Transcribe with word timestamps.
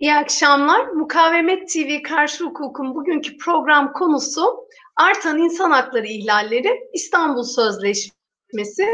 İyi 0.00 0.14
akşamlar. 0.14 0.86
Mukavemet 0.86 1.68
TV 1.68 2.02
Karşı 2.02 2.44
Hukuk'un 2.44 2.94
bugünkü 2.94 3.36
program 3.36 3.92
konusu 3.92 4.68
artan 4.96 5.38
insan 5.38 5.70
hakları 5.70 6.06
ihlalleri 6.06 6.80
İstanbul 6.92 7.42
Sözleşmesi. 7.42 8.86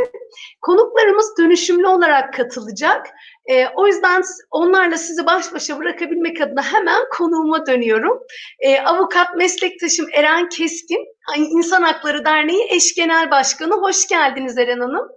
Konuklarımız 0.61 1.35
dönüşümlü 1.39 1.87
olarak 1.87 2.35
katılacak. 2.35 3.07
E, 3.47 3.67
o 3.69 3.87
yüzden 3.87 4.23
onlarla 4.51 4.99
sizi 4.99 5.27
baş 5.27 5.55
başa 5.55 5.79
bırakabilmek 5.79 6.41
adına 6.41 6.63
hemen 6.63 7.03
konuğuma 7.19 7.67
dönüyorum. 7.67 8.19
E, 8.59 8.81
avukat 8.81 9.37
meslektaşım 9.37 10.07
Eren 10.13 10.49
Keskin, 10.49 11.07
İnsan 11.37 11.83
Hakları 11.83 12.25
Derneği 12.25 12.67
eş 12.71 12.95
genel 12.95 13.31
başkanı. 13.31 13.75
Hoş 13.75 14.09
geldiniz 14.09 14.59
Eren 14.59 14.81
Hanım. 14.81 15.09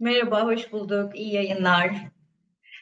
Merhaba, 0.00 0.46
hoş 0.46 0.72
bulduk. 0.72 1.16
İyi 1.16 1.34
yayınlar. 1.34 1.90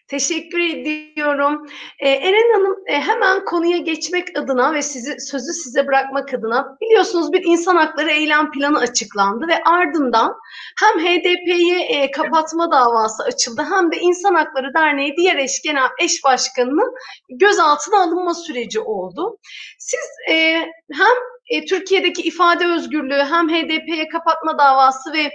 Teşekkür 0.08 0.58
ediyorum. 0.58 1.66
Ee, 1.98 2.08
Eren 2.08 2.52
Hanım 2.54 2.76
e, 2.86 3.00
hemen 3.00 3.44
konuya 3.44 3.78
geçmek 3.78 4.38
adına 4.38 4.74
ve 4.74 4.82
sizi 4.82 5.20
sözü 5.20 5.52
size 5.52 5.86
bırakmak 5.86 6.34
adına 6.34 6.76
biliyorsunuz 6.80 7.32
bir 7.32 7.44
insan 7.44 7.76
hakları 7.76 8.10
eylem 8.10 8.50
planı 8.50 8.78
açıklandı 8.78 9.46
ve 9.48 9.62
ardından 9.64 10.34
hem 10.80 11.04
HDP'ye 11.04 11.80
e, 11.80 12.10
kapatma 12.10 12.70
davası 12.70 13.22
açıldı 13.22 13.66
hem 13.70 13.92
de 13.92 13.96
İnsan 13.96 14.34
Hakları 14.34 14.74
Derneği 14.74 15.16
diğer 15.16 15.36
eş 15.36 15.62
genel 15.62 15.88
eş 16.02 16.24
başkanının 16.24 16.94
gözaltına 17.30 18.02
alınma 18.02 18.34
süreci 18.34 18.80
oldu. 18.80 19.38
Siz 19.78 20.10
e, 20.30 20.60
hem 20.92 21.16
e, 21.48 21.64
Türkiye'deki 21.64 22.22
ifade 22.22 22.66
özgürlüğü 22.66 23.24
hem 23.30 23.48
HDP'ye 23.48 24.08
kapatma 24.08 24.58
davası 24.58 25.12
ve 25.12 25.30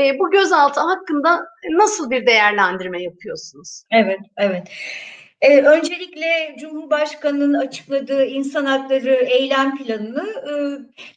e, 0.00 0.18
bu 0.18 0.30
gözaltı 0.30 0.80
hakkında 0.80 1.44
nasıl 1.70 2.10
bir 2.10 2.26
değerlendirme 2.26 3.02
yapıyorsunuz? 3.02 3.82
Evet, 3.90 4.20
evet. 4.36 4.68
Ee, 5.40 5.60
öncelikle 5.60 6.56
Cumhurbaşkanı'nın 6.60 7.54
açıkladığı 7.54 8.24
insan 8.24 8.64
hakları 8.64 9.14
eylem 9.14 9.78
planını 9.78 10.28
e, 10.28 10.52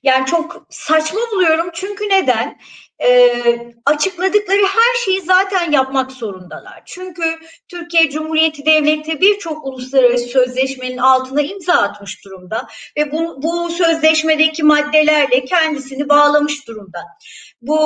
yani 0.04 0.26
çok 0.26 0.66
saçma 0.70 1.20
buluyorum. 1.32 1.70
Çünkü 1.74 2.10
neden? 2.10 2.58
E, 3.04 3.34
açıkladıkları 3.86 4.62
her 4.62 5.00
şeyi 5.06 5.22
zaten 5.22 5.72
yapmak 5.72 6.12
zorundalar. 6.12 6.82
Çünkü 6.86 7.24
Türkiye 7.68 8.10
Cumhuriyeti 8.10 8.66
Devleti 8.66 9.22
birçok 9.22 9.66
uluslararası 9.66 10.26
sözleşmenin 10.26 10.98
altına 10.98 11.42
imza 11.42 11.74
atmış 11.74 12.26
durumda 12.26 12.68
ve 12.98 13.12
bu, 13.12 13.44
bu 13.44 13.70
sözleşmedeki 13.70 14.64
maddelerle 14.64 15.46
kendisini 15.46 16.10
bağlamış 16.10 16.68
durumda. 16.68 17.04
Bu 17.62 17.80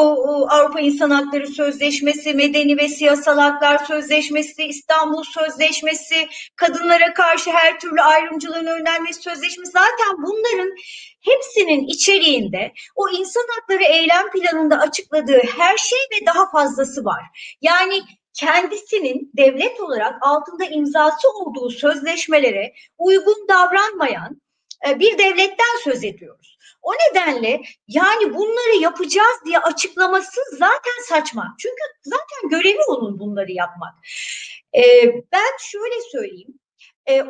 Avrupa 0.50 0.80
İnsan 0.80 1.10
Hakları 1.10 1.48
Sözleşmesi, 1.48 2.34
Medeni 2.34 2.78
ve 2.78 2.88
Siyasal 2.88 3.38
Haklar 3.38 3.86
Sözleşmesi, 3.86 4.64
İstanbul 4.64 5.24
Sözleşmesi, 5.24 6.28
kadınlara 6.56 7.14
karşı 7.14 7.52
her 7.52 7.80
türlü 7.80 8.02
ayrımcılığın 8.02 8.66
önlenmesi 8.66 9.22
sözleşmesi 9.22 9.72
zaten 9.72 10.18
bunların 10.18 10.76
hepsinin 11.22 11.88
içeriğinde 11.88 12.74
o 12.96 13.10
insan 13.10 13.44
hakları 13.56 13.84
eylem 13.84 14.32
planında 14.32 14.80
açıkladığı 15.04 15.42
her 15.58 15.78
şey 15.78 16.00
ve 16.00 16.26
daha 16.26 16.52
fazlası 16.52 17.06
var. 17.06 17.56
Yani 17.62 18.02
kendisinin 18.34 19.32
devlet 19.38 19.80
olarak 19.80 20.16
altında 20.22 20.66
imzası 20.66 21.30
olduğu 21.30 21.70
sözleşmelere 21.70 22.74
uygun 22.98 23.48
davranmayan 23.50 24.42
e, 24.88 25.00
bir 25.00 25.18
devletten 25.18 25.78
söz 25.84 26.04
ediyoruz. 26.04 26.58
O 26.82 26.92
nedenle 26.94 27.62
yani 27.88 28.34
bunları 28.34 28.82
yapacağız 28.82 29.38
diye 29.46 29.60
açıklaması 29.60 30.42
zaten 30.52 31.04
saçma. 31.10 31.56
Çünkü 31.60 31.82
zaten 32.04 32.50
görevi 32.50 32.82
onun 32.90 33.20
bunları 33.20 33.52
yapmak. 33.52 33.94
Ee, 34.78 35.06
ben 35.32 35.58
şöyle 35.60 36.02
söyleyeyim. 36.12 36.60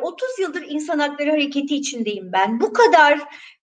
30 0.02 0.28
yıldır 0.38 0.62
insan 0.62 0.98
hakları 0.98 1.30
hareketi 1.30 1.76
içindeyim 1.76 2.32
ben. 2.32 2.60
Bu 2.60 2.72
kadar 2.72 3.20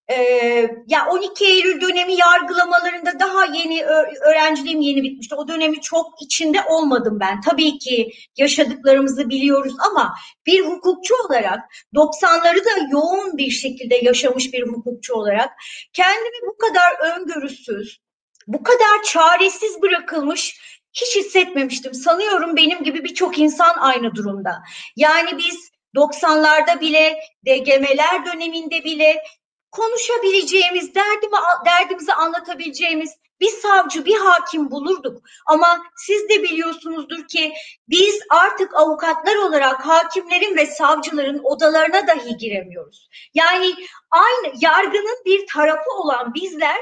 ee, 0.10 0.70
ya 0.88 1.08
12 1.10 1.46
Eylül 1.46 1.82
dönemi 1.82 2.14
yargılamalarında 2.16 3.20
daha 3.20 3.46
yeni 3.46 3.84
öğrenciliğim 4.22 4.82
yeni 4.82 5.04
bitmişti. 5.04 5.36
O 5.36 5.48
dönemi 5.48 5.82
çok 5.82 6.22
içinde 6.22 6.58
olmadım 6.70 7.20
ben. 7.20 7.42
Tabii 7.42 7.78
ki 7.78 8.12
yaşadıklarımızı 8.38 9.30
biliyoruz 9.30 9.74
ama 9.92 10.16
bir 10.46 10.66
hukukçu 10.66 11.14
olarak 11.26 11.60
90'ları 11.96 12.66
da 12.66 12.88
yoğun 12.92 13.38
bir 13.38 13.50
şekilde 13.50 13.96
yaşamış 13.96 14.54
bir 14.54 14.68
hukukçu 14.68 15.14
olarak 15.14 15.50
kendimi 15.94 16.48
bu 16.48 16.58
kadar 16.58 17.16
öngörüsüz, 17.16 18.00
bu 18.48 18.64
kadar 18.64 19.04
çaresiz 19.06 19.82
bırakılmış 19.82 20.60
hiç 20.94 21.16
hissetmemiştim. 21.16 21.94
Sanıyorum 21.94 22.56
benim 22.56 22.84
gibi 22.84 23.04
birçok 23.04 23.40
insan 23.40 23.78
aynı 23.80 24.16
durumda. 24.16 24.64
Yani 24.96 25.38
biz 25.38 25.72
90'larda 25.96 26.82
bile, 26.82 27.20
DGM'ler 27.46 28.26
döneminde 28.26 28.84
bile 28.84 29.24
konuşabileceğimiz, 29.72 30.96
derdimi, 30.96 31.38
derdimizi 31.66 32.14
anlatabileceğimiz 32.14 33.16
bir 33.40 33.50
savcı, 33.50 34.06
bir 34.06 34.16
hakim 34.16 34.72
bulurduk. 34.72 35.24
Ama 35.46 35.80
siz 35.98 36.30
de 36.30 36.44
biliyorsunuzdur 36.44 37.28
ki 37.28 37.54
biz 37.90 38.20
artık 38.30 38.76
avukatlar 38.76 39.36
olarak 39.36 39.86
hakimlerin 39.86 40.58
ve 40.58 40.66
savcıların 40.66 41.40
odalarına 41.44 42.08
dahi 42.08 42.38
giremiyoruz. 42.38 43.10
Yani 43.34 43.76
aynı 44.12 44.54
yargının 44.62 45.18
bir 45.26 45.48
tarafı 45.48 45.92
olan 45.92 46.34
bizler 46.34 46.80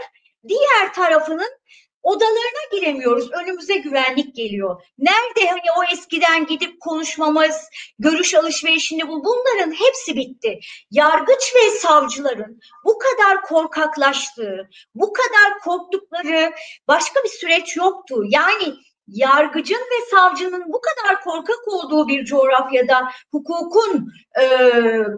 diğer 0.48 0.94
tarafının 0.94 1.60
odalarına 2.04 2.64
giremiyoruz. 2.72 3.32
Önümüze 3.32 3.78
güvenlik 3.78 4.36
geliyor. 4.36 4.82
Nerede 4.98 5.50
hani 5.50 5.72
o 5.78 5.94
eskiden 5.94 6.46
gidip 6.46 6.80
konuşmamız, 6.80 7.56
görüş 8.00 8.36
alışverişini 8.36 9.08
bu 9.08 9.24
bunların 9.24 9.72
hepsi 9.72 10.16
bitti. 10.16 10.60
Yargıç 10.92 11.56
ve 11.56 11.70
savcıların 11.70 12.60
bu 12.86 12.98
kadar 12.98 13.42
korkaklaştığı, 13.42 14.70
bu 14.96 15.14
kadar 15.14 15.60
korktukları 15.64 16.54
başka 16.88 17.24
bir 17.24 17.30
süreç 17.30 17.78
yoktu. 17.78 18.24
Yani 18.30 18.76
yargıcın 19.08 19.76
ve 19.80 20.10
savcının 20.12 20.64
bu 20.68 20.82
kadar 20.82 21.22
korkak 21.22 21.68
olduğu 21.68 22.08
bir 22.08 22.26
coğrafyada 22.26 23.12
hukukun, 23.32 24.08
e, 24.42 24.46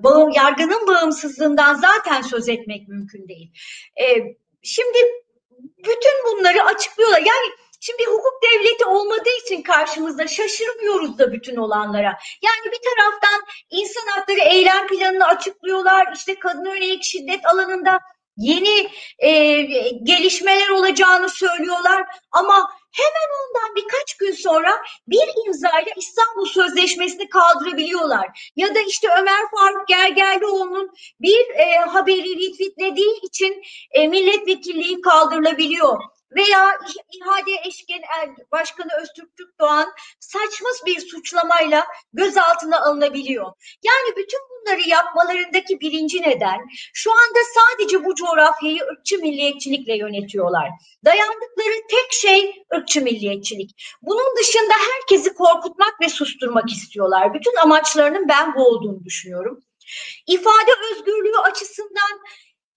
bağım, 0.04 0.30
yargının 0.30 0.88
bağımsızlığından 0.88 1.76
zaten 1.76 2.22
söz 2.22 2.50
etmek 2.50 2.88
mümkün 2.88 3.28
değil. 3.28 3.52
E, 4.02 4.06
şimdi 4.64 4.98
bütün 5.78 6.26
bunları 6.26 6.64
açıklıyorlar. 6.64 7.20
Yani 7.20 7.56
Şimdi 7.84 8.06
hukuk 8.06 8.34
devleti 8.44 8.86
olmadığı 8.86 9.38
için 9.46 9.62
karşımızda 9.62 10.28
şaşırmıyoruz 10.28 11.18
da 11.18 11.32
bütün 11.32 11.56
olanlara. 11.56 12.18
Yani 12.42 12.66
bir 12.66 12.80
taraftan 12.90 13.42
insan 13.70 14.08
hakları 14.08 14.40
eylem 14.40 14.88
planını 14.88 15.28
açıklıyorlar. 15.28 16.14
İşte 16.16 16.40
kadın 16.40 16.66
yönelik 16.66 17.04
şiddet 17.04 17.46
alanında 17.46 18.00
yeni 18.38 18.90
e, 19.20 19.62
gelişmeler 20.04 20.70
olacağını 20.70 21.30
söylüyorlar. 21.30 22.06
Ama 22.32 22.72
hemen 22.92 23.28
ondan 23.42 23.76
birkaç 23.76 24.18
gün 24.18 24.32
sonra 24.32 24.72
bir 25.08 25.46
imzayla 25.46 25.92
İstanbul 25.98 26.46
Sözleşmesi'ni 26.46 27.30
kaldırabiliyorlar. 27.30 28.52
Ya 28.56 28.76
da 28.76 28.80
işte 28.80 29.08
Ömer 29.20 29.42
Faruk 29.56 29.88
Gergerlioğlu'nun 29.88 30.92
bir 31.22 31.50
e, 31.50 31.76
haberi 31.80 32.36
retweetlediği 32.36 33.22
için 33.24 33.62
e, 33.92 34.08
milletvekilliği 34.08 35.02
kaldırılabiliyor 35.02 36.00
veya 36.36 36.80
İhade 37.12 37.52
Eşgen 37.68 38.02
Başkanı 38.52 38.90
Öztürk 39.02 39.30
Doğan 39.60 39.94
saçma 40.20 40.70
bir 40.86 41.00
suçlamayla 41.00 41.88
gözaltına 42.14 42.82
alınabiliyor. 42.82 43.46
Yani 43.84 44.16
bütün 44.18 44.40
bunları 44.50 44.90
yapmalarındaki 44.90 45.80
birinci 45.80 46.22
neden 46.22 46.60
şu 46.94 47.12
anda 47.12 47.40
sadece 47.56 48.06
bu 48.06 48.16
coğrafyayı 48.16 48.84
ırkçı 48.84 49.18
milliyetçilikle 49.18 49.98
yönetiyorlar. 49.98 50.70
Dayandıkları 51.06 51.88
tek 51.90 52.14
şey 52.14 52.64
ırkçı 52.76 53.02
milliyetçilik. 53.02 53.72
Bunun 54.02 54.38
dışında 54.40 54.74
herkesi 54.92 55.34
korkutmak 55.34 56.02
ve 56.02 56.10
susturmak 56.10 56.72
istiyorlar. 56.72 57.34
Bütün 57.34 57.56
amaçlarının 57.56 58.28
ben 58.28 58.56
bu 58.56 58.66
olduğunu 58.66 59.04
düşünüyorum. 59.04 59.64
İfade 60.28 60.72
özgürlüğü 60.92 61.38
açısından 61.38 62.22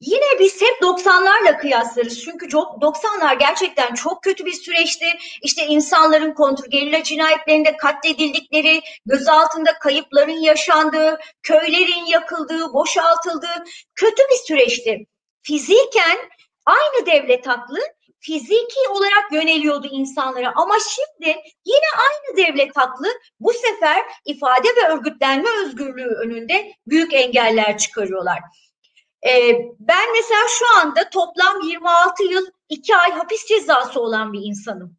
Yine 0.06 0.39
biz 0.41 0.62
hep 0.62 0.83
90'larla 0.83 1.59
kıyaslarız. 1.59 2.25
Çünkü 2.25 2.47
90'lar 2.47 3.39
gerçekten 3.39 3.95
çok 3.95 4.23
kötü 4.23 4.47
bir 4.47 4.53
süreçti. 4.53 5.06
İşte 5.43 5.67
insanların 5.67 6.35
kontrgerilla 6.35 7.03
cinayetlerinde 7.03 7.77
katledildikleri, 7.77 8.83
gözaltında 9.06 9.79
kayıpların 9.79 10.43
yaşandığı, 10.43 11.19
köylerin 11.43 12.05
yakıldığı, 12.06 12.73
boşaltıldığı 12.73 13.65
kötü 13.95 14.23
bir 14.33 14.47
süreçti. 14.47 15.06
Fiziken 15.43 16.19
aynı 16.67 17.07
devlet 17.07 17.47
haklı, 17.47 17.79
fiziki 18.21 18.89
olarak 18.91 19.33
yöneliyordu 19.33 19.89
insanlara 19.91 20.53
ama 20.57 20.75
şimdi 20.79 21.37
yine 21.65 21.87
aynı 21.99 22.37
devlet 22.37 22.77
haklı 22.77 23.09
bu 23.41 23.53
sefer 23.53 24.03
ifade 24.25 24.69
ve 24.69 24.89
örgütlenme 24.89 25.49
özgürlüğü 25.65 26.15
önünde 26.25 26.73
büyük 26.87 27.15
engeller 27.15 27.79
çıkarıyorlar. 27.79 28.39
Ee, 29.26 29.59
ben 29.79 30.12
mesela 30.12 30.49
şu 30.49 30.79
anda 30.81 31.11
toplam 31.11 31.61
26 31.62 32.25
yıl 32.25 32.47
2 32.69 32.97
ay 32.97 33.11
hapis 33.11 33.47
cezası 33.47 34.00
olan 34.00 34.32
bir 34.32 34.41
insanım. 34.43 34.97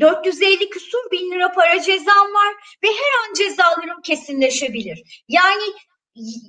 450 0.00 0.70
küsur 0.70 1.10
bin 1.12 1.30
lira 1.30 1.52
para 1.52 1.82
cezam 1.82 2.34
var 2.34 2.54
ve 2.82 2.88
her 2.88 3.28
an 3.28 3.34
cezalarım 3.34 4.02
kesinleşebilir. 4.02 5.24
Yani 5.28 5.64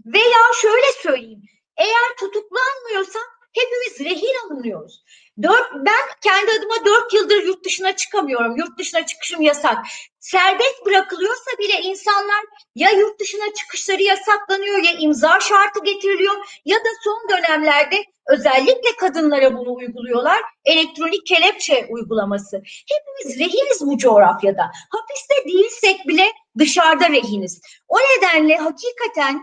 veya 0.06 0.40
şöyle 0.62 0.92
söyleyeyim. 1.02 1.42
Eğer 1.78 2.18
tutuklanmıyorsak 2.20 3.39
hepimiz 3.54 4.12
rehin 4.12 4.48
alınıyoruz. 4.48 5.04
Dört, 5.44 5.72
ben 5.74 6.06
kendi 6.22 6.52
adıma 6.60 6.86
dört 6.86 7.14
yıldır 7.14 7.44
yurt 7.44 7.66
dışına 7.66 7.96
çıkamıyorum. 7.96 8.58
Yurt 8.58 8.80
dışına 8.80 9.06
çıkışım 9.06 9.42
yasak. 9.42 9.78
Serbest 10.20 10.86
bırakılıyorsa 10.86 11.52
bile 11.60 11.82
insanlar 11.82 12.46
ya 12.76 12.92
yurt 12.92 13.20
dışına 13.20 13.54
çıkışları 13.54 14.02
yasaklanıyor 14.04 14.78
ya 14.78 14.92
imza 15.00 15.40
şartı 15.40 15.84
getiriliyor 15.84 16.36
ya 16.66 16.78
da 16.78 16.90
son 17.04 17.30
dönemlerde 17.30 18.04
özellikle 18.28 18.96
kadınlara 19.00 19.58
bunu 19.58 19.74
uyguluyorlar. 19.74 20.42
Elektronik 20.66 21.26
kelepçe 21.26 21.88
uygulaması. 21.90 22.62
Hepimiz 22.66 23.40
rehiniz 23.40 23.82
bu 23.82 23.98
coğrafyada. 23.98 24.72
Hapiste 24.90 25.36
değilsek 25.46 26.08
bile 26.08 26.32
dışarıda 26.58 27.10
rehiniz. 27.10 27.62
O 27.88 27.98
nedenle 27.98 28.58
hakikaten 28.58 29.42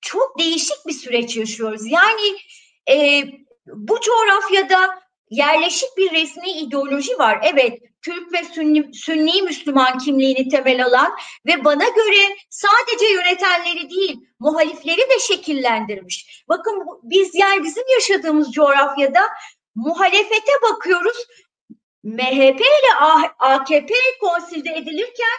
çok 0.00 0.38
değişik 0.38 0.86
bir 0.86 0.92
süreç 0.92 1.36
yaşıyoruz. 1.36 1.82
Yani 1.86 2.38
e, 2.90 3.24
bu 3.66 4.00
coğrafyada 4.00 5.06
yerleşik 5.30 5.96
bir 5.96 6.12
resmi 6.12 6.50
ideoloji 6.50 7.18
var. 7.18 7.38
Evet, 7.42 7.78
Türk 8.02 8.32
ve 8.32 8.44
Sünni, 8.44 8.94
Sünni 8.94 9.42
Müslüman 9.42 9.98
kimliğini 9.98 10.48
temel 10.48 10.84
alan 10.84 11.12
ve 11.46 11.64
bana 11.64 11.88
göre 11.88 12.36
sadece 12.50 13.06
yönetenleri 13.06 13.90
değil, 13.90 14.20
muhalifleri 14.40 15.00
de 15.00 15.18
şekillendirmiş. 15.20 16.44
Bakın 16.48 16.86
biz 17.02 17.34
yani 17.34 17.64
bizim 17.64 17.84
yaşadığımız 17.94 18.52
coğrafyada 18.52 19.20
muhalefete 19.74 20.52
bakıyoruz. 20.62 21.26
MHP 22.02 22.60
ile 22.60 22.92
AKP 23.38 23.94
konsilde 24.20 24.70
edilirken 24.70 25.36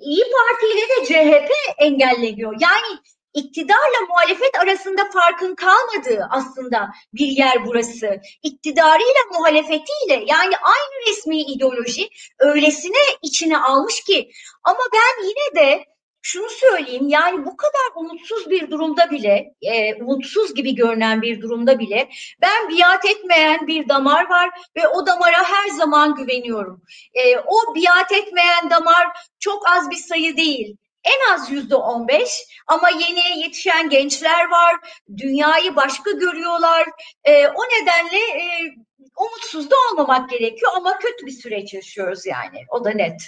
İyi 0.00 0.24
Parti 0.32 0.66
ile 0.66 0.82
de 0.88 1.06
CHP 1.06 1.50
engelleniyor. 1.78 2.52
Yani 2.60 2.98
iktidarla 3.38 4.00
muhalefet 4.08 4.60
arasında 4.62 5.10
farkın 5.10 5.54
kalmadığı 5.54 6.28
aslında 6.30 6.88
bir 7.12 7.26
yer 7.26 7.66
burası. 7.66 8.20
İktidarıyla 8.42 9.22
muhalefetiyle 9.32 10.24
yani 10.26 10.56
aynı 10.62 11.08
resmi 11.08 11.40
ideoloji 11.42 12.08
öylesine 12.38 12.98
içine 13.22 13.58
almış 13.58 14.00
ki 14.00 14.30
ama 14.64 14.80
ben 14.92 15.24
yine 15.24 15.54
de 15.56 15.84
şunu 16.22 16.48
söyleyeyim 16.48 17.08
yani 17.08 17.44
bu 17.44 17.56
kadar 17.56 17.88
umutsuz 17.94 18.50
bir 18.50 18.70
durumda 18.70 19.10
bile 19.10 19.54
e, 19.62 19.94
umutsuz 19.94 20.54
gibi 20.54 20.74
görünen 20.74 21.22
bir 21.22 21.40
durumda 21.40 21.78
bile 21.78 22.08
ben 22.42 22.68
biat 22.68 23.04
etmeyen 23.04 23.66
bir 23.66 23.88
damar 23.88 24.30
var 24.30 24.50
ve 24.76 24.88
o 24.88 25.06
damara 25.06 25.44
her 25.44 25.68
zaman 25.68 26.14
güveniyorum. 26.14 26.82
E, 27.14 27.38
o 27.38 27.74
biat 27.74 28.12
etmeyen 28.12 28.70
damar 28.70 29.06
çok 29.40 29.68
az 29.68 29.90
bir 29.90 29.96
sayı 29.96 30.36
değil 30.36 30.76
en 31.04 31.34
az 31.34 31.50
yüzde 31.50 31.74
on 31.74 32.08
beş 32.08 32.30
ama 32.66 32.88
yeni 32.90 33.40
yetişen 33.42 33.90
gençler 33.90 34.48
var, 34.50 34.76
dünyayı 35.16 35.76
başka 35.76 36.10
görüyorlar. 36.10 36.86
E, 37.24 37.46
o 37.46 37.62
nedenle 37.62 38.18
e, 38.18 38.74
umutsuz 39.16 39.70
da 39.70 39.74
olmamak 39.90 40.30
gerekiyor 40.30 40.72
ama 40.76 40.98
kötü 40.98 41.26
bir 41.26 41.32
süreç 41.32 41.74
yaşıyoruz 41.74 42.26
yani 42.26 42.64
o 42.70 42.84
da 42.84 42.90
net. 42.90 43.22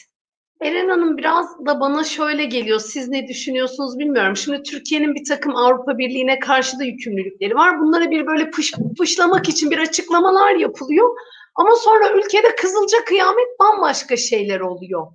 Eren 0.61 0.89
Hanım 0.89 1.19
biraz 1.19 1.67
da 1.67 1.81
bana 1.81 2.05
şöyle 2.05 2.45
geliyor. 2.45 2.81
Siz 2.81 3.09
ne 3.09 3.29
düşünüyorsunuz 3.29 3.99
bilmiyorum. 3.99 4.37
Şimdi 4.37 4.63
Türkiye'nin 4.63 5.15
bir 5.15 5.25
takım 5.29 5.57
Avrupa 5.57 5.99
Birliği'ne 5.99 6.39
karşı 6.39 6.79
da 6.79 6.85
yükümlülükleri 6.85 7.55
var. 7.55 7.81
Bunları 7.81 8.11
bir 8.11 8.27
böyle 8.27 8.51
pış, 8.51 8.73
pışlamak 8.99 9.49
için 9.49 9.71
bir 9.71 9.79
açıklamalar 9.79 10.55
yapılıyor. 10.55 11.09
Ama 11.55 11.75
sonra 11.75 12.13
ülkede 12.13 12.55
kızılca 12.55 13.05
kıyamet 13.05 13.61
bambaşka 13.61 14.17
şeyler 14.17 14.61
oluyor. 14.61 15.07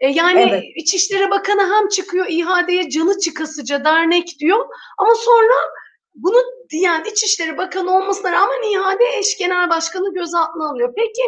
E, 0.00 0.08
yani 0.08 0.46
evet. 0.50 0.64
İçişleri 0.76 1.30
Bakanı 1.30 1.74
hem 1.74 1.88
çıkıyor 1.88 2.26
ihaleye 2.28 2.90
canı 2.90 3.18
çıkasıca 3.18 3.84
dernek 3.84 4.28
diyor 4.40 4.66
ama 4.98 5.14
sonra 5.14 5.54
bunu 6.14 6.36
diyen 6.70 7.04
İçişleri 7.12 7.58
Bakanı 7.58 7.96
olmasına 7.96 8.32
rağmen 8.32 8.72
ihale 8.72 9.18
eş 9.18 9.38
genel 9.38 9.70
başkanı 9.70 10.14
gözaltına 10.14 10.70
alıyor. 10.70 10.92
Peki 10.96 11.22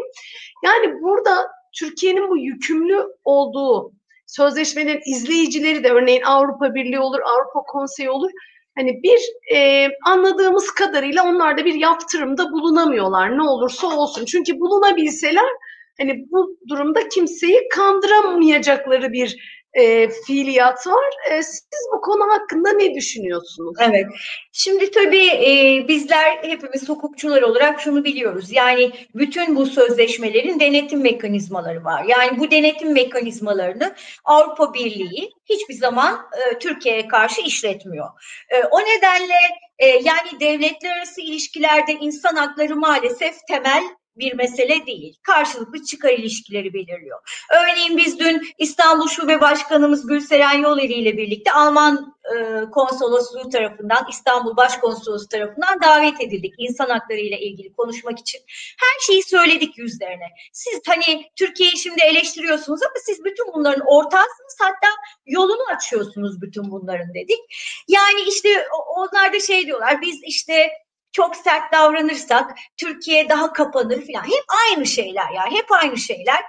yani 0.64 1.02
burada 1.02 1.48
Türkiye'nin 1.78 2.28
bu 2.28 2.38
yükümlü 2.38 3.06
olduğu 3.24 3.92
sözleşmenin 4.26 5.00
izleyicileri 5.06 5.84
de 5.84 5.90
örneğin 5.90 6.22
Avrupa 6.22 6.74
Birliği 6.74 7.00
olur, 7.00 7.20
Avrupa 7.20 7.62
Konseyi 7.62 8.10
olur 8.10 8.30
Hani 8.76 9.02
bir 9.02 9.18
e, 9.56 9.88
anladığımız 10.06 10.70
kadarıyla 10.70 11.24
onlar 11.24 11.58
da 11.58 11.64
bir 11.64 11.74
yaptırımda 11.74 12.52
bulunamıyorlar 12.52 13.38
ne 13.38 13.42
olursa 13.42 13.86
olsun. 13.86 14.24
Çünkü 14.24 14.60
bulunabilseler 14.60 15.50
hani 15.98 16.24
bu 16.30 16.58
durumda 16.68 17.08
kimseyi 17.08 17.68
kandıramayacakları 17.68 19.12
bir 19.12 19.36
e, 19.76 20.08
fiiliyat 20.08 20.86
var. 20.86 21.14
E, 21.30 21.42
siz 21.42 21.88
bu 21.94 22.00
konu 22.00 22.32
hakkında 22.32 22.72
ne 22.72 22.94
düşünüyorsunuz? 22.94 23.76
Evet. 23.80 24.06
Şimdi 24.52 24.90
tabii 24.90 25.26
e, 25.26 25.84
bizler 25.88 26.38
hepimiz 26.42 26.88
hukukçular 26.88 27.42
olarak 27.42 27.80
şunu 27.80 28.04
biliyoruz. 28.04 28.52
Yani 28.52 28.90
bütün 29.14 29.56
bu 29.56 29.66
sözleşmelerin 29.66 30.60
denetim 30.60 31.02
mekanizmaları 31.02 31.84
var. 31.84 32.04
Yani 32.04 32.38
bu 32.38 32.50
denetim 32.50 32.92
mekanizmalarını 32.92 33.94
Avrupa 34.24 34.74
Birliği 34.74 35.32
hiçbir 35.44 35.74
zaman 35.74 36.14
e, 36.14 36.58
Türkiye'ye 36.58 37.08
karşı 37.08 37.40
işletmiyor. 37.40 38.06
E, 38.50 38.64
o 38.70 38.80
nedenle 38.80 39.38
e, 39.78 39.86
yani 39.86 40.40
devletler 40.40 40.96
arası 40.96 41.20
ilişkilerde 41.20 41.92
insan 41.92 42.36
hakları 42.36 42.76
maalesef 42.76 43.34
temel 43.48 43.84
bir 44.18 44.34
mesele 44.34 44.86
değil. 44.86 45.18
Karşılıklı 45.22 45.84
çıkar 45.84 46.10
ilişkileri 46.10 46.74
belirliyor. 46.74 47.44
Örneğin 47.54 47.96
biz 47.96 48.18
dün 48.18 48.42
İstanbul 48.58 49.08
Şube 49.08 49.40
Başkanımız 49.40 50.06
Gülseren 50.06 50.58
Yoleli 50.58 50.92
ile 50.92 51.16
birlikte 51.16 51.52
Alman 51.52 52.16
e, 52.34 52.64
konsolosluğu 52.70 53.50
tarafından, 53.50 54.06
İstanbul 54.10 54.56
Başkonsolosluğu 54.56 55.28
tarafından 55.28 55.82
davet 55.82 56.20
edildik. 56.20 56.54
İnsan 56.58 56.88
hakları 56.88 57.20
ile 57.20 57.40
ilgili 57.40 57.72
konuşmak 57.72 58.18
için. 58.18 58.40
Her 58.78 59.06
şeyi 59.06 59.22
söyledik 59.22 59.78
yüzlerine. 59.78 60.26
Siz 60.52 60.80
hani 60.86 61.30
Türkiye'yi 61.36 61.78
şimdi 61.78 62.02
eleştiriyorsunuz 62.02 62.82
ama 62.82 62.94
siz 63.04 63.24
bütün 63.24 63.46
bunların 63.54 63.86
ortağısınız 63.86 64.56
hatta 64.60 64.88
yolunu 65.26 65.62
açıyorsunuz 65.76 66.42
bütün 66.42 66.70
bunların 66.70 67.14
dedik. 67.14 67.40
Yani 67.88 68.20
işte 68.28 68.48
onlar 68.96 69.32
da 69.32 69.40
şey 69.40 69.66
diyorlar 69.66 70.00
biz 70.02 70.20
işte 70.22 70.70
çok 71.16 71.36
sert 71.36 71.72
davranırsak 71.72 72.58
Türkiye 72.76 73.28
daha 73.28 73.52
kapanır 73.52 74.06
falan. 74.06 74.24
Hep 74.24 74.44
aynı 74.68 74.86
şeyler 74.86 75.30
yani 75.36 75.56
hep 75.56 75.72
aynı 75.72 75.96
şeyler. 75.96 76.40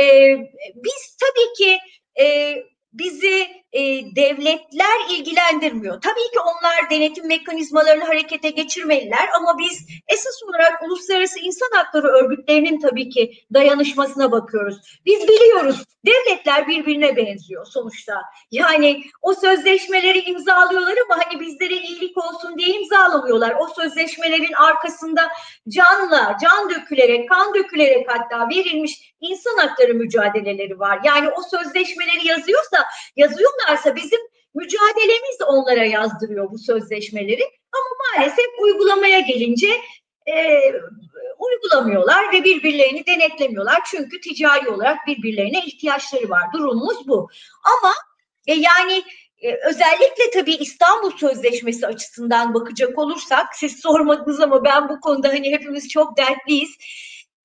Ee, 0.00 0.36
biz 0.74 1.16
tabii 1.20 1.52
ki 1.56 1.78
e, 2.22 2.56
bizi 2.92 3.61
e, 3.72 3.80
devletler 4.16 5.10
ilgilendirmiyor. 5.10 6.00
Tabii 6.00 6.30
ki 6.32 6.40
onlar 6.40 6.90
denetim 6.90 7.26
mekanizmalarını 7.26 8.04
harekete 8.04 8.50
geçirmeliler 8.50 9.28
ama 9.36 9.58
biz 9.58 9.86
esas 10.08 10.42
olarak 10.42 10.82
uluslararası 10.82 11.38
insan 11.38 11.68
hakları 11.74 12.06
örgütlerinin 12.06 12.80
tabii 12.80 13.08
ki 13.08 13.32
dayanışmasına 13.54 14.32
bakıyoruz. 14.32 15.00
Biz 15.06 15.28
biliyoruz 15.28 15.84
devletler 16.06 16.68
birbirine 16.68 17.16
benziyor 17.16 17.66
sonuçta. 17.66 18.22
Yani 18.50 19.02
o 19.22 19.34
sözleşmeleri 19.34 20.20
imzalıyorlar 20.20 20.94
ama 21.04 21.24
hani 21.24 21.40
bizlere 21.40 21.74
iyilik 21.74 22.18
olsun 22.18 22.58
diye 22.58 22.68
imzalamıyorlar. 22.68 23.56
O 23.60 23.66
sözleşmelerin 23.66 24.52
arkasında 24.52 25.28
canla, 25.68 26.36
can 26.42 26.70
dökülerek, 26.70 27.28
kan 27.28 27.54
dökülerek 27.54 28.06
hatta 28.12 28.48
verilmiş 28.48 29.14
insan 29.20 29.56
hakları 29.56 29.94
mücadeleleri 29.94 30.78
var. 30.78 31.00
Yani 31.04 31.28
o 31.28 31.42
sözleşmeleri 31.42 32.26
yazıyorsa 32.26 32.84
yazıyorlar 33.16 33.61
yazıyorlarsa 33.62 33.96
bizim 33.96 34.20
mücadelemiz 34.54 35.36
onlara 35.46 35.84
yazdırıyor 35.84 36.50
bu 36.50 36.58
sözleşmeleri. 36.58 37.42
Ama 37.72 38.18
maalesef 38.18 38.46
uygulamaya 38.60 39.20
gelince 39.20 39.68
e, 40.26 40.58
uygulamıyorlar 41.38 42.32
ve 42.32 42.44
birbirlerini 42.44 43.06
denetlemiyorlar. 43.06 43.80
Çünkü 43.90 44.20
ticari 44.20 44.68
olarak 44.68 45.06
birbirlerine 45.06 45.64
ihtiyaçları 45.66 46.30
var. 46.30 46.42
Durumumuz 46.52 47.08
bu. 47.08 47.28
Ama 47.64 47.92
e, 48.46 48.54
yani 48.54 49.02
e, 49.38 49.68
özellikle 49.68 50.30
tabii 50.34 50.54
İstanbul 50.54 51.10
Sözleşmesi 51.10 51.86
açısından 51.86 52.54
bakacak 52.54 52.98
olursak 52.98 53.46
siz 53.54 53.80
sormadınız 53.80 54.40
ama 54.40 54.64
ben 54.64 54.88
bu 54.88 55.00
konuda 55.00 55.28
hani 55.28 55.52
hepimiz 55.52 55.88
çok 55.88 56.16
dertliyiz. 56.16 56.70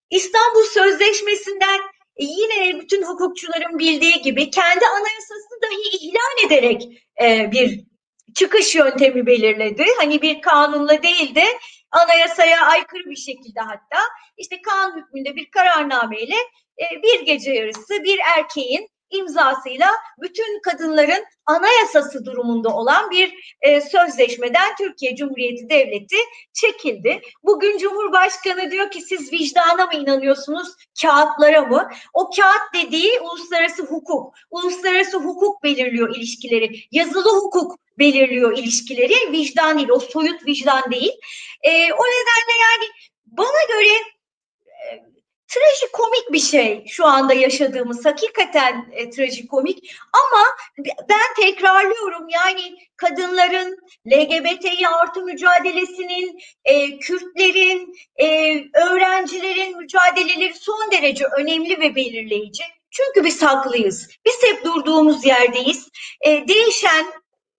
İstanbul 0.09 0.63
Sözleşmesi'nden 0.63 1.79
e, 2.17 2.23
yine 2.23 2.79
bütün 2.79 3.03
hukukçuların 3.03 3.79
bildiği 3.79 4.21
gibi 4.21 4.49
kendi 4.49 4.85
anayasasını 4.85 5.61
dahi 5.63 5.97
ihlal 5.97 6.45
ederek 6.45 6.83
e, 7.21 7.51
bir 7.51 7.83
çıkış 8.35 8.75
yöntemi 8.75 9.25
belirledi. 9.25 9.85
Hani 9.97 10.21
bir 10.21 10.41
kanunla 10.41 11.03
değil 11.03 11.35
de 11.35 11.45
anayasaya 11.91 12.65
aykırı 12.65 13.09
bir 13.09 13.15
şekilde 13.15 13.59
hatta 13.59 13.99
işte 14.37 14.61
kanun 14.61 14.97
hükmünde 14.97 15.35
bir 15.35 15.51
kararnameyle 15.51 16.35
e, 16.79 17.03
bir 17.03 17.25
gece 17.25 17.51
yarısı 17.51 18.03
bir 18.03 18.19
erkeğin 18.37 18.89
imzasıyla 19.09 19.89
bütün 20.21 20.61
kadınların 20.61 21.25
anayasası 21.45 22.25
durumunda 22.25 22.69
olan 22.69 23.11
bir 23.11 23.55
e, 23.61 23.81
sözleşmeden 23.81 24.75
Türkiye 24.77 25.15
Cumhuriyeti 25.15 25.69
Devleti 25.69 26.17
çekildi. 26.53 27.21
Bugün 27.43 27.77
Cumhurbaşkanı 27.77 28.71
diyor 28.71 28.91
ki 28.91 29.01
siz 29.01 29.31
vicdana 29.31 29.85
mı 29.85 29.93
inanıyorsunuz, 29.93 30.67
kağıtlara 31.01 31.61
mı? 31.61 31.89
O 32.13 32.29
kağıt 32.29 32.85
dediği 32.85 33.19
uluslararası 33.19 33.83
hukuk. 33.83 34.33
Uluslararası 34.51 35.17
hukuk 35.17 35.63
belirliyor 35.63 36.15
ilişkileri. 36.15 36.79
Yazılı 36.91 37.29
hukuk 37.39 37.79
belirliyor 37.99 38.57
ilişkileri. 38.57 39.31
Vicdan 39.31 39.77
değil, 39.77 39.89
o 39.89 39.99
soyut 39.99 40.45
vicdan 40.47 40.91
değil. 40.91 41.11
E, 41.63 41.71
o 41.71 42.03
nedenle 42.03 42.57
yani 42.61 42.85
bana 43.25 43.63
göre 43.67 44.16
trajikomik 45.47 46.31
bir 46.31 46.39
şey 46.39 46.85
şu 46.87 47.05
anda 47.05 47.33
yaşadığımız. 47.33 48.05
Hakikaten 48.05 48.85
e, 48.91 49.09
trajikomik. 49.09 49.95
Ama 50.13 50.43
ben 51.09 51.43
tekrarlıyorum. 51.43 52.29
Yani 52.29 52.77
kadınların 52.95 53.77
LGBTİ 54.07 54.87
artı 54.87 55.21
mücadelesinin 55.21 56.39
e, 56.65 56.99
Kürtlerin 56.99 57.93
e, 58.15 58.55
öğrencilerin 58.73 59.77
mücadeleleri 59.77 60.53
son 60.53 60.91
derece 60.91 61.25
önemli 61.37 61.79
ve 61.79 61.95
belirleyici. 61.95 62.63
Çünkü 62.89 63.23
biz 63.23 63.43
haklıyız. 63.43 64.09
Biz 64.25 64.43
hep 64.43 64.65
durduğumuz 64.65 65.25
yerdeyiz. 65.25 65.89
E, 66.21 66.47
değişen 66.47 67.05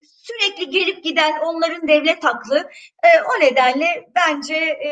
sürekli 0.03 0.71
gelip 0.71 1.05
giden 1.05 1.41
onların 1.41 1.89
devlet 1.89 2.25
haklı. 2.25 2.71
E, 3.05 3.09
o 3.21 3.41
nedenle 3.41 4.09
bence 4.15 4.55
e, 4.55 4.91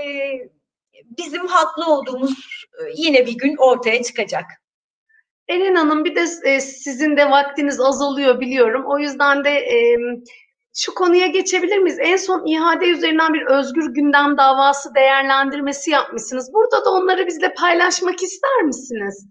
bizim 1.05 1.47
haklı 1.47 1.87
olduğumuz 1.87 2.65
e, 2.73 2.83
yine 2.97 3.27
bir 3.27 3.39
gün 3.39 3.57
ortaya 3.59 4.03
çıkacak. 4.03 4.45
Eren 5.49 5.75
Hanım 5.75 6.05
bir 6.05 6.15
de 6.15 6.25
e, 6.45 6.61
sizin 6.61 7.17
de 7.17 7.31
vaktiniz 7.31 7.81
azalıyor 7.81 8.41
biliyorum. 8.41 8.85
O 8.87 8.99
yüzden 8.99 9.45
de 9.45 9.67
şu 10.75 10.95
konuya 10.95 11.27
geçebilir 11.27 11.79
miyiz? 11.79 11.99
En 12.01 12.17
son 12.17 12.47
ihade 12.47 12.87
üzerinden 12.87 13.35
bir 13.35 13.47
özgür 13.47 13.95
gündem 13.95 14.37
davası 14.37 14.95
değerlendirmesi 14.95 15.91
yapmışsınız. 15.91 16.53
Burada 16.53 16.85
da 16.85 16.91
onları 16.91 17.27
bizle 17.27 17.55
paylaşmak 17.55 18.23
ister 18.23 18.63
misiniz? 18.63 19.27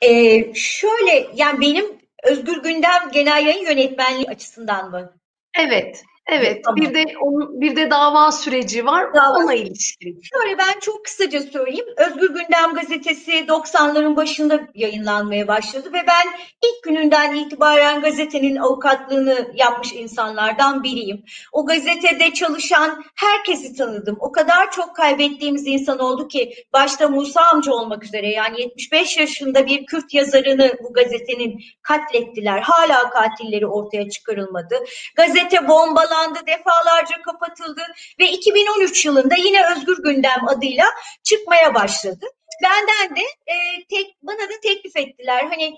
Ee, 0.00 0.54
şöyle 0.54 1.28
yani 1.34 1.60
benim 1.60 2.02
Özgür 2.22 2.62
Gündem 2.62 3.10
Genel 3.12 3.46
Yayın 3.46 3.66
Yönetmenliği 3.66 4.26
açısından 4.28 4.90
mı? 4.90 5.12
Evet. 5.58 6.02
Evet, 6.26 6.64
tamam. 6.64 6.76
bir 6.76 6.94
de 6.94 7.04
onun 7.20 7.60
bir 7.60 7.76
de 7.76 7.90
dava 7.90 8.32
süreci 8.32 8.86
var. 8.86 9.14
Dava. 9.14 9.38
Ona 9.38 9.54
ilişkin. 9.54 10.20
Şöyle 10.22 10.58
ben 10.58 10.80
çok 10.80 11.04
kısaca 11.04 11.40
söyleyeyim. 11.40 11.84
Özgür 11.96 12.28
Gündem 12.28 12.74
gazetesi 12.74 13.32
90'ların 13.32 14.16
başında 14.16 14.60
yayınlanmaya 14.74 15.48
başladı 15.48 15.88
ve 15.92 15.98
ben 16.06 16.26
ilk 16.62 16.82
gününden 16.82 17.34
itibaren 17.34 18.00
gazetenin 18.00 18.56
avukatlığını 18.56 19.52
yapmış 19.54 19.92
insanlardan 19.92 20.82
biriyim. 20.82 21.24
O 21.52 21.66
gazetede 21.66 22.32
çalışan 22.32 23.04
herkesi 23.14 23.76
tanıdım. 23.76 24.16
O 24.20 24.32
kadar 24.32 24.70
çok 24.70 24.96
kaybettiğimiz 24.96 25.66
insan 25.66 25.98
oldu 25.98 26.28
ki 26.28 26.54
başta 26.72 27.08
Musa 27.08 27.42
amca 27.42 27.72
olmak 27.72 28.04
üzere 28.04 28.28
yani 28.28 28.60
75 28.60 29.16
yaşında 29.16 29.66
bir 29.66 29.86
Kürt 29.86 30.14
yazarını 30.14 30.72
bu 30.84 30.92
gazetenin 30.92 31.60
katlettiler. 31.82 32.60
Hala 32.60 33.10
katilleri 33.10 33.66
ortaya 33.66 34.08
çıkarılmadı. 34.08 34.74
Gazete 35.16 35.68
bombalar 35.68 36.11
kapandı, 36.12 36.38
defalarca 36.46 37.22
kapatıldı 37.22 37.82
ve 38.20 38.28
2013 38.28 39.04
yılında 39.04 39.34
yine 39.34 39.66
Özgür 39.72 40.02
Gündem 40.02 40.48
adıyla 40.48 40.86
çıkmaya 41.22 41.74
başladı. 41.74 42.26
Benden 42.62 43.16
de 43.16 43.20
e, 43.46 43.56
tek, 43.90 44.16
bana 44.22 44.40
da 44.40 44.60
teklif 44.62 44.96
ettiler. 44.96 45.44
Hani 45.44 45.74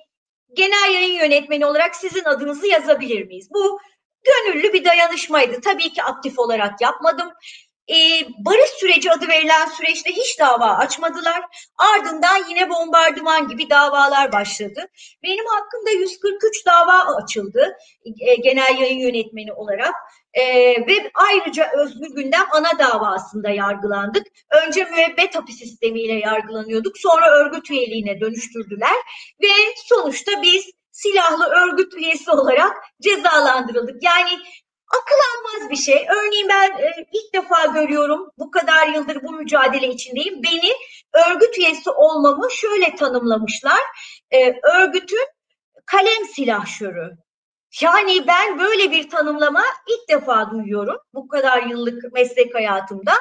genel 0.52 0.94
yayın 0.94 1.18
yönetmeni 1.18 1.66
olarak 1.66 1.96
sizin 1.96 2.24
adınızı 2.24 2.66
yazabilir 2.66 3.26
miyiz? 3.26 3.48
Bu 3.50 3.80
gönüllü 4.24 4.72
bir 4.72 4.84
dayanışmaydı. 4.84 5.60
Tabii 5.60 5.92
ki 5.92 6.02
aktif 6.02 6.38
olarak 6.38 6.80
yapmadım. 6.80 7.32
E, 7.90 7.96
barış 8.38 8.70
süreci 8.70 9.12
adı 9.12 9.28
verilen 9.28 9.66
süreçte 9.66 10.10
hiç 10.10 10.40
dava 10.40 10.66
açmadılar. 10.66 11.42
Ardından 11.76 12.48
yine 12.48 12.70
bombardıman 12.70 13.48
gibi 13.48 13.70
davalar 13.70 14.32
başladı. 14.32 14.88
Benim 15.22 15.46
hakkımda 15.46 15.90
143 15.90 16.66
dava 16.66 17.16
açıldı 17.22 17.76
e, 18.20 18.34
genel 18.34 18.78
yayın 18.78 18.98
yönetmeni 18.98 19.52
olarak. 19.52 19.94
Ee, 20.34 20.86
ve 20.86 21.10
ayrıca 21.14 21.70
Özgür 21.76 22.14
Gündem 22.14 22.46
ana 22.52 22.78
davasında 22.78 23.50
yargılandık. 23.50 24.26
Önce 24.66 24.84
müebbet 24.84 25.34
hapis 25.34 25.58
sistemiyle 25.58 26.12
yargılanıyorduk. 26.12 26.98
Sonra 26.98 27.30
örgüt 27.30 27.70
üyeliğine 27.70 28.20
dönüştürdüler. 28.20 28.96
Ve 29.42 29.48
sonuçta 29.76 30.42
biz 30.42 30.70
silahlı 30.90 31.46
örgüt 31.46 31.94
üyesi 31.94 32.30
olarak 32.30 32.76
cezalandırıldık. 33.02 34.02
Yani 34.02 34.30
akıl 34.88 35.16
almaz 35.34 35.70
bir 35.70 35.76
şey. 35.76 36.06
Örneğin 36.08 36.48
ben 36.48 36.70
e, 36.70 37.06
ilk 37.12 37.34
defa 37.34 37.66
görüyorum 37.66 38.30
bu 38.38 38.50
kadar 38.50 38.88
yıldır 38.88 39.22
bu 39.22 39.32
mücadele 39.32 39.88
içindeyim. 39.88 40.42
Beni 40.42 40.72
örgüt 41.28 41.58
üyesi 41.58 41.90
olmamı 41.90 42.50
şöyle 42.50 42.96
tanımlamışlar. 42.96 43.80
E, 44.30 44.60
örgütün 44.62 45.26
kalem 45.86 46.24
silahşörü. 46.34 47.10
Yani 47.80 48.26
ben 48.26 48.58
böyle 48.58 48.90
bir 48.90 49.10
tanımlama 49.10 49.64
ilk 49.88 50.08
defa 50.08 50.50
duyuyorum 50.50 50.96
bu 51.14 51.28
kadar 51.28 51.62
yıllık 51.62 52.12
meslek 52.12 52.54
hayatımda. 52.54 53.12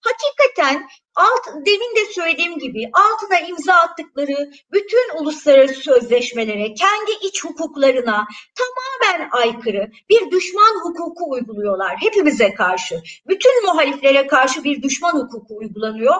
Hakikaten 0.00 0.88
alt, 1.14 1.46
demin 1.66 1.96
de 1.96 2.12
söylediğim 2.12 2.58
gibi 2.58 2.90
altına 2.92 3.38
imza 3.40 3.74
attıkları 3.74 4.50
bütün 4.72 5.18
uluslararası 5.18 5.74
sözleşmelere, 5.74 6.74
kendi 6.74 7.12
iç 7.22 7.44
hukuklarına 7.44 8.26
tamamen 8.54 9.28
aykırı 9.32 9.90
bir 10.10 10.30
düşman 10.30 10.74
hukuku 10.82 11.30
uyguluyorlar 11.30 11.96
hepimize 12.00 12.54
karşı. 12.54 13.02
Bütün 13.28 13.64
muhaliflere 13.64 14.26
karşı 14.26 14.64
bir 14.64 14.82
düşman 14.82 15.12
hukuku 15.12 15.56
uygulanıyor. 15.56 16.14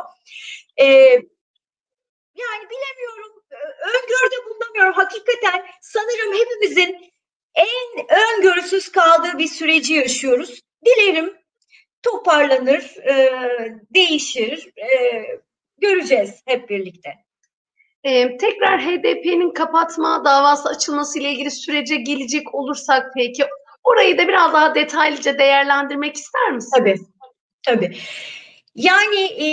Ee, 0.80 0.84
yani 2.34 2.64
bilemiyorum, 2.70 3.42
öngörüde 3.80 4.44
bulunamıyorum. 4.46 4.92
Hakikaten 4.92 5.66
sanırım 5.80 6.34
hepimizin 6.34 7.15
en 7.56 8.06
öngörüsüz 8.08 8.92
kaldığı 8.92 9.38
bir 9.38 9.46
süreci 9.46 9.94
yaşıyoruz. 9.94 10.60
Dilerim 10.86 11.36
toparlanır, 12.02 12.96
e, 13.08 13.30
değişir, 13.94 14.70
e, 14.76 15.22
göreceğiz 15.78 16.42
hep 16.46 16.68
birlikte. 16.68 17.26
Ee, 18.04 18.36
tekrar 18.36 18.80
HDP'nin 18.80 19.50
kapatma 19.50 20.24
davası 20.24 20.68
açılması 20.68 21.18
ile 21.18 21.30
ilgili 21.30 21.50
sürece 21.50 21.96
gelecek 21.96 22.54
olursak 22.54 23.12
peki 23.16 23.44
orayı 23.84 24.18
da 24.18 24.28
biraz 24.28 24.52
daha 24.52 24.74
detaylıca 24.74 25.38
değerlendirmek 25.38 26.16
ister 26.16 26.52
misiniz? 26.52 26.72
Tabii. 26.78 26.96
Tabii. 27.62 27.96
Yani 28.76 29.20
e, 29.20 29.46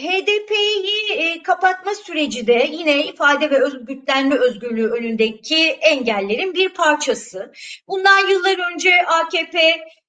HDP'yi 0.00 1.12
e, 1.12 1.42
kapatma 1.42 1.94
süreci 1.94 2.46
de 2.46 2.68
yine 2.72 3.04
ifade 3.04 3.50
ve 3.50 3.58
örgütlenme 3.58 4.34
özgürlüğü 4.34 4.90
önündeki 4.90 5.56
engellerin 5.68 6.54
bir 6.54 6.68
parçası. 6.68 7.52
Bundan 7.88 8.28
yıllar 8.28 8.72
önce 8.72 9.06
AKP 9.06 9.58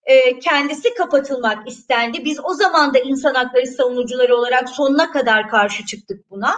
e, 0.05 0.39
kendisi 0.39 0.93
kapatılmak 0.93 1.67
istendi. 1.67 2.25
Biz 2.25 2.39
o 2.43 2.53
zaman 2.53 2.93
da 2.93 2.99
insan 2.99 3.33
hakları 3.33 3.67
savunucuları 3.67 4.35
olarak 4.35 4.69
sonuna 4.69 5.11
kadar 5.11 5.49
karşı 5.49 5.85
çıktık 5.85 6.31
buna. 6.31 6.55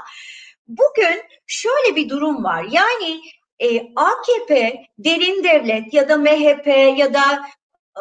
Bugün 0.67 1.21
şöyle 1.47 1.95
bir 1.95 2.09
durum 2.09 2.43
var. 2.43 2.65
Yani 2.71 3.21
e, 3.59 3.93
AKP, 3.95 4.83
derin 4.99 5.43
devlet 5.43 5.93
ya 5.93 6.09
da 6.09 6.17
MHP 6.17 6.67
ya 6.97 7.13
da 7.13 7.45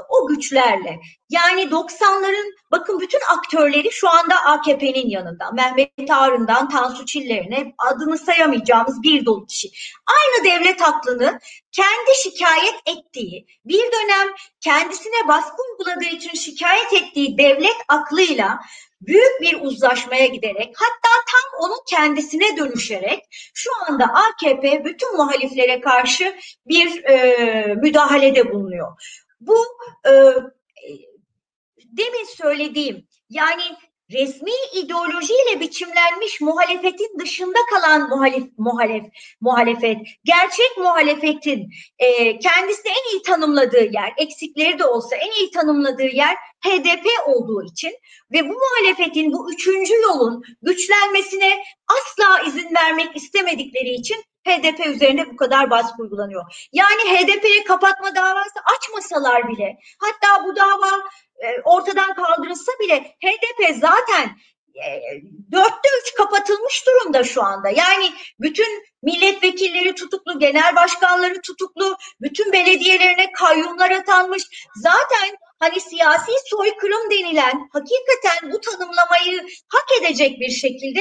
o 0.08 0.26
güçlerle. 0.26 1.00
Yani 1.30 1.62
90'ların 1.62 2.52
bakın 2.70 3.00
bütün 3.00 3.20
aktörleri 3.28 3.92
şu 3.92 4.08
anda 4.10 4.44
AKP'nin 4.44 5.10
yanında. 5.10 5.50
Mehmet 5.50 6.10
Ağrı'ndan 6.10 6.68
Tansu 6.68 7.06
Çiller'ine 7.06 7.74
adını 7.78 8.18
sayamayacağımız 8.18 9.02
bir 9.02 9.26
dolu 9.26 9.46
kişi. 9.46 9.68
Aynı 10.06 10.44
devlet 10.44 10.82
aklını 10.82 11.40
kendi 11.72 12.10
şikayet 12.22 12.80
ettiği, 12.86 13.46
bir 13.64 13.92
dönem 13.92 14.28
kendisine 14.60 15.28
baskı 15.28 15.56
uyguladığı 15.70 16.16
için 16.16 16.34
şikayet 16.34 16.92
ettiği 16.92 17.38
devlet 17.38 17.76
aklıyla 17.88 18.60
büyük 19.00 19.40
bir 19.40 19.60
uzlaşmaya 19.60 20.26
giderek 20.26 20.74
hatta 20.76 21.24
tam 21.26 21.60
onun 21.64 21.78
kendisine 21.90 22.56
dönüşerek 22.56 23.24
şu 23.54 23.70
anda 23.88 24.04
AKP 24.04 24.84
bütün 24.84 25.16
muhaliflere 25.16 25.80
karşı 25.80 26.36
bir 26.66 27.04
e, 27.04 27.74
müdahalede 27.74 28.52
bulunuyor. 28.52 29.25
Bu 29.40 29.57
e, 30.07 30.12
demin 31.78 32.25
söylediğim 32.25 33.07
yani 33.31 33.62
resmi 34.11 34.50
ideolojiyle 34.75 35.61
biçimlenmiş 35.61 36.40
muhalefetin 36.40 37.19
dışında 37.19 37.59
kalan 37.71 38.09
muhalif, 38.09 38.45
muhalef, 38.59 39.05
muhalefet, 39.40 39.99
gerçek 40.25 40.76
muhalefetin 40.78 41.71
e, 41.99 42.38
kendisini 42.38 42.93
en 42.93 43.12
iyi 43.12 43.23
tanımladığı 43.23 43.85
yer, 43.93 44.12
eksikleri 44.19 44.78
de 44.78 44.87
olsa 44.87 45.16
en 45.16 45.31
iyi 45.31 45.50
tanımladığı 45.50 46.09
yer 46.09 46.37
HDP 46.66 47.07
olduğu 47.26 47.64
için 47.64 47.93
ve 48.33 48.49
bu 48.49 48.52
muhalefetin 48.52 49.33
bu 49.33 49.52
üçüncü 49.52 49.95
yolun 49.95 50.43
güçlenmesine 50.62 51.62
asla 51.88 52.43
izin 52.49 52.75
vermek 52.75 53.16
istemedikleri 53.16 53.90
için 53.90 54.16
HDP 54.46 54.86
üzerinde 54.86 55.30
bu 55.32 55.36
kadar 55.36 55.70
baskı 55.70 56.02
uygulanıyor. 56.02 56.68
Yani 56.72 57.02
HDP'ye 57.02 57.64
kapatma 57.64 58.14
davası 58.14 58.60
açmasalar 58.76 59.48
bile 59.48 59.76
hatta 59.98 60.44
bu 60.44 60.56
dava 60.56 60.90
e, 61.38 61.60
ortadan 61.64 62.14
kaldırılsa 62.14 62.72
bile 62.80 63.16
HDP 63.24 63.76
zaten 63.80 64.36
dörtte 65.52 65.88
üç 66.02 66.14
kapatılmış 66.14 66.86
durumda 66.86 67.24
şu 67.24 67.42
anda. 67.42 67.68
Yani 67.68 68.12
bütün 68.40 68.84
milletvekilleri 69.02 69.94
tutuklu, 69.94 70.38
genel 70.38 70.76
başkanları 70.76 71.40
tutuklu, 71.40 71.96
bütün 72.20 72.52
belediyelerine 72.52 73.32
kayyumlar 73.32 73.90
atanmış. 73.90 74.42
Zaten 74.76 75.36
hani 75.58 75.80
siyasi 75.80 76.32
soykırım 76.44 77.10
denilen 77.10 77.68
hakikaten 77.72 78.52
bu 78.52 78.60
tanımlamayı 78.60 79.46
hak 79.68 80.02
edecek 80.02 80.40
bir 80.40 80.50
şekilde 80.50 81.00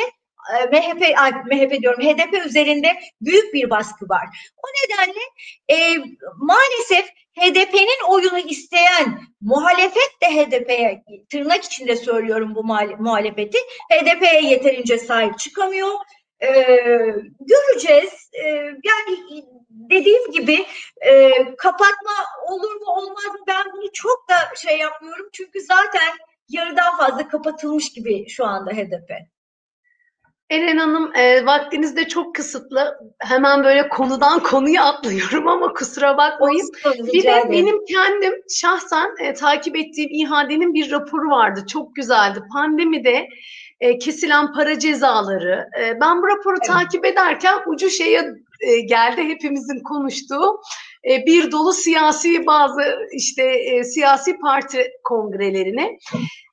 e, 0.53 0.65
MHP, 0.65 1.01
MHP 1.45 1.81
diyorum 1.81 2.01
HDP 2.01 2.45
üzerinde 2.45 2.99
büyük 3.21 3.53
bir 3.53 3.69
baskı 3.69 4.09
var. 4.09 4.25
O 4.57 4.67
nedenle 4.67 5.21
e, 5.69 5.97
maalesef 6.35 7.05
HDP'nin 7.39 8.09
oyunu 8.09 8.39
isteyen 8.39 9.19
muhalefet 9.41 10.21
de 10.21 10.27
HDP'ye 10.27 11.03
tırnak 11.31 11.63
içinde 11.63 11.95
söylüyorum 11.95 12.55
bu 12.55 12.63
muhalefeti 12.99 13.57
HDP'ye 13.91 14.41
yeterince 14.41 14.97
sahip 14.97 15.39
çıkamıyor. 15.39 15.91
Ee, 16.41 17.15
göreceğiz. 17.39 18.29
Ee, 18.33 18.47
yani 18.83 19.43
dediğim 19.69 20.31
gibi 20.31 20.65
e, 21.01 21.31
kapatma 21.57 22.11
olur 22.49 22.75
mu 22.75 22.85
olmaz 22.85 23.25
mı 23.25 23.39
ben 23.47 23.65
bunu 23.73 23.91
çok 23.93 24.29
da 24.29 24.55
şey 24.55 24.77
yapmıyorum 24.77 25.29
çünkü 25.33 25.61
zaten 25.61 26.13
yarıdan 26.49 26.97
fazla 26.97 27.27
kapatılmış 27.27 27.93
gibi 27.93 28.29
şu 28.29 28.45
anda 28.45 28.71
HDP. 28.71 29.11
Eren 30.49 30.77
Hanım, 30.77 31.15
e, 31.15 31.45
vaktiniz 31.45 31.95
de 31.95 32.07
çok 32.07 32.35
kısıtlı. 32.35 32.97
Hemen 33.19 33.63
böyle 33.63 33.89
konudan 33.89 34.39
konuya 34.43 34.83
atlıyorum 34.83 35.47
ama 35.47 35.73
kusura 35.73 36.17
bakmayın. 36.17 36.69
Olsun, 36.85 37.07
bir 37.13 37.23
de 37.23 37.43
benim 37.51 37.85
kendim 37.85 38.33
şahsen 38.49 39.09
e, 39.19 39.33
takip 39.33 39.75
ettiğim 39.75 40.09
İHA'denin 40.11 40.73
bir 40.73 40.91
raporu 40.91 41.29
vardı. 41.29 41.65
Çok 41.67 41.95
güzeldi. 41.95 42.39
Pandemide 42.53 43.27
e, 43.79 43.97
kesilen 43.97 44.53
para 44.53 44.79
cezaları. 44.79 45.67
E, 45.81 45.99
ben 46.01 46.21
bu 46.21 46.27
raporu 46.27 46.55
evet. 46.57 46.67
takip 46.67 47.05
ederken 47.05 47.59
ucu 47.67 47.89
şeye 47.89 48.33
e, 48.61 48.79
geldi 48.79 49.23
hepimizin 49.23 49.79
konuştuğu 49.79 50.61
e, 51.09 51.25
bir 51.25 51.51
dolu 51.51 51.73
siyasi 51.73 52.45
bazı 52.45 52.81
işte 53.13 53.43
e, 53.43 53.83
siyasi 53.83 54.37
parti 54.37 54.91
kongrelerine. 55.03 55.97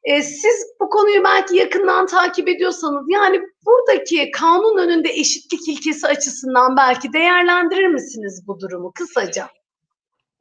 E, 0.04 0.22
siz 0.22 0.66
bu 0.80 0.90
konuyu 0.90 1.24
belki 1.24 1.56
yakından 1.56 2.06
takip 2.06 2.48
ediyorsanız 2.48 3.06
yani 3.08 3.40
buradaki 3.66 4.30
kanun 4.30 4.78
önünde 4.78 5.08
eşitlik 5.08 5.68
ilkesi 5.68 6.06
açısından 6.06 6.76
belki 6.76 7.12
değerlendirir 7.12 7.86
misiniz 7.86 8.42
bu 8.46 8.60
durumu 8.60 8.92
kısaca? 8.94 9.48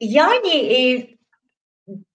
Yani 0.00 0.48
e, 0.48 1.08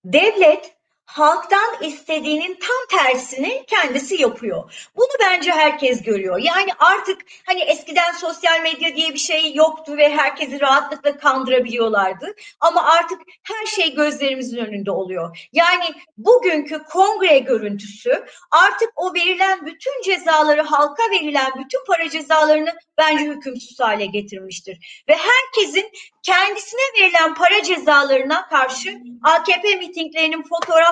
devlet 0.05 0.76
halktan 1.07 1.81
istediğinin 1.81 2.59
tam 2.59 2.99
tersini 2.99 3.63
kendisi 3.67 4.21
yapıyor. 4.21 4.89
Bunu 4.95 5.07
bence 5.19 5.51
herkes 5.51 6.03
görüyor. 6.03 6.39
Yani 6.39 6.69
artık 6.79 7.21
hani 7.45 7.61
eskiden 7.61 8.11
sosyal 8.11 8.61
medya 8.61 8.95
diye 8.95 9.13
bir 9.13 9.19
şey 9.19 9.53
yoktu 9.55 9.97
ve 9.97 10.17
herkesi 10.17 10.61
rahatlıkla 10.61 11.17
kandırabiliyorlardı. 11.17 12.35
Ama 12.59 12.83
artık 12.83 13.21
her 13.43 13.65
şey 13.65 13.95
gözlerimizin 13.95 14.57
önünde 14.57 14.91
oluyor. 14.91 15.49
Yani 15.53 15.85
bugünkü 16.17 16.83
kongre 16.83 17.39
görüntüsü 17.39 18.25
artık 18.51 18.89
o 18.95 19.13
verilen 19.13 19.65
bütün 19.65 20.01
cezaları 20.01 20.61
halka 20.61 21.03
verilen 21.11 21.51
bütün 21.59 21.85
para 21.87 22.09
cezalarını 22.09 22.73
bence 22.97 23.23
hükümsüz 23.23 23.79
hale 23.79 24.05
getirmiştir. 24.05 25.03
Ve 25.09 25.15
herkesin 25.15 25.91
kendisine 26.23 26.81
verilen 26.99 27.35
para 27.35 27.63
cezalarına 27.63 28.47
karşı 28.47 28.97
AKP 29.23 29.75
mitinglerinin 29.75 30.41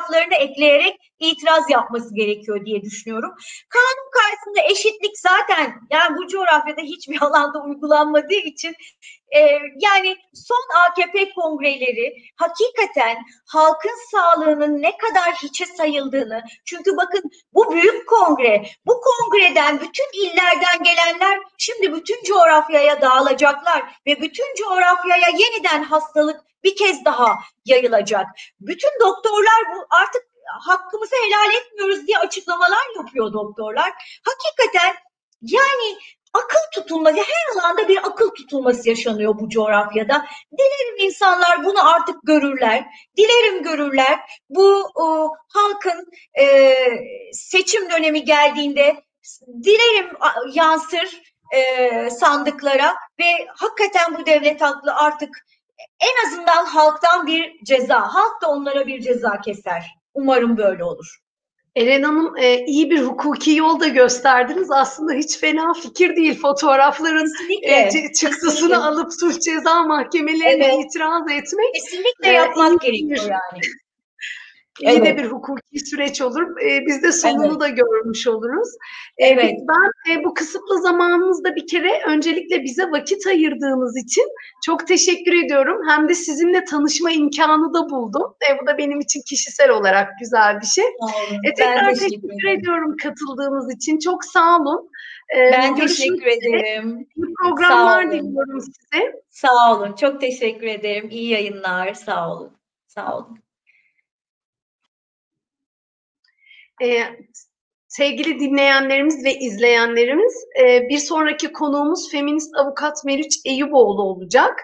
fotoğraflarını 0.06 0.36
ekleyerek 0.36 0.96
itiraz 1.20 1.70
yapması 1.70 2.16
gerekiyor 2.16 2.66
diye 2.66 2.82
düşünüyorum. 2.82 3.36
Kanun 3.70 4.12
karşısında 4.12 4.72
eşitlik 4.72 5.20
zaten 5.20 5.74
yani 5.92 6.18
bu 6.18 6.28
coğrafyada 6.28 6.82
hiçbir 6.82 7.22
alanda 7.22 7.64
uygulanmadığı 7.64 8.34
için 8.34 8.76
e, 9.36 9.40
yani 9.80 10.18
son 10.34 10.64
AKP 10.86 11.34
kongreleri 11.34 12.16
hakikaten 12.36 13.18
halkın 13.48 14.12
sağlığının 14.12 14.82
ne 14.82 14.98
kadar 14.98 15.34
hiçe 15.44 15.66
sayıldığını 15.66 16.44
çünkü 16.66 16.98
bakın 16.98 17.24
bu 17.54 17.72
büyük 17.74 18.08
kongre 18.08 18.66
bu 18.86 19.02
kongreden 19.02 19.80
bütün 19.80 20.06
illerden 20.14 20.84
gelenler 20.84 21.40
şimdi 21.58 21.94
bütün 21.94 22.24
coğrafyaya 22.24 23.02
dağılacaklar 23.02 23.84
ve 24.08 24.22
bütün 24.22 24.56
coğrafyaya 24.56 25.30
yeniden 25.30 25.84
hastalık 25.84 26.42
bir 26.64 26.76
kez 26.76 27.06
daha 27.06 27.38
yayılacak. 27.66 28.26
Bütün 28.60 28.90
doktorlar 29.02 29.76
bu 29.76 29.86
artık 29.90 30.35
hakkımızı 30.60 31.16
helal 31.16 31.52
etmiyoruz 31.56 32.08
diye 32.08 32.18
açıklamalar 32.18 32.96
yapıyor 32.98 33.34
doktorlar. 33.34 33.94
Hakikaten 34.24 34.96
yani 35.42 35.98
akıl 36.34 36.72
tutulması, 36.82 37.18
her 37.18 37.60
alanda 37.60 37.88
bir 37.88 37.98
akıl 37.98 38.30
tutulması 38.30 38.90
yaşanıyor 38.90 39.40
bu 39.40 39.50
coğrafyada. 39.50 40.26
Dilerim 40.52 41.08
insanlar 41.08 41.66
bunu 41.66 41.96
artık 41.96 42.16
görürler. 42.24 42.86
Dilerim 43.18 43.64
görürler. 43.64 44.20
Bu 44.50 44.92
o, 44.96 45.32
halkın 45.50 46.12
e, 46.40 46.76
seçim 47.34 47.90
dönemi 47.90 48.24
geldiğinde 48.24 49.04
dilerim 49.64 50.10
yansır 50.54 51.22
e, 51.54 52.10
sandıklara 52.10 52.96
ve 53.20 53.48
hakikaten 53.56 54.18
bu 54.18 54.26
devlet 54.26 54.62
aklı 54.62 54.96
artık 54.96 55.46
en 56.00 56.28
azından 56.28 56.66
halktan 56.66 57.28
bir 57.28 57.64
ceza, 57.64 58.14
halk 58.14 58.42
da 58.42 58.50
onlara 58.50 58.88
bir 58.88 59.02
ceza 59.02 59.42
keser. 59.42 60.05
Umarım 60.16 60.58
böyle 60.58 60.84
olur. 60.84 61.20
Eren 61.76 62.04
Hanım 62.04 62.38
e, 62.38 62.66
iyi 62.66 62.90
bir 62.90 63.02
hukuki 63.02 63.52
yol 63.52 63.80
da 63.80 63.88
gösterdiniz. 63.88 64.72
Aslında 64.72 65.14
hiç 65.14 65.38
fena 65.38 65.74
fikir 65.74 66.16
değil. 66.16 66.40
Fotoğrafların 66.42 67.28
e, 67.62 67.90
çıktısını 68.14 68.50
kesinlikle. 68.50 68.78
alıp 68.78 69.14
suç 69.20 69.42
ceza 69.42 69.84
mahkemelerine 69.84 70.66
evet. 70.66 70.86
itiraz 70.86 71.32
etmek. 71.32 71.74
Kesinlikle 71.74 72.30
e, 72.30 72.32
yapmak 72.32 72.82
gerekiyor 72.82 73.22
yani. 73.22 73.62
Evet. 74.84 75.06
de 75.06 75.18
bir 75.18 75.26
hukuki 75.26 75.80
süreç 75.80 76.22
olur. 76.22 76.62
E, 76.62 76.86
biz 76.86 77.04
de 77.04 77.12
sonunu 77.12 77.48
evet. 77.48 77.60
da 77.60 77.68
görmüş 77.68 78.28
oluruz. 78.28 78.70
E, 79.18 79.26
evet. 79.28 79.60
Ben 79.70 80.14
e, 80.14 80.24
bu 80.24 80.34
kısıtlı 80.34 80.82
zamanınızda 80.82 81.56
bir 81.56 81.68
kere 81.68 82.02
öncelikle 82.08 82.64
bize 82.64 82.92
vakit 82.92 83.28
ayırdığınız 83.28 83.98
için 83.98 84.24
çok 84.66 84.88
teşekkür 84.88 85.46
ediyorum. 85.46 85.78
Hem 85.90 86.10
de 86.10 86.14
sizinle 86.14 86.64
tanışma 86.64 87.12
imkanı 87.12 87.74
da 87.74 87.90
buldum. 87.90 88.36
E, 88.50 88.62
bu 88.62 88.68
da 88.68 88.78
benim 88.78 89.00
için 89.00 89.22
kişisel 89.30 89.70
olarak 89.70 90.10
güzel 90.20 90.62
bir 90.62 90.68
şey. 90.68 90.86
E, 91.44 91.54
tekrar 91.54 91.94
teşekkür, 91.94 92.10
teşekkür 92.10 92.48
ediyorum 92.48 92.96
katıldığınız 93.04 93.76
için. 93.76 94.00
Çok 94.00 94.26
sağ 94.26 94.58
olun. 94.60 94.90
E, 95.38 95.52
ben 95.52 95.76
teşekkür 95.76 96.26
ederim. 96.26 97.08
İyi 97.16 97.34
programlar 97.42 98.12
diliyorum 98.12 98.62
size. 98.62 99.22
Sağ 99.30 99.76
olun. 99.76 99.96
Çok 99.96 100.22
teşekkür 100.22 100.68
ederim. 100.68 101.08
İyi 101.12 101.30
yayınlar. 101.30 101.94
Sağ 101.94 102.32
olun. 102.32 102.52
Sağ 102.88 103.18
olun. 103.18 103.45
E, 106.84 107.04
sevgili 107.88 108.40
dinleyenlerimiz 108.40 109.26
ve 109.26 109.36
izleyenlerimiz 109.40 110.34
e, 110.60 110.90
bir 110.90 110.98
sonraki 110.98 111.52
konuğumuz 111.52 112.12
feminist 112.12 112.56
avukat 112.58 113.06
Meriç 113.06 113.40
Eyüboğlu 113.46 114.02
olacak. 114.04 114.60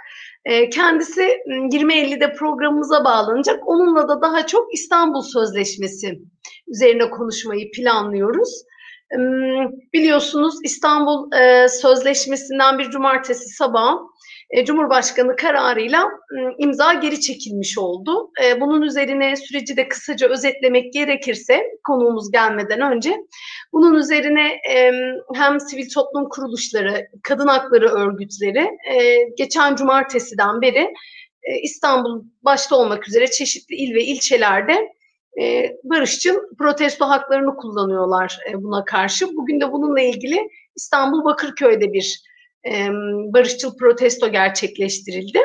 E, 0.45 0.69
kendisi 0.69 1.21
20.50'de 1.21 2.33
programımıza 2.33 3.05
bağlanacak. 3.05 3.59
Onunla 3.65 4.07
da 4.07 4.21
daha 4.21 4.45
çok 4.45 4.73
İstanbul 4.73 5.21
Sözleşmesi 5.21 6.19
üzerine 6.67 7.09
konuşmayı 7.09 7.71
planlıyoruz. 7.71 8.63
Biliyorsunuz 9.93 10.55
İstanbul 10.63 11.31
e, 11.31 11.67
Sözleşmesi'nden 11.67 12.79
bir 12.79 12.89
cumartesi 12.89 13.49
sabahı 13.49 13.97
e, 14.51 14.65
Cumhurbaşkanı 14.65 15.35
kararıyla 15.35 16.09
imza 16.57 16.93
geri 16.93 17.21
çekilmiş 17.21 17.77
oldu. 17.77 18.31
E, 18.43 18.61
bunun 18.61 18.81
üzerine 18.81 19.35
süreci 19.35 19.77
de 19.77 19.87
kısaca 19.87 20.29
özetlemek 20.29 20.93
gerekirse 20.93 21.63
konuğumuz 21.83 22.31
gelmeden 22.31 22.81
önce 22.81 23.17
bunun 23.73 23.93
üzerine 23.93 24.57
hem 25.35 25.59
sivil 25.59 25.89
toplum 25.89 26.29
kuruluşları, 26.29 27.07
kadın 27.23 27.47
hakları 27.47 27.89
örgütleri 27.89 28.69
geçen 29.37 29.75
cumartesiden 29.75 30.61
beri 30.61 30.93
İstanbul 31.63 32.23
başta 32.41 32.75
olmak 32.75 33.07
üzere 33.07 33.27
çeşitli 33.27 33.75
il 33.75 33.95
ve 33.95 34.03
ilçelerde 34.03 34.87
barışçıl 35.83 36.35
protesto 36.57 37.05
haklarını 37.05 37.55
kullanıyorlar 37.55 38.39
buna 38.55 38.85
karşı. 38.85 39.27
Bugün 39.27 39.61
de 39.61 39.71
bununla 39.71 40.01
ilgili 40.01 40.49
İstanbul 40.75 41.25
Bakırköy'de 41.25 41.93
bir 41.93 42.30
barışçıl 43.33 43.77
protesto 43.77 44.31
gerçekleştirildi. 44.31 45.39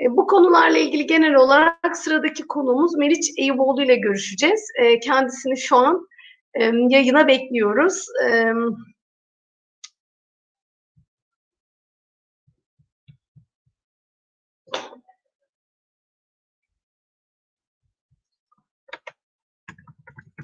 E, 0.00 0.10
bu 0.10 0.26
konularla 0.26 0.78
ilgili 0.78 1.06
genel 1.06 1.34
olarak 1.34 1.96
sıradaki 1.96 2.46
konuğumuz 2.46 2.94
Meriç 2.94 3.30
Eyüboğlu 3.38 3.82
ile 3.82 3.96
görüşeceğiz. 3.96 4.60
E, 4.78 5.00
kendisini 5.00 5.58
şu 5.58 5.76
an 5.76 6.06
yayına 6.88 7.28
bekliyoruz. 7.28 8.06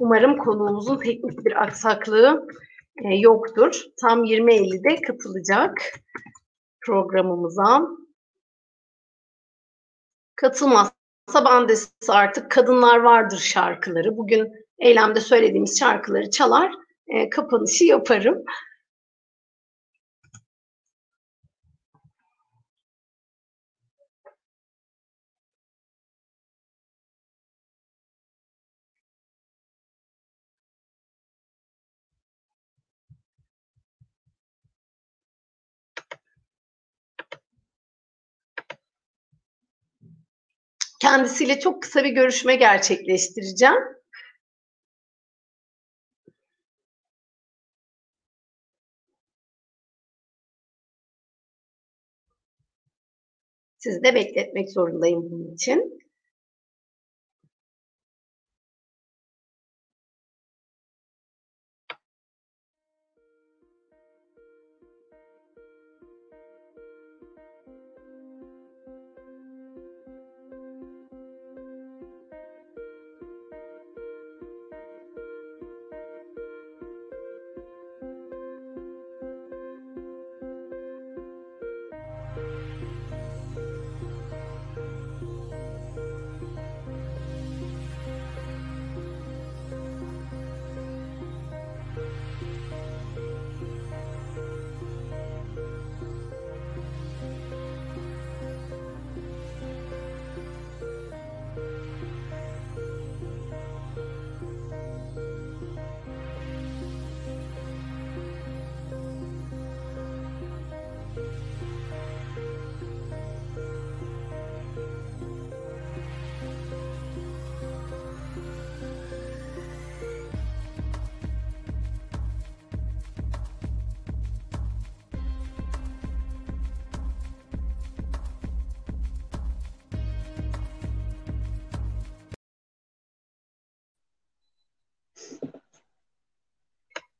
Umarım 0.00 0.36
konuğumuzun 0.38 0.98
teknik 0.98 1.44
bir 1.44 1.62
aksaklığı 1.62 2.46
e, 3.04 3.16
yoktur. 3.16 3.82
Tam 4.00 4.24
20.50'de 4.24 5.02
katılacak 5.02 5.78
programımıza. 6.80 7.82
Katılmazsa 10.37 11.44
ben 11.46 11.68
de 11.68 11.74
artık 12.09 12.50
Kadınlar 12.50 12.98
Vardır 13.00 13.38
şarkıları. 13.38 14.16
Bugün 14.16 14.52
eylemde 14.78 15.20
söylediğimiz 15.20 15.78
şarkıları 15.78 16.30
çalar, 16.30 16.72
e, 17.06 17.30
kapanışı 17.30 17.85
yaparım. 17.85 18.44
Kendisiyle 41.16 41.61
çok 41.61 41.83
kısa 41.83 42.05
bir 42.05 42.11
görüşme 42.11 42.57
gerçekleştireceğim. 42.57 43.74
Sizi 53.79 54.05
de 54.05 54.14
bekletmek 54.14 54.70
zorundayım 54.72 55.31
bunun 55.31 55.55
için. 55.55 55.98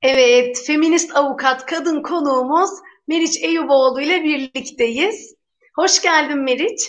Evet, 0.09 0.63
feminist 0.67 1.17
avukat 1.17 1.67
kadın 1.67 2.03
konuğumuz 2.03 2.71
Meriç 3.09 3.43
Eyüboğlu 3.43 4.01
ile 4.01 4.25
birlikteyiz. 4.25 5.35
Hoş 5.75 6.03
geldin 6.03 6.39
Meriç. 6.39 6.81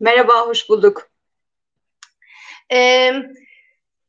Merhaba, 0.00 0.46
hoş 0.46 0.68
bulduk. 0.68 1.10
Ee, 2.72 3.12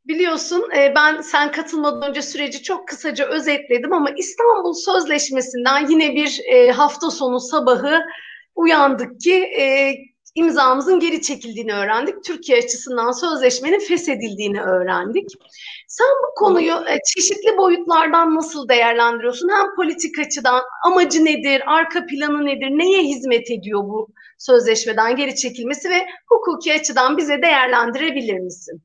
biliyorsun 0.05 0.69
e, 0.77 0.95
ben 0.95 1.21
sen 1.21 1.51
katılmadan 1.51 2.10
önce 2.10 2.21
süreci 2.21 2.63
çok 2.63 2.88
kısaca 2.88 3.25
özetledim 3.25 3.93
ama 3.93 4.10
İstanbul 4.10 4.73
Sözleşmesi'nden 4.73 5.89
yine 5.89 6.15
bir 6.15 6.41
e, 6.45 6.71
hafta 6.71 7.12
sonu 7.12 7.39
sabahı 7.39 8.01
uyandık 8.55 9.21
ki 9.21 9.36
e, 9.36 9.93
imzamızın 10.36 11.00
geri 11.00 11.21
çekildiğini 11.21 11.74
öğrendik. 11.74 12.24
Türkiye 12.24 12.58
açısından 12.58 13.12
sözleşmenin 13.12 13.80
feshedildiğini 13.80 14.62
öğrendik. 14.62 15.30
Sen 15.88 16.08
bu 16.24 16.39
konuyu 16.39 16.74
e, 16.74 16.98
çeşitli 17.06 17.58
boyutlardan 17.58 18.36
nasıl 18.36 18.69
değerlendiriyorsun? 18.69 19.50
Hem 19.50 19.76
politik 19.76 20.19
açıdan 20.19 20.62
amacı 20.86 21.26
nedir, 21.26 21.63
arka 21.65 22.06
planı 22.06 22.45
nedir, 22.45 22.69
neye 22.69 23.04
hizmet 23.04 23.52
ediyor 23.52 23.84
bu 23.84 24.08
sözleşmeden 24.38 25.15
geri 25.15 25.36
çekilmesi 25.36 25.89
ve 25.89 26.06
hukuki 26.30 26.74
açıdan 26.74 27.17
bize 27.17 27.41
değerlendirebilir 27.41 28.39
misin? 28.39 28.82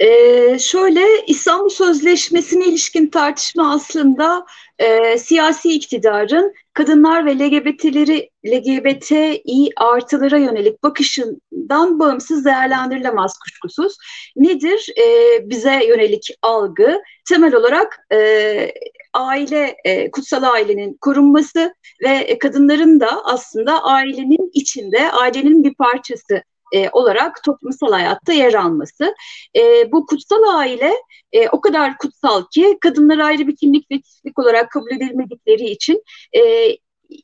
Ee, 0.00 0.58
şöyle 0.58 1.26
İstanbul 1.26 1.68
Sözleşmesi'ne 1.68 2.66
ilişkin 2.66 3.06
tartışma 3.06 3.72
aslında 3.74 4.46
e, 4.78 5.18
siyasi 5.18 5.72
iktidarın 5.72 6.54
kadınlar 6.74 7.26
ve 7.26 7.38
LGBT'leri 7.38 8.30
LGBTİ 8.46 9.70
artılara 9.76 10.38
yönelik 10.38 10.82
bakışından 10.82 11.98
bağımsız 11.98 12.44
değerlendirilemez 12.44 13.38
kuşkusuz. 13.38 13.96
Nedir 14.36 14.86
e, 14.98 15.04
bize 15.50 15.86
yönelik 15.86 16.28
algı? 16.42 17.02
Temel 17.28 17.54
olarak 17.54 18.06
e, 18.12 18.72
aile, 19.14 19.76
e, 19.84 20.10
kutsal 20.10 20.42
ailenin 20.42 20.98
korunması 21.00 21.74
ve 22.04 22.38
kadınların 22.38 23.00
da 23.00 23.24
aslında 23.24 23.84
ailenin 23.84 24.50
içinde, 24.52 25.12
ailenin 25.12 25.64
bir 25.64 25.74
parçası 25.74 26.42
e, 26.72 26.90
olarak 26.90 27.44
toplumsal 27.44 27.92
hayatta 27.92 28.32
yer 28.32 28.54
alması. 28.54 29.14
E, 29.56 29.92
bu 29.92 30.06
kutsal 30.06 30.42
aile 30.56 30.92
e, 31.32 31.48
o 31.48 31.60
kadar 31.60 31.98
kutsal 31.98 32.44
ki 32.54 32.78
kadınlar 32.80 33.18
ayrı 33.18 33.46
bir 33.46 33.56
kimlik 33.56 33.90
ve 33.90 34.00
kişilik 34.00 34.38
olarak 34.38 34.70
kabul 34.70 34.90
edilmedikleri 34.90 35.64
için 35.64 36.02
e, 36.32 36.40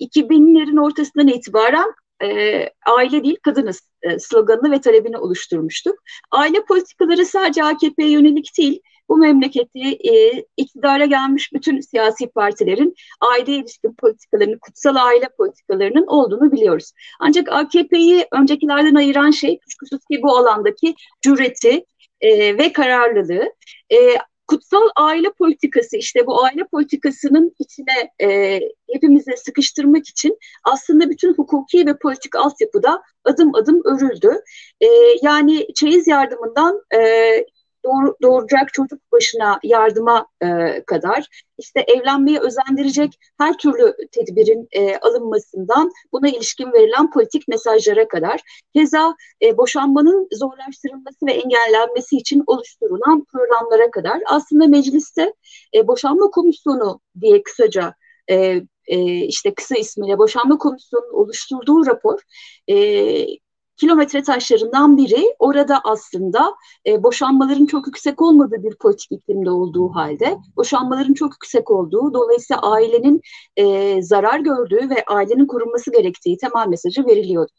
2000'lerin 0.00 0.80
ortasından 0.80 1.28
itibaren 1.28 1.92
e, 2.22 2.70
aile 2.86 3.24
değil 3.24 3.36
kadınız 3.42 3.80
e, 4.02 4.18
sloganını 4.18 4.70
ve 4.70 4.80
talebini 4.80 5.18
oluşturmuştuk. 5.18 5.98
Aile 6.30 6.64
politikaları 6.64 7.26
sadece 7.26 7.64
AKP'ye 7.64 8.10
yönelik 8.10 8.50
değil, 8.58 8.80
bu 9.08 9.16
memleketi 9.16 9.80
e, 9.80 10.44
iktidara 10.56 11.04
gelmiş 11.04 11.52
bütün 11.52 11.80
siyasi 11.80 12.26
partilerin 12.26 12.94
aile 13.20 13.52
ilişkin 13.52 13.94
politikalarının, 13.94 14.58
kutsal 14.58 14.96
aile 14.96 15.28
politikalarının 15.38 16.06
olduğunu 16.06 16.52
biliyoruz. 16.52 16.92
Ancak 17.20 17.52
AKP'yi 17.52 18.26
öncekilerden 18.32 18.94
ayıran 18.94 19.30
şey 19.30 19.58
kuşkusuz 19.58 20.00
ki 20.10 20.20
bu 20.22 20.36
alandaki 20.36 20.94
cüreti 21.22 21.84
e, 22.20 22.58
ve 22.58 22.72
kararlılığı. 22.72 23.52
E, 23.92 23.98
kutsal 24.46 24.88
aile 24.96 25.32
politikası 25.32 25.96
işte 25.96 26.26
bu 26.26 26.44
aile 26.44 26.64
politikasının 26.64 27.54
içine 27.58 28.10
e, 28.20 28.60
hepimize 28.92 29.36
sıkıştırmak 29.36 30.08
için 30.08 30.38
aslında 30.64 31.10
bütün 31.10 31.34
hukuki 31.34 31.86
ve 31.86 31.98
politik 31.98 32.36
altyapıda 32.36 33.02
adım 33.24 33.54
adım 33.54 33.82
örüldü. 33.84 34.32
E, 34.80 34.86
yani 35.22 35.66
çeyiz 35.74 36.08
yardımından 36.08 36.82
e, 36.94 37.00
doğur, 37.84 38.14
doğuracak 38.22 38.72
çocuk 38.72 39.12
başına 39.12 39.60
yardıma 39.62 40.26
e, 40.42 40.82
kadar. 40.86 41.26
İşte 41.58 41.80
evlenmeye 41.80 42.40
özendirecek 42.40 43.18
her 43.38 43.58
türlü 43.58 43.94
tedbirin 44.12 44.68
e, 44.72 44.96
alınmasından 44.98 45.90
buna 46.12 46.28
ilişkin 46.28 46.72
verilen 46.72 47.10
politik 47.10 47.48
mesajlara 47.48 48.08
kadar. 48.08 48.40
Keza 48.76 49.14
e, 49.42 49.56
boşanmanın 49.56 50.28
zorlaştırılması 50.32 51.26
ve 51.26 51.32
engellenmesi 51.32 52.16
için 52.16 52.42
oluşturulan 52.46 53.24
programlara 53.32 53.90
kadar. 53.90 54.22
Aslında 54.26 54.66
mecliste 54.66 55.34
e, 55.74 55.86
boşanma 55.88 56.30
komisyonu 56.30 57.00
diye 57.20 57.42
kısaca 57.42 57.94
e, 58.30 58.62
e, 58.86 59.24
işte 59.24 59.54
kısa 59.54 59.74
ismiyle 59.76 60.18
boşanma 60.18 60.58
komisyonunun 60.58 61.12
oluşturduğu 61.12 61.86
rapor 61.86 62.20
e, 62.68 62.76
kilometre 63.76 64.22
taşlarından 64.22 64.96
biri 64.96 65.34
orada 65.38 65.80
aslında 65.84 66.54
e, 66.86 67.02
boşanmaların 67.02 67.66
çok 67.66 67.86
yüksek 67.86 68.22
olmadığı 68.22 68.62
bir 68.62 68.74
politik 68.74 69.12
iklimde 69.12 69.50
olduğu 69.50 69.88
halde 69.88 70.38
boşanmaların 70.56 71.14
çok 71.14 71.32
yüksek 71.32 71.70
olduğu 71.70 72.14
dolayısıyla 72.14 72.62
ailenin 72.62 73.20
e, 73.56 74.02
zarar 74.02 74.40
gördüğü 74.40 74.90
ve 74.90 75.04
ailenin 75.06 75.46
korunması 75.46 75.92
gerektiği 75.92 76.36
temel 76.36 76.68
mesajı 76.68 77.06
veriliyordu. 77.06 77.52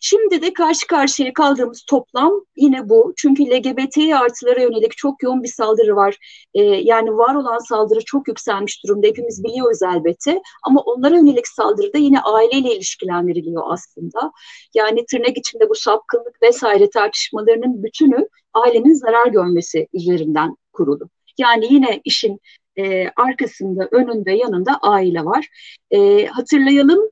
Şimdi 0.00 0.42
de 0.42 0.52
karşı 0.52 0.86
karşıya 0.86 1.32
kaldığımız 1.32 1.84
toplam 1.88 2.32
yine 2.56 2.88
bu. 2.88 3.12
Çünkü 3.16 3.42
LGBT 3.44 3.98
artılara 4.14 4.60
yönelik 4.60 4.96
çok 4.96 5.22
yoğun 5.22 5.42
bir 5.42 5.48
saldırı 5.48 5.96
var. 5.96 6.16
Ee, 6.54 6.62
yani 6.62 7.10
var 7.10 7.34
olan 7.34 7.58
saldırı 7.58 8.00
çok 8.04 8.28
yükselmiş 8.28 8.84
durumda. 8.84 9.06
Hepimiz 9.06 9.44
biliyoruz 9.44 9.78
elbette. 9.82 10.40
Ama 10.66 10.80
onlara 10.80 11.16
yönelik 11.16 11.48
saldırı 11.48 11.92
da 11.92 11.98
yine 11.98 12.20
aileyle 12.20 12.74
ilişkilendiriliyor 12.76 13.62
aslında. 13.66 14.32
Yani 14.74 15.06
tırnak 15.06 15.36
içinde 15.38 15.68
bu 15.68 15.74
sapkınlık 15.74 16.42
vesaire 16.42 16.90
tartışmalarının 16.90 17.82
bütünü 17.82 18.28
ailenin 18.54 18.94
zarar 18.94 19.26
görmesi 19.26 19.88
üzerinden 19.92 20.56
kurulu. 20.72 21.08
Yani 21.38 21.66
yine 21.70 22.00
işin 22.04 22.40
e, 22.76 23.08
arkasında, 23.08 23.88
önünde, 23.92 24.32
yanında 24.32 24.78
aile 24.82 25.24
var. 25.24 25.48
E, 25.90 26.26
hatırlayalım 26.26 27.10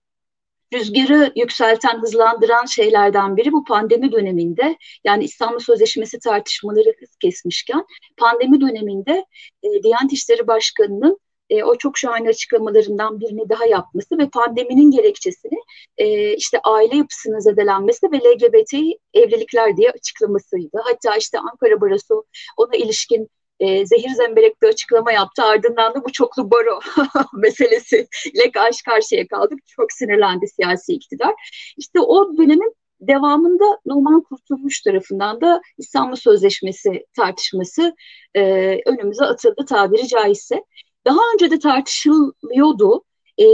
rüzgarı 0.72 1.32
yükselten, 1.36 2.02
hızlandıran 2.02 2.64
şeylerden 2.64 3.36
biri 3.36 3.52
bu 3.52 3.64
pandemi 3.64 4.12
döneminde 4.12 4.76
yani 5.04 5.24
İstanbul 5.24 5.58
Sözleşmesi 5.58 6.18
tartışmaları 6.18 6.94
hız 7.00 7.16
kesmişken 7.16 7.84
pandemi 8.16 8.60
döneminde 8.60 9.24
e, 9.62 9.82
Diyanet 9.82 10.12
İşleri 10.12 10.46
Başkanı'nın 10.46 11.18
e, 11.50 11.64
o 11.64 11.78
çok 11.78 11.98
şahane 11.98 12.28
açıklamalarından 12.28 13.20
birini 13.20 13.48
daha 13.48 13.66
yapması 13.66 14.18
ve 14.18 14.28
pandeminin 14.28 14.90
gerekçesini 14.90 15.58
e, 15.98 16.34
işte 16.36 16.60
aile 16.64 16.96
yapısının 16.96 17.38
zedelenmesi 17.38 18.12
ve 18.12 18.16
LGBT 18.16 18.74
evlilikler 19.14 19.76
diye 19.76 19.90
açıklamasıydı. 19.90 20.78
Hatta 20.84 21.16
işte 21.16 21.38
Ankara 21.38 21.80
Barosu 21.80 22.24
ona 22.56 22.76
ilişkin 22.76 23.28
e, 23.60 23.86
zehir 23.86 24.10
zemberek 24.10 24.62
bir 24.62 24.68
açıklama 24.68 25.12
yaptı. 25.12 25.42
Ardından 25.42 25.94
da 25.94 26.04
bu 26.04 26.12
çoklu 26.12 26.50
baro 26.50 26.80
meselesiyle 27.34 28.50
karşı 28.54 28.84
karşıya 28.84 29.26
kaldık. 29.26 29.58
Çok 29.66 29.92
sinirlendi 29.92 30.46
siyasi 30.48 30.92
iktidar. 30.92 31.34
İşte 31.76 32.00
o 32.00 32.36
dönemin 32.36 32.74
devamında 33.00 33.78
Numan 33.86 34.22
Kurtulmuş 34.22 34.82
tarafından 34.82 35.40
da 35.40 35.60
İstanbul 35.78 36.16
Sözleşmesi 36.16 37.06
tartışması 37.16 37.94
e, 38.34 38.42
önümüze 38.86 39.24
atıldı 39.24 39.64
tabiri 39.68 40.08
caizse. 40.08 40.64
Daha 41.06 41.18
önce 41.34 41.50
de 41.50 41.58
tartışılıyordu 41.58 43.04
e, 43.38 43.44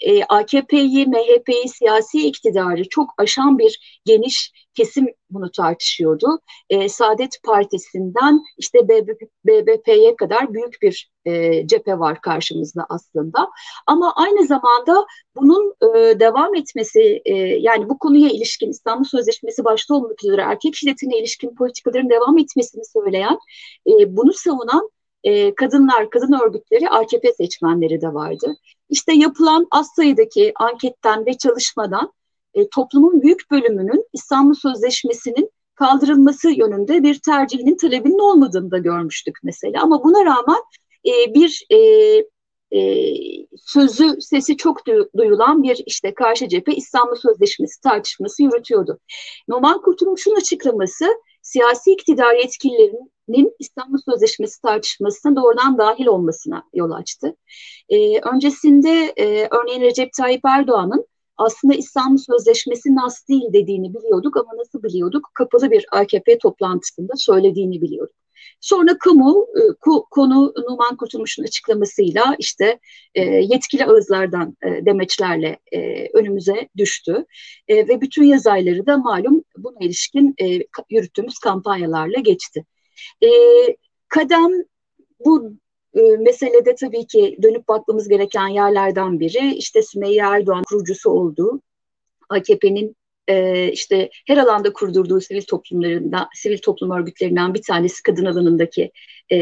e, 0.00 0.24
AKP'yi, 0.28 1.06
MHP'yi, 1.06 1.68
siyasi 1.68 2.26
iktidarı 2.26 2.88
çok 2.88 3.10
aşan 3.18 3.58
bir 3.58 4.00
geniş 4.04 4.52
kesim 4.74 5.06
bunu 5.30 5.50
tartışıyordu. 5.50 6.38
E, 6.70 6.88
Saadet 6.88 7.42
Partisi'nden 7.44 8.42
işte 8.58 8.78
BBP'ye 9.44 10.16
kadar 10.16 10.54
büyük 10.54 10.82
bir 10.82 11.10
e, 11.24 11.66
cephe 11.66 11.98
var 11.98 12.20
karşımızda 12.20 12.86
aslında. 12.88 13.50
Ama 13.86 14.12
aynı 14.16 14.46
zamanda 14.46 15.06
bunun 15.36 15.74
e, 15.82 16.20
devam 16.20 16.54
etmesi, 16.54 17.22
e, 17.24 17.34
yani 17.36 17.88
bu 17.88 17.98
konuya 17.98 18.28
ilişkin 18.28 18.70
İstanbul 18.70 19.04
Sözleşmesi 19.04 19.64
başta 19.64 19.94
olmak 19.94 20.24
üzere 20.24 20.42
erkek 20.42 20.76
şiddetine 20.76 21.18
ilişkin 21.18 21.54
politikaların 21.54 22.10
devam 22.10 22.38
etmesini 22.38 22.82
söyleyen, 22.84 23.38
e, 23.86 24.16
bunu 24.16 24.32
savunan 24.32 24.90
e, 25.24 25.54
kadınlar, 25.54 26.10
kadın 26.10 26.40
örgütleri, 26.44 26.88
AKP 26.90 27.32
seçmenleri 27.32 28.00
de 28.00 28.14
vardı. 28.14 28.56
İşte 28.88 29.12
yapılan 29.12 29.66
az 29.70 29.88
sayıdaki 29.96 30.52
anketten 30.56 31.26
ve 31.26 31.38
çalışmadan 31.38 32.12
e, 32.54 32.68
toplumun 32.68 33.22
büyük 33.22 33.50
bölümünün 33.50 34.04
İstanbul 34.12 34.54
Sözleşmesi'nin 34.54 35.50
kaldırılması 35.74 36.50
yönünde 36.50 37.02
bir 37.02 37.18
tercihinin 37.18 37.76
talebinin 37.76 38.18
olmadığını 38.18 38.70
da 38.70 38.78
görmüştük 38.78 39.38
mesela. 39.42 39.82
Ama 39.82 40.04
buna 40.04 40.24
rağmen 40.24 40.60
e, 41.06 41.34
bir 41.34 41.66
e, 41.70 41.78
e, 42.78 43.14
sözü, 43.56 44.20
sesi 44.20 44.56
çok 44.56 44.86
duyulan 45.16 45.62
bir 45.62 45.82
işte 45.86 46.14
karşı 46.14 46.48
cephe 46.48 46.72
İstanbul 46.72 47.16
Sözleşmesi 47.16 47.80
tartışması 47.80 48.42
yürütüyordu. 48.42 48.98
Normal 49.48 49.80
Kurtulmuş'un 49.82 50.36
açıklaması 50.36 51.06
siyasi 51.42 51.92
iktidar 51.92 52.34
yetkililerinin 52.34 53.56
İstanbul 53.58 53.98
Sözleşmesi 53.98 54.62
tartışmasına 54.62 55.36
doğrudan 55.36 55.78
dahil 55.78 56.06
olmasına 56.06 56.64
yol 56.74 56.90
açtı. 56.90 57.36
Ee, 57.88 58.20
öncesinde 58.20 59.12
e, 59.16 59.48
örneğin 59.50 59.80
Recep 59.80 60.12
Tayyip 60.12 60.44
Erdoğan'ın 60.44 61.06
aslında 61.36 61.74
İstanbul 61.74 62.18
Sözleşmesi 62.18 62.94
nas 62.94 63.28
değil 63.28 63.52
dediğini 63.52 63.94
biliyorduk 63.94 64.36
ama 64.36 64.56
nasıl 64.56 64.82
biliyorduk? 64.82 65.30
Kapalı 65.34 65.70
bir 65.70 65.86
AKP 65.92 66.38
toplantısında 66.38 67.12
söylediğini 67.16 67.82
biliyorduk. 67.82 68.19
Sonra 68.60 68.98
kamu 68.98 69.46
e, 69.56 69.60
konu 70.10 70.54
Numan 70.68 70.96
Kurtulmuş'un 70.96 71.44
açıklamasıyla 71.44 72.36
işte 72.38 72.78
e, 73.14 73.22
yetkili 73.22 73.86
ağızlardan 73.86 74.56
e, 74.62 74.86
demeçlerle 74.86 75.58
önümüze 76.14 76.68
düştü. 76.76 77.24
Ve 77.70 78.00
bütün 78.00 78.24
yaz 78.24 78.46
ayları 78.46 78.86
da 78.86 78.96
malum 78.96 79.44
buna 79.56 79.78
ilişkin 79.80 80.34
yürüttüğümüz 80.90 81.38
kampanyalarla 81.38 82.20
geçti. 82.20 82.64
Kadem 84.08 84.50
bu 85.24 85.52
meselede 86.18 86.74
tabii 86.74 87.06
ki 87.06 87.38
dönüp 87.42 87.68
bakmamız 87.68 88.08
gereken 88.08 88.48
yerlerden 88.48 89.20
biri 89.20 89.54
işte 89.54 89.82
Sümeyye 89.82 90.22
Erdoğan 90.22 90.62
kurucusu 90.68 91.10
olduğu 91.10 91.60
AKP'nin 92.28 92.96
e, 93.30 93.68
işte 93.72 94.10
her 94.26 94.36
alanda 94.36 94.72
kurdurduğu 94.72 95.20
sivil 95.20 95.42
toplumlarında 95.42 96.28
sivil 96.34 96.58
toplum 96.58 96.90
örgütlerinden 96.90 97.54
bir 97.54 97.62
tanesi 97.62 98.02
kadın 98.02 98.24
alanındaki 98.24 98.90
e, 99.32 99.38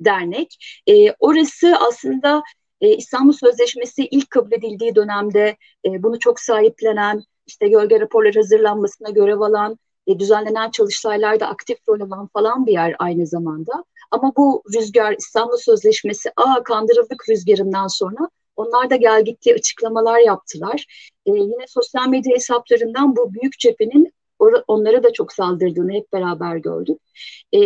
dernek. 0.00 0.80
E, 0.86 1.12
orası 1.12 1.76
aslında 1.88 2.42
e, 2.80 2.96
İstanbul 2.96 3.32
Sözleşmesi 3.32 4.06
ilk 4.06 4.30
kabul 4.30 4.52
edildiği 4.52 4.94
dönemde 4.94 5.56
e, 5.84 6.02
bunu 6.02 6.18
çok 6.18 6.40
sahiplenen, 6.40 7.22
işte 7.46 7.68
gölge 7.68 8.00
raporlar 8.00 8.34
hazırlanmasına 8.34 9.10
görev 9.10 9.40
alan, 9.40 9.78
e, 10.06 10.18
düzenlenen 10.18 10.70
çalıştaylarda 10.70 11.48
aktif 11.48 11.78
rol 11.88 12.00
alan 12.00 12.28
falan 12.32 12.66
bir 12.66 12.72
yer 12.72 12.96
aynı 12.98 13.26
zamanda. 13.26 13.84
Ama 14.10 14.32
bu 14.36 14.62
rüzgar 14.74 15.14
İstanbul 15.18 15.56
Sözleşmesi, 15.56 16.30
aa 16.36 16.62
kandırıldık 16.62 17.28
rüzgarından 17.28 17.86
sonra 17.86 18.28
onlar 18.58 18.90
da 18.90 18.96
gelgitli 18.96 19.54
açıklamalar 19.54 20.18
yaptılar. 20.18 20.86
E, 21.26 21.30
yine 21.30 21.66
sosyal 21.68 22.08
medya 22.08 22.34
hesaplarından 22.34 23.16
bu 23.16 23.34
büyük 23.34 23.58
cephenin 23.58 24.12
onlara 24.68 25.02
da 25.02 25.12
çok 25.12 25.32
saldırdığını 25.32 25.92
hep 25.92 26.12
beraber 26.12 26.56
gördük. 26.56 26.98
E, 27.52 27.60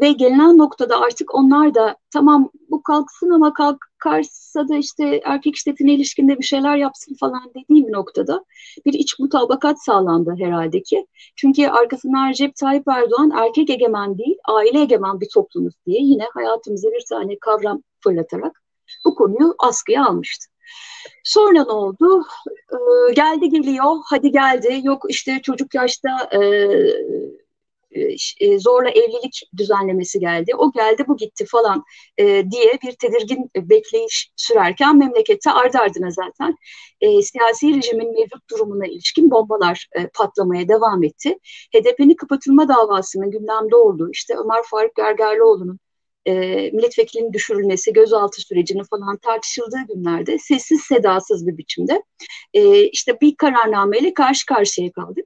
ve 0.00 0.12
gelinen 0.12 0.58
noktada 0.58 1.00
artık 1.00 1.34
onlar 1.34 1.74
da 1.74 1.96
tamam 2.10 2.50
bu 2.70 2.82
kalksın 2.82 3.30
ama 3.30 3.52
kalkarsa 3.52 4.68
da 4.68 4.76
işte 4.76 5.20
erkek 5.24 5.56
şiddetine 5.56 5.94
ilişkinde 5.94 6.38
bir 6.38 6.44
şeyler 6.44 6.76
yapsın 6.76 7.16
falan 7.20 7.50
dediğim 7.50 7.86
bir 7.86 7.92
noktada 7.92 8.44
bir 8.86 8.92
iç 8.92 9.18
mutabakat 9.18 9.84
sağlandı 9.84 10.34
herhalde 10.38 10.82
ki. 10.82 11.06
Çünkü 11.36 11.66
arkasından 11.66 12.28
Recep 12.28 12.56
Tayyip 12.56 12.88
Erdoğan 12.88 13.30
erkek 13.30 13.70
egemen 13.70 14.18
değil 14.18 14.36
aile 14.48 14.80
egemen 14.80 15.20
bir 15.20 15.28
toplumuz 15.34 15.74
diye 15.86 16.00
yine 16.02 16.24
hayatımıza 16.34 16.88
bir 16.88 17.04
tane 17.08 17.38
kavram 17.38 17.82
fırlatarak 18.00 18.67
bu 19.08 19.14
konuyu 19.14 19.54
askıya 19.58 20.06
almıştı. 20.06 20.46
Sonra 21.24 21.64
ne 21.64 21.72
oldu? 21.72 22.24
Ee, 22.72 23.12
geldi 23.12 23.48
geliyor, 23.48 23.96
hadi 24.04 24.32
geldi. 24.32 24.80
Yok 24.84 25.02
işte 25.08 25.40
çocuk 25.42 25.74
yaşta 25.74 26.28
e, 26.32 26.38
e, 27.90 28.16
e, 28.40 28.58
zorla 28.58 28.90
evlilik 28.90 29.42
düzenlemesi 29.56 30.20
geldi. 30.20 30.54
O 30.58 30.72
geldi, 30.72 31.04
bu 31.08 31.16
gitti 31.16 31.46
falan 31.48 31.84
e, 32.18 32.24
diye 32.50 32.78
bir 32.82 32.92
tedirgin 32.92 33.50
bekleyiş 33.56 34.32
sürerken 34.36 34.98
memlekette 34.98 35.50
ardı 35.50 35.78
ardına 35.78 36.10
zaten 36.10 36.54
e, 37.00 37.22
siyasi 37.22 37.76
rejimin 37.76 38.12
mevcut 38.12 38.50
durumuna 38.50 38.86
ilişkin 38.86 39.30
bombalar 39.30 39.88
e, 39.96 40.08
patlamaya 40.14 40.68
devam 40.68 41.04
etti. 41.04 41.38
HDP'nin 41.74 42.14
kapatılma 42.14 42.68
davasının 42.68 43.30
gündemde 43.30 43.76
olduğu, 43.76 44.10
işte 44.10 44.34
Ömer 44.44 44.62
Faruk 44.70 44.96
Gergerlioğlu'nun 44.96 45.78
e, 46.28 46.34
milletvekilinin 46.70 47.32
düşürülmesi, 47.32 47.92
gözaltı 47.92 48.40
sürecini 48.40 48.82
falan 48.90 49.16
tartışıldığı 49.16 49.94
günlerde 49.94 50.38
sessiz 50.38 50.80
sedasız 50.80 51.46
bir 51.46 51.58
biçimde 51.58 52.02
e, 52.54 52.84
işte 52.84 53.20
bir 53.20 53.36
kararnameyle 53.36 54.14
karşı 54.14 54.46
karşıya 54.46 54.92
kaldık. 54.92 55.24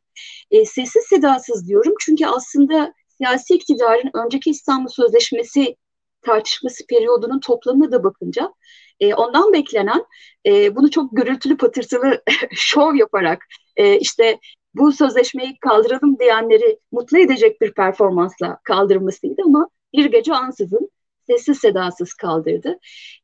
E, 0.50 0.64
sessiz 0.64 1.04
sedasız 1.08 1.68
diyorum 1.68 1.94
çünkü 2.00 2.26
aslında 2.26 2.94
siyasi 3.08 3.54
iktidarın 3.54 4.10
önceki 4.14 4.50
İstanbul 4.50 4.90
Sözleşmesi 4.90 5.76
tartışması 6.22 6.86
periyodunun 6.86 7.40
toplamına 7.40 7.92
da 7.92 8.04
bakınca 8.04 8.54
e, 9.00 9.14
ondan 9.14 9.52
beklenen 9.52 10.04
e, 10.46 10.76
bunu 10.76 10.90
çok 10.90 11.16
gürültülü 11.16 11.56
patırtılı 11.56 12.22
şov 12.50 12.94
yaparak 12.94 13.44
e, 13.76 13.98
işte 13.98 14.38
bu 14.74 14.92
sözleşmeyi 14.92 15.58
kaldıralım 15.58 16.18
diyenleri 16.18 16.78
mutlu 16.92 17.18
edecek 17.18 17.60
bir 17.60 17.74
performansla 17.74 18.58
kaldırmasıydı 18.64 19.42
ama 19.44 19.68
bir 19.92 20.04
gece 20.04 20.34
ansızın 20.34 20.90
sessiz 21.26 21.58
sedasız 21.58 22.14
kaldırdı. 22.14 22.78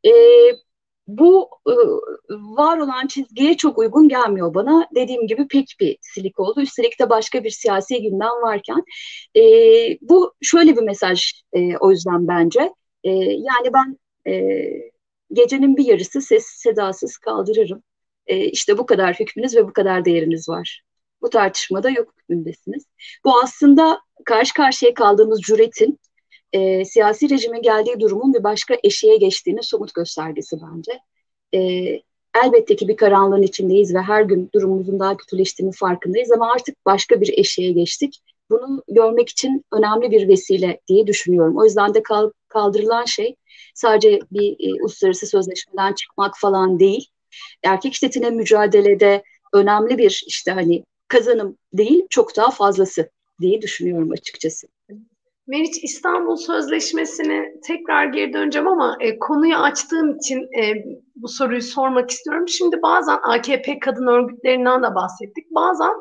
E, 0.06 0.12
bu 1.06 1.50
e, 1.68 1.72
var 2.30 2.78
olan 2.78 3.06
çizgiye 3.06 3.56
çok 3.56 3.78
uygun 3.78 4.08
gelmiyor 4.08 4.54
bana. 4.54 4.88
Dediğim 4.94 5.26
gibi 5.26 5.48
pek 5.48 5.76
bir 5.80 5.98
silik 6.02 6.40
oldu. 6.40 6.60
Üstelik 6.60 7.00
de 7.00 7.10
başka 7.10 7.44
bir 7.44 7.50
siyasi 7.50 8.02
gündem 8.02 8.42
varken. 8.42 8.84
E, 9.36 9.42
bu 10.00 10.34
şöyle 10.42 10.76
bir 10.76 10.82
mesaj 10.82 11.32
e, 11.52 11.76
o 11.76 11.90
yüzden 11.90 12.28
bence. 12.28 12.72
E, 13.04 13.10
yani 13.20 13.72
ben 13.74 13.98
e, 14.32 14.62
gecenin 15.32 15.76
bir 15.76 15.84
yarısı 15.86 16.20
sessiz 16.20 16.60
sedasız 16.60 17.18
kaldırırım. 17.18 17.82
e, 18.26 18.44
işte 18.44 18.78
bu 18.78 18.86
kadar 18.86 19.14
hükmünüz 19.20 19.56
ve 19.56 19.68
bu 19.68 19.72
kadar 19.72 20.04
değeriniz 20.04 20.48
var. 20.48 20.82
Bu 21.22 21.30
tartışmada 21.30 21.90
yok 21.90 22.14
hükmündesiniz. 22.18 22.84
Bu 23.24 23.40
aslında 23.44 24.00
karşı 24.24 24.54
karşıya 24.54 24.94
kaldığımız 24.94 25.40
cüretin 25.40 25.98
e, 26.52 26.84
siyasi 26.84 27.30
rejimin 27.30 27.62
geldiği 27.62 28.00
durumun 28.00 28.34
bir 28.34 28.44
başka 28.44 28.76
eşiğe 28.84 29.16
geçtiğini 29.16 29.62
somut 29.62 29.94
göstergesi 29.94 30.56
bence. 30.62 30.92
E, 31.54 31.60
elbette 32.44 32.76
ki 32.76 32.88
bir 32.88 32.96
karanlığın 32.96 33.42
içindeyiz 33.42 33.94
ve 33.94 33.98
her 34.00 34.22
gün 34.22 34.50
durumumuzun 34.54 35.00
daha 35.00 35.16
kötüleştiğini 35.16 35.72
farkındayız 35.72 36.32
ama 36.32 36.52
artık 36.52 36.76
başka 36.86 37.20
bir 37.20 37.38
eşiğe 37.38 37.72
geçtik. 37.72 38.20
Bunu 38.50 38.82
görmek 38.88 39.28
için 39.28 39.64
önemli 39.72 40.10
bir 40.10 40.28
vesile 40.28 40.80
diye 40.88 41.06
düşünüyorum. 41.06 41.58
O 41.58 41.64
yüzden 41.64 41.94
de 41.94 42.02
kaldırılan 42.48 43.04
şey 43.04 43.36
sadece 43.74 44.20
bir 44.30 44.56
e, 44.60 44.82
uluslararası 44.82 45.26
sözleşmeden 45.26 45.92
çıkmak 45.92 46.34
falan 46.38 46.80
değil. 46.80 47.06
Erkek 47.64 47.94
şiddetine 47.94 48.30
mücadelede 48.30 49.22
önemli 49.52 49.98
bir 49.98 50.24
işte 50.26 50.50
hani 50.50 50.84
kazanım 51.08 51.58
değil 51.72 52.06
çok 52.10 52.36
daha 52.36 52.50
fazlası 52.50 53.10
diye 53.40 53.62
düşünüyorum 53.62 54.10
açıkçası. 54.10 54.68
Meriç 55.48 55.84
İstanbul 55.84 56.36
Sözleşmesi'ne 56.36 57.52
tekrar 57.66 58.04
geri 58.04 58.32
döneceğim 58.32 58.68
ama 58.68 58.96
e, 59.00 59.18
konuyu 59.18 59.56
açtığım 59.56 60.16
için 60.16 60.38
e, 60.42 60.84
bu 61.16 61.28
soruyu 61.28 61.62
sormak 61.62 62.10
istiyorum. 62.10 62.48
Şimdi 62.48 62.82
bazen 62.82 63.18
AKP 63.22 63.78
kadın 63.78 64.06
örgütlerinden 64.06 64.82
de 64.82 64.94
bahsettik. 64.94 65.50
Bazen 65.50 65.92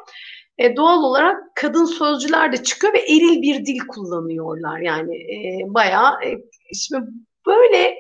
e, 0.58 0.76
doğal 0.76 1.04
olarak 1.04 1.56
kadın 1.56 1.86
sözcüler 1.86 2.52
de 2.52 2.64
çıkıyor 2.64 2.94
ve 2.94 3.00
eril 3.00 3.42
bir 3.42 3.66
dil 3.66 3.80
kullanıyorlar. 3.88 4.80
Yani 4.80 5.16
e, 5.18 5.74
bayağı 5.74 6.24
e, 6.24 6.30
şimdi 6.74 7.06
böyle 7.46 7.96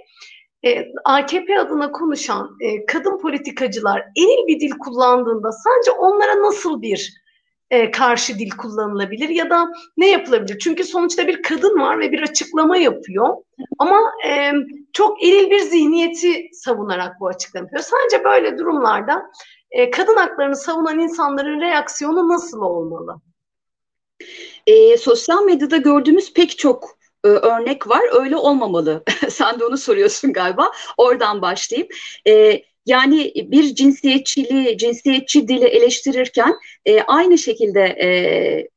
e, 0.65 0.85
AKP 1.05 1.59
adına 1.59 1.91
konuşan 1.91 2.57
e, 2.61 2.85
kadın 2.85 3.17
politikacılar 3.17 3.99
eril 3.99 4.47
bir 4.47 4.59
dil 4.59 4.71
kullandığında 4.79 5.51
sence 5.51 5.91
onlara 5.91 6.41
nasıl 6.41 6.81
bir 6.81 7.26
e, 7.71 7.91
karşı 7.91 8.39
dil 8.39 8.49
kullanılabilir 8.49 9.29
ya 9.29 9.49
da 9.49 9.67
ne 9.97 10.09
yapılabilir? 10.09 10.59
Çünkü 10.59 10.83
sonuçta 10.83 11.27
bir 11.27 11.41
kadın 11.41 11.79
var 11.79 11.99
ve 11.99 12.11
bir 12.11 12.21
açıklama 12.21 12.77
yapıyor 12.77 13.35
ama 13.79 13.99
e, 14.27 14.51
çok 14.93 15.23
eril 15.23 15.51
bir 15.51 15.59
zihniyeti 15.59 16.49
savunarak 16.53 17.19
bu 17.19 17.27
açıklama 17.27 17.63
yapıyor. 17.63 17.83
Sence 17.83 18.23
böyle 18.23 18.57
durumlarda 18.57 19.23
e, 19.71 19.91
kadın 19.91 20.15
haklarını 20.15 20.55
savunan 20.55 20.99
insanların 20.99 21.61
reaksiyonu 21.61 22.29
nasıl 22.29 22.61
olmalı? 22.61 23.21
E, 24.67 24.97
sosyal 24.97 25.43
medyada 25.43 25.77
gördüğümüz 25.77 26.33
pek 26.33 26.57
çok 26.57 26.97
e, 27.23 27.27
örnek 27.27 27.89
var. 27.89 28.01
Öyle 28.21 28.35
olmamalı. 28.35 29.03
Sen 29.29 29.59
de 29.59 29.65
onu 29.65 29.77
soruyorsun 29.77 30.33
galiba. 30.33 30.71
Oradan 30.97 31.41
başlayayım. 31.41 31.89
E, 32.27 32.61
yani 32.87 33.33
bir 33.35 33.75
cinsiyetçiliği, 33.75 34.77
cinsiyetçi 34.77 35.47
dili 35.47 35.65
eleştirirken 35.65 36.55
e, 36.85 37.01
aynı 37.01 37.37
şekilde 37.37 37.81
e, 37.81 38.07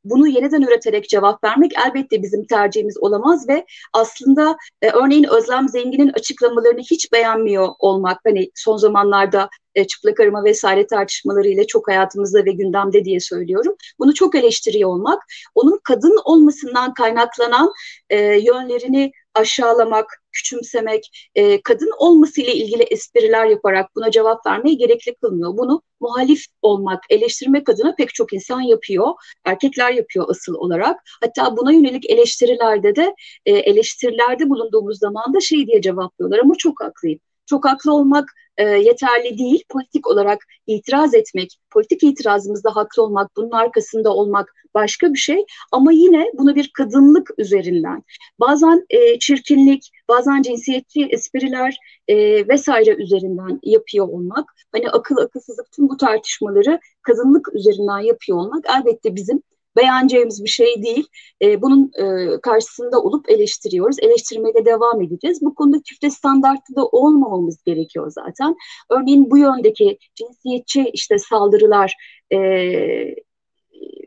bunu 0.03 0.27
yeniden 0.27 0.61
üreterek 0.61 1.09
cevap 1.09 1.43
vermek 1.43 1.71
elbette 1.87 2.23
bizim 2.23 2.45
tercihimiz 2.45 2.97
olamaz 2.97 3.49
ve 3.49 3.65
aslında 3.93 4.57
e, 4.81 4.89
örneğin 4.89 5.23
Özlem 5.23 5.69
Zengin'in 5.69 6.11
açıklamalarını 6.13 6.81
hiç 6.81 7.11
beğenmiyor 7.13 7.67
olmak, 7.79 8.19
hani 8.25 8.51
son 8.55 8.77
zamanlarda 8.77 9.49
e, 9.75 9.87
çıplak 9.87 10.19
arama 10.19 10.43
vesaire 10.43 10.87
tartışmalarıyla 10.87 11.67
çok 11.67 11.87
hayatımızda 11.87 12.45
ve 12.45 12.51
gündemde 12.51 13.05
diye 13.05 13.19
söylüyorum. 13.19 13.75
Bunu 13.99 14.13
çok 14.13 14.35
eleştiriyor 14.35 14.89
olmak, 14.89 15.23
onun 15.55 15.79
kadın 15.83 16.19
olmasından 16.25 16.93
kaynaklanan 16.93 17.71
e, 18.09 18.19
yönlerini 18.19 19.11
aşağılamak, 19.33 20.20
küçümsemek, 20.33 21.29
e, 21.35 21.61
kadın 21.61 21.91
olması 21.99 22.41
ile 22.41 22.55
ilgili 22.55 22.83
espriler 22.83 23.45
yaparak 23.45 23.95
buna 23.95 24.11
cevap 24.11 24.45
vermeyi 24.45 24.77
gerekli 24.77 25.15
kılmıyor. 25.15 25.57
Bunu 25.57 25.81
muhalif 25.99 26.45
olmak, 26.61 27.03
eleştirmek 27.09 27.69
adına 27.69 27.95
pek 27.95 28.13
çok 28.13 28.33
insan 28.33 28.61
yapıyor. 28.61 29.07
Erkekler 29.45 29.91
yapıyor 29.91 30.25
asıl 30.29 30.53
olarak. 30.53 30.99
Hatta 31.21 31.57
buna 31.57 31.71
yönelik 31.71 32.09
eleştirilerde 32.09 32.95
de 32.95 33.15
e, 33.45 33.51
eleştirilerde 33.51 34.49
bulunduğumuz 34.49 34.99
zaman 34.99 35.33
da 35.33 35.39
şey 35.39 35.67
diye 35.67 35.81
cevaplıyorlar 35.81 36.39
ama 36.39 36.53
çok 36.57 36.83
haklıyım. 36.83 37.19
Çok 37.51 37.65
haklı 37.65 37.93
olmak 37.93 38.33
e, 38.57 38.63
yeterli 38.63 39.37
değil. 39.37 39.63
Politik 39.69 40.07
olarak 40.07 40.39
itiraz 40.67 41.13
etmek, 41.13 41.59
politik 41.69 42.03
itirazımızda 42.03 42.75
haklı 42.75 43.03
olmak, 43.03 43.31
bunun 43.37 43.51
arkasında 43.51 44.13
olmak 44.13 44.53
başka 44.73 45.13
bir 45.13 45.17
şey. 45.17 45.45
Ama 45.71 45.91
yine 45.91 46.25
bunu 46.33 46.55
bir 46.55 46.71
kadınlık 46.73 47.29
üzerinden, 47.37 48.03
bazen 48.39 48.85
e, 48.89 49.19
çirkinlik, 49.19 49.91
bazen 50.09 50.41
cinsiyetçi 50.41 51.05
espriler 51.05 51.77
e, 52.07 52.47
vesaire 52.47 52.95
üzerinden 52.95 53.59
yapıyor 53.63 54.07
olmak, 54.07 54.53
hani 54.71 54.89
akıl 54.89 55.17
akılsızlık 55.17 55.71
tüm 55.71 55.89
bu 55.89 55.97
tartışmaları 55.97 56.79
kadınlık 57.01 57.55
üzerinden 57.55 57.99
yapıyor 57.99 58.37
olmak 58.37 58.65
elbette 58.77 59.15
bizim 59.15 59.43
beğeneceğimiz 59.75 60.43
bir 60.43 60.49
şey 60.49 60.83
değil. 60.83 61.07
E, 61.41 61.61
bunun 61.61 61.91
e, 61.97 62.41
karşısında 62.41 63.01
olup 63.01 63.29
eleştiriyoruz. 63.29 63.99
Eleştirmeye 63.99 64.53
de 64.53 64.65
devam 64.65 65.01
edeceğiz. 65.01 65.41
Bu 65.41 65.55
konuda 65.55 65.83
çifte 65.83 66.09
standartlı 66.09 66.75
da 66.75 66.85
olmamamız 66.85 67.63
gerekiyor 67.63 68.11
zaten. 68.11 68.55
Örneğin 68.89 69.31
bu 69.31 69.37
yöndeki 69.37 69.97
cinsiyetçi 70.15 70.89
işte 70.93 71.17
saldırılar 71.19 71.95
e, 72.33 73.15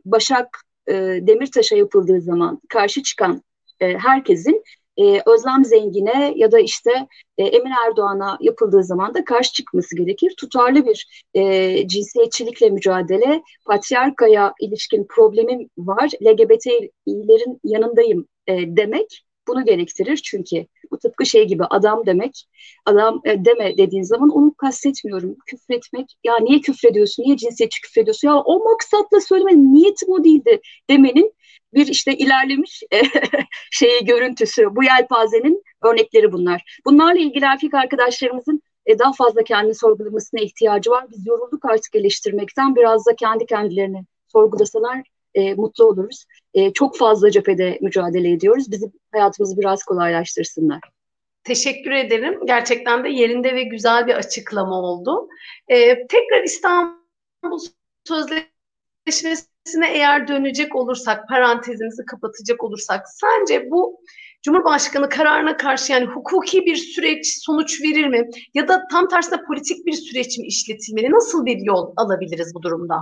Başak 0.05 0.61
e, 0.89 0.93
Demirtaş'a 1.23 1.77
yapıldığı 1.77 2.21
zaman 2.21 2.61
karşı 2.69 3.03
çıkan 3.03 3.43
e, 3.81 3.99
herkesin 3.99 4.63
e, 4.97 5.23
Özlem 5.27 5.65
Zengin'e 5.65 6.33
ya 6.37 6.53
da 6.53 6.59
işte 6.59 6.91
e, 7.39 7.45
Emin 7.45 7.73
Erdoğan'a 7.87 8.39
yapıldığı 8.41 8.85
zaman 8.85 9.15
da 9.15 9.25
karşı 9.25 9.53
çıkması 9.53 9.97
gerekir. 9.97 10.35
Tutarlı 10.39 10.87
bir 10.87 11.25
e, 11.35 11.89
cinsiyetçilikle 11.89 12.71
mücadele, 12.71 13.43
patriarkaya 13.67 14.55
ilişkin 14.61 15.07
problemim 15.09 15.69
var, 15.79 16.11
LGBT'lerin 16.23 17.61
yanındayım 17.65 18.27
e, 18.47 18.77
demek 18.77 19.25
bunu 19.49 19.65
gerektirir 19.65 20.17
çünkü 20.17 20.67
bu 20.91 20.99
tıpkı 20.99 21.27
şey 21.27 21.45
gibi 21.45 21.65
adam 21.65 22.07
demek, 22.07 22.45
adam 22.87 23.21
e, 23.25 23.45
deme 23.45 23.79
dediğin 23.79 24.03
zaman 24.03 24.29
onu 24.29 24.55
kastetmiyorum. 24.55 25.37
Küfretmek, 25.47 26.07
ya 26.25 26.39
niye 26.41 26.61
küfrediyorsun, 26.61 27.23
niye 27.23 27.37
cinsiyetçi 27.37 27.81
küfrediyorsun, 27.81 28.29
ya 28.29 28.37
o 28.37 28.65
maksatla 28.65 29.21
söylemenin 29.21 29.75
niyetim 29.75 30.13
o 30.13 30.25
değildi 30.25 30.61
demenin 30.91 31.35
bir 31.75 31.87
işte 31.87 32.17
ilerlemiş 32.17 32.83
e, 32.93 33.03
şeyi 33.71 34.05
görüntüsü. 34.05 34.77
Bu 34.77 34.85
yelpazenin 34.85 35.63
örnekleri 35.83 36.33
bunlar. 36.33 36.81
Bunlarla 36.87 37.21
ilgili 37.21 37.45
erkek 37.45 37.75
arkadaşlarımızın 37.75 38.63
e, 38.87 38.99
daha 38.99 39.13
fazla 39.13 39.45
kendini 39.45 39.75
sorgulamasına 39.75 40.41
ihtiyacı 40.41 40.91
var. 40.91 41.07
Biz 41.11 41.27
yorulduk 41.27 41.65
artık 41.65 41.95
eleştirmekten. 41.95 42.77
Biraz 42.77 43.07
da 43.07 43.17
kendi 43.17 43.47
kendilerini 43.47 44.05
sorgulasalar 44.33 45.03
e, 45.35 45.55
mutlu 45.55 45.85
oluruz. 45.85 46.25
E, 46.55 46.73
çok 46.73 46.97
fazla 46.97 47.31
cephede 47.31 47.79
mücadele 47.81 48.31
ediyoruz. 48.31 48.71
Bizim 48.71 48.93
hayatımızı 49.13 49.59
biraz 49.59 49.83
kolaylaştırsınlar. 49.83 50.81
Teşekkür 51.45 51.91
ederim. 51.91 52.41
Gerçekten 52.47 53.05
de 53.05 53.09
yerinde 53.09 53.55
ve 53.55 53.63
güzel 53.63 54.07
bir 54.07 54.15
açıklama 54.15 54.83
oldu. 54.83 55.29
Ee, 55.69 56.07
tekrar 56.07 56.43
İstanbul 56.45 57.59
Sözleşmesi'ne 58.05 59.93
eğer 59.93 60.29
dönecek 60.29 60.77
olursak, 60.77 61.29
parantezimizi 61.29 62.05
kapatacak 62.05 62.65
olursak, 62.65 63.07
sence 63.09 63.71
bu 63.71 64.01
Cumhurbaşkanı 64.45 65.09
kararına 65.09 65.57
karşı 65.57 65.93
yani 65.93 66.07
hukuki 66.07 66.67
bir 66.67 66.77
süreç 66.77 67.27
sonuç 67.27 67.83
verir 67.83 68.07
mi? 68.07 68.31
Ya 68.55 68.69
da 68.69 68.83
tam 68.93 69.09
tersine 69.09 69.39
politik 69.47 69.87
bir 69.87 69.93
süreç 69.93 70.39
mi 70.39 70.47
işletilmeli? 70.47 71.11
Nasıl 71.11 71.47
bir 71.47 71.59
yol 71.59 71.93
alabiliriz 71.97 72.55
bu 72.55 72.63
durumda? 72.63 72.97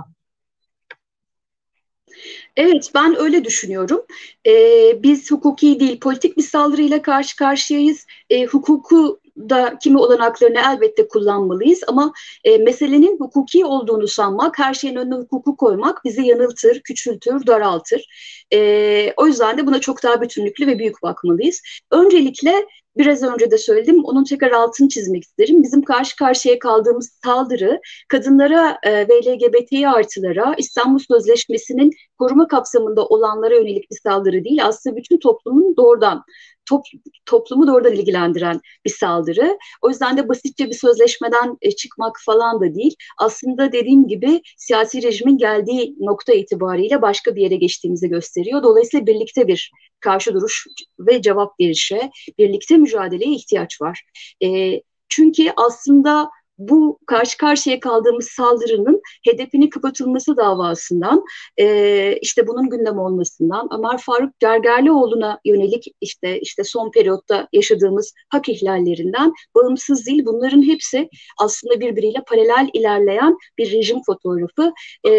Evet, 2.57 2.91
ben 2.95 3.15
öyle 3.19 3.45
düşünüyorum. 3.45 4.05
Ee, 4.47 5.03
biz 5.03 5.31
hukuki 5.31 5.79
değil, 5.79 5.99
politik 5.99 6.37
bir 6.37 6.41
saldırıyla 6.41 7.01
karşı 7.01 7.35
karşıyayız. 7.35 8.05
Ee, 8.29 8.45
hukuku 8.45 9.19
da 9.37 9.77
kimi 9.83 9.97
olanaklarını 9.97 10.59
elbette 10.59 11.07
kullanmalıyız 11.07 11.79
ama 11.87 12.13
e, 12.43 12.57
meselenin 12.57 13.19
hukuki 13.19 13.65
olduğunu 13.65 14.07
sanmak, 14.07 14.59
her 14.59 14.73
şeyin 14.73 14.95
önüne 14.95 15.15
hukuku 15.15 15.57
koymak 15.57 16.01
bizi 16.05 16.21
yanıltır, 16.21 16.81
küçültür, 16.81 17.47
daraltır. 17.47 18.07
E, 18.53 19.13
o 19.17 19.27
yüzden 19.27 19.57
de 19.57 19.67
buna 19.67 19.81
çok 19.81 20.03
daha 20.03 20.21
bütünlüklü 20.21 20.67
ve 20.67 20.79
büyük 20.79 21.01
bakmalıyız. 21.03 21.61
Öncelikle 21.91 22.65
biraz 22.97 23.23
önce 23.23 23.51
de 23.51 23.57
söyledim, 23.57 24.05
onun 24.05 24.23
tekrar 24.23 24.51
altını 24.51 24.89
çizmek 24.89 25.23
isterim. 25.23 25.63
Bizim 25.63 25.81
karşı 25.81 26.15
karşıya 26.15 26.59
kaldığımız 26.59 27.19
saldırı 27.23 27.81
kadınlara 28.07 28.77
e, 28.83 29.07
ve 29.07 29.13
LGBTİ 29.25 29.87
artılara 29.89 30.55
İstanbul 30.57 30.99
Sözleşmesi'nin 30.99 31.91
koruma 32.19 32.47
kapsamında 32.47 33.05
olanlara 33.05 33.55
yönelik 33.55 33.91
bir 33.91 33.97
saldırı 34.03 34.43
değil, 34.43 34.65
aslında 34.65 34.95
bütün 34.95 35.19
toplumun 35.19 35.75
doğrudan 35.77 36.23
top, 36.65 36.85
toplumu 37.25 37.67
doğrudan 37.67 37.93
ilgilendiren 37.93 38.61
bir 38.85 38.89
saldırı. 38.89 39.57
O 39.81 39.89
yüzden 39.89 40.17
de 40.17 40.29
basitçe 40.29 40.67
bir 40.67 40.73
sözleşmeden 40.73 41.57
e, 41.61 41.71
çıkmak 41.71 42.17
falan 42.25 42.61
da 42.61 42.75
değil. 42.75 42.95
Aslında 43.17 43.71
dediğim 43.71 44.07
gibi 44.07 44.41
siyasi 44.57 45.03
rejimin 45.03 45.37
geldiği 45.37 45.95
nokta 45.99 46.33
itibariyle 46.33 47.01
başka 47.01 47.35
bir 47.35 47.41
yere 47.41 47.55
geçtiğimizi 47.55 48.09
gösteriyor. 48.09 48.63
Dolayısıyla 48.63 49.07
birlikte 49.07 49.47
bir 49.47 49.71
karşı 49.99 50.33
duruş 50.33 50.67
ve 50.99 51.21
cevap 51.21 51.59
verişe, 51.59 52.11
birlikte 52.37 52.77
mücadeleye 52.77 53.35
ihtiyaç 53.35 53.81
var. 53.81 54.03
E, 54.43 54.81
çünkü 55.09 55.51
aslında 55.55 56.29
bu 56.57 56.99
karşı 57.05 57.37
karşıya 57.37 57.79
kaldığımız 57.79 58.27
saldırının 58.27 59.01
hedefinin 59.25 59.69
kapatılması 59.69 60.37
davasından, 60.37 61.23
e, 61.57 62.17
işte 62.21 62.47
bunun 62.47 62.69
gündem 62.69 62.99
olmasından, 62.99 63.69
Ömer 63.77 63.97
Faruk 63.97 64.39
Gergerlioğlu'na 64.39 65.39
yönelik 65.45 65.85
işte 66.01 66.39
işte 66.39 66.63
son 66.63 66.91
periyotta 66.91 67.47
yaşadığımız 67.53 68.13
hak 68.29 68.49
ihlallerinden 68.49 69.33
bağımsız 69.55 70.05
değil. 70.05 70.25
Bunların 70.25 70.67
hepsi 70.67 71.09
aslında 71.39 71.79
birbiriyle 71.79 72.19
paralel 72.27 72.69
ilerleyen 72.73 73.37
bir 73.57 73.71
rejim 73.71 74.03
fotoğrafı. 74.05 74.73
E, 75.07 75.11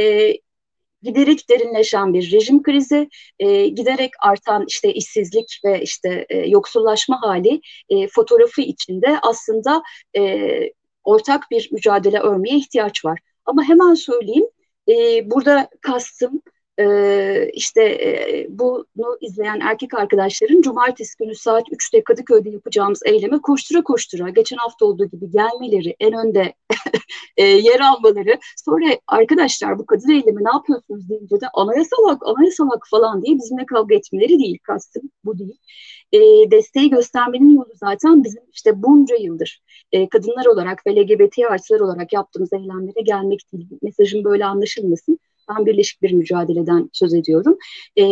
giderek 1.03 1.51
derinleşen 1.51 2.15
bir 2.15 2.33
rejim 2.33 2.63
krizi, 2.63 3.09
e, 3.39 3.69
giderek 3.69 4.11
artan 4.23 4.65
işte 4.69 4.95
işsizlik 4.95 5.61
ve 5.65 5.83
işte 5.83 6.27
e, 6.29 6.39
yoksullaşma 6.39 7.23
hali 7.23 7.61
e, 7.89 8.09
fotoğrafı 8.09 8.61
içinde 8.61 9.19
aslında 9.23 9.83
e, 10.17 10.49
ortak 11.05 11.51
bir 11.51 11.69
mücadele 11.73 12.21
örmeye 12.21 12.57
ihtiyaç 12.57 13.05
var. 13.05 13.19
Ama 13.45 13.65
hemen 13.65 13.95
söyleyeyim, 13.95 14.47
e, 14.89 15.31
burada 15.31 15.69
kastım 15.81 16.43
e, 16.81 17.51
işte 17.53 17.83
e, 17.83 18.47
bunu 18.51 19.19
izleyen 19.21 19.61
erkek 19.61 19.95
arkadaşların 19.95 20.63
cumartesi 20.63 21.19
günü 21.19 21.35
saat 21.35 21.69
3'te 21.69 22.05
Kadıköy'de 22.05 22.51
yapacağımız 22.51 23.01
eyleme 23.07 23.41
koştura 23.41 23.83
koştura 23.83 24.29
geçen 24.29 24.57
hafta 24.57 24.87
olduğu 24.87 25.05
gibi 25.05 25.31
gelmeleri, 25.31 25.97
en 26.01 26.13
önde 26.13 26.55
e, 27.37 27.45
yer 27.45 27.81
almaları, 27.81 28.39
sonra 28.65 28.85
arkadaşlar 29.07 29.79
bu 29.79 29.87
kadın 29.87 30.09
eylemi 30.09 30.45
ne 30.45 30.51
yapıyorsunuz 30.53 31.09
deyince 31.09 31.41
de 31.41 31.47
anayasal 31.55 32.09
hak, 32.09 32.23
anayasal 32.27 32.69
hak 32.71 32.87
falan 32.91 33.23
diye 33.23 33.37
bizimle 33.37 33.67
kavga 33.67 33.95
etmeleri 33.95 34.39
değil 34.39 34.59
kastım 34.63 35.03
bu 35.25 35.39
değil. 35.39 35.59
E, 36.13 36.51
desteği 36.51 36.91
göstermenin 36.91 37.57
yolu 37.57 37.73
zaten 37.75 38.25
bizim 38.25 38.43
işte 38.53 38.83
bunca 38.83 39.17
yıldır 39.17 39.63
e, 39.93 40.09
kadınlar 40.09 40.47
olarak 40.47 40.87
ve 40.87 40.97
LGBT 40.97 41.39
artılar 41.51 41.81
olarak 41.81 42.13
yaptığımız 42.13 42.53
eylemlere 42.53 43.03
gelmek 43.05 43.41
değil. 43.53 43.69
Mesajın 43.83 44.25
böyle 44.25 44.45
anlaşılmasın 44.45 45.19
ben 45.49 45.67
birleşik 45.67 46.03
bir 46.03 46.13
mücadeleden 46.13 46.91
söz 46.93 47.15
ediyorum. 47.15 47.59
E, 47.99 48.05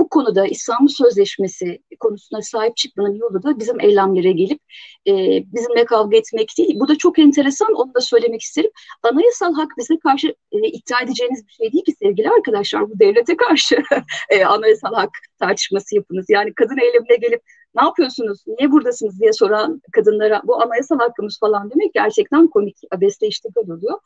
bu 0.00 0.08
konuda 0.08 0.46
İstanbul 0.46 0.88
Sözleşmesi 0.88 1.82
konusuna 2.00 2.42
sahip 2.42 2.76
çıkmanın 2.76 3.14
yolu 3.14 3.42
da 3.42 3.58
bizim 3.58 3.80
eylemlere 3.80 4.32
gelip 4.32 4.60
e, 5.06 5.12
bizimle 5.52 5.84
kavga 5.84 6.16
etmek 6.16 6.48
değil. 6.58 6.80
Bu 6.80 6.88
da 6.88 6.98
çok 6.98 7.18
enteresan, 7.18 7.74
onu 7.74 7.94
da 7.94 8.00
söylemek 8.00 8.40
isterim. 8.40 8.70
Anayasal 9.02 9.54
hak 9.54 9.72
bize 9.78 9.98
karşı 9.98 10.34
e, 10.52 10.58
iddia 10.58 11.00
edeceğiniz 11.02 11.46
bir 11.46 11.52
şey 11.52 11.72
değil 11.72 11.84
ki 11.84 11.92
sevgili 12.02 12.30
arkadaşlar. 12.30 12.90
Bu 12.90 12.98
devlete 12.98 13.36
karşı 13.36 13.82
e, 14.30 14.44
anayasal 14.44 14.94
hak 14.94 15.10
tartışması 15.38 15.94
yapınız. 15.96 16.26
Yani 16.28 16.54
kadın 16.54 16.78
eylemine 16.78 17.16
gelip 17.16 17.42
ne 17.74 17.82
yapıyorsunuz, 17.84 18.44
niye 18.46 18.70
buradasınız 18.70 19.20
diye 19.20 19.32
soran 19.32 19.82
kadınlara 19.92 20.42
bu 20.44 20.62
anayasal 20.62 20.98
hakkımız 20.98 21.38
falan 21.40 21.70
demek 21.70 21.94
gerçekten 21.94 22.46
komik, 22.46 22.76
abesle 22.90 23.26
iştigal 23.26 23.62
oluyor. 23.62 23.98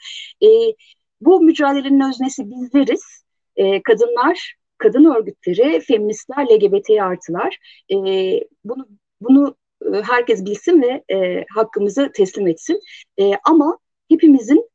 E, 0.43 0.49
bu 1.21 1.41
mücadelenin 1.41 2.09
öznesi 2.11 2.51
bizleriz. 2.51 3.25
E, 3.57 3.83
kadınlar, 3.83 4.55
kadın 4.79 5.05
örgütleri, 5.05 5.81
feministler, 5.81 6.47
LGBT 6.47 6.91
artılar. 6.91 7.59
E, 7.93 7.97
bunu 8.65 8.87
bunu 9.21 9.57
e, 9.95 10.03
herkes 10.03 10.45
bilsin 10.45 10.83
ve 10.83 11.05
e, 11.15 11.45
hakkımızı 11.55 12.11
teslim 12.15 12.47
etsin. 12.47 12.81
E, 13.21 13.33
ama 13.45 13.79
hepimizin 14.09 14.71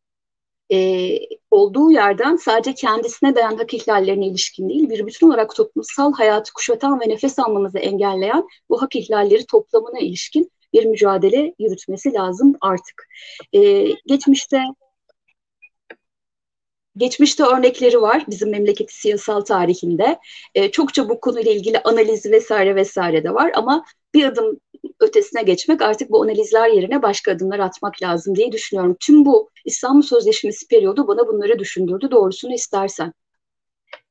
e, 0.71 1.09
olduğu 1.51 1.91
yerden 1.91 2.35
sadece 2.35 2.73
kendisine 2.73 3.35
dayan 3.35 3.57
hak 3.57 3.73
ihlallerine 3.73 4.27
ilişkin 4.27 4.69
değil, 4.69 4.89
bir 4.89 5.07
bütün 5.07 5.27
olarak 5.29 5.55
toplumsal 5.55 6.13
hayatı 6.13 6.53
kuşatan 6.53 7.01
ve 7.01 7.09
nefes 7.09 7.39
almamızı 7.39 7.79
engelleyen 7.79 8.47
bu 8.69 8.81
hak 8.81 8.95
ihlalleri 8.95 9.45
toplamına 9.45 9.99
ilişkin 9.99 10.51
bir 10.73 10.85
mücadele 10.85 11.55
yürütmesi 11.59 12.13
lazım 12.13 12.55
artık. 12.61 13.07
E, 13.53 13.85
geçmişte 14.05 14.63
Geçmişte 16.99 17.43
örnekleri 17.43 18.01
var 18.01 18.25
bizim 18.29 18.49
memleketi 18.49 18.93
siyasal 18.93 19.41
tarihinde. 19.41 20.19
E, 20.55 20.71
çokça 20.71 21.09
bu 21.09 21.19
konuyla 21.19 21.51
ilgili 21.51 21.79
analiz 21.79 22.25
vesaire 22.25 22.75
vesaire 22.75 23.23
de 23.23 23.33
var 23.33 23.51
ama 23.55 23.85
bir 24.13 24.25
adım 24.25 24.59
ötesine 24.99 25.43
geçmek 25.43 25.81
artık 25.81 26.11
bu 26.11 26.23
analizler 26.23 26.69
yerine 26.69 27.01
başka 27.01 27.31
adımlar 27.31 27.59
atmak 27.59 28.01
lazım 28.01 28.35
diye 28.35 28.51
düşünüyorum. 28.51 28.97
Tüm 28.99 29.25
bu 29.25 29.49
İstanbul 29.65 30.01
Sözleşmesi 30.01 30.67
periyodu 30.67 31.07
bana 31.07 31.27
bunları 31.27 31.59
düşündürdü 31.59 32.11
doğrusunu 32.11 32.53
istersen. 32.53 33.13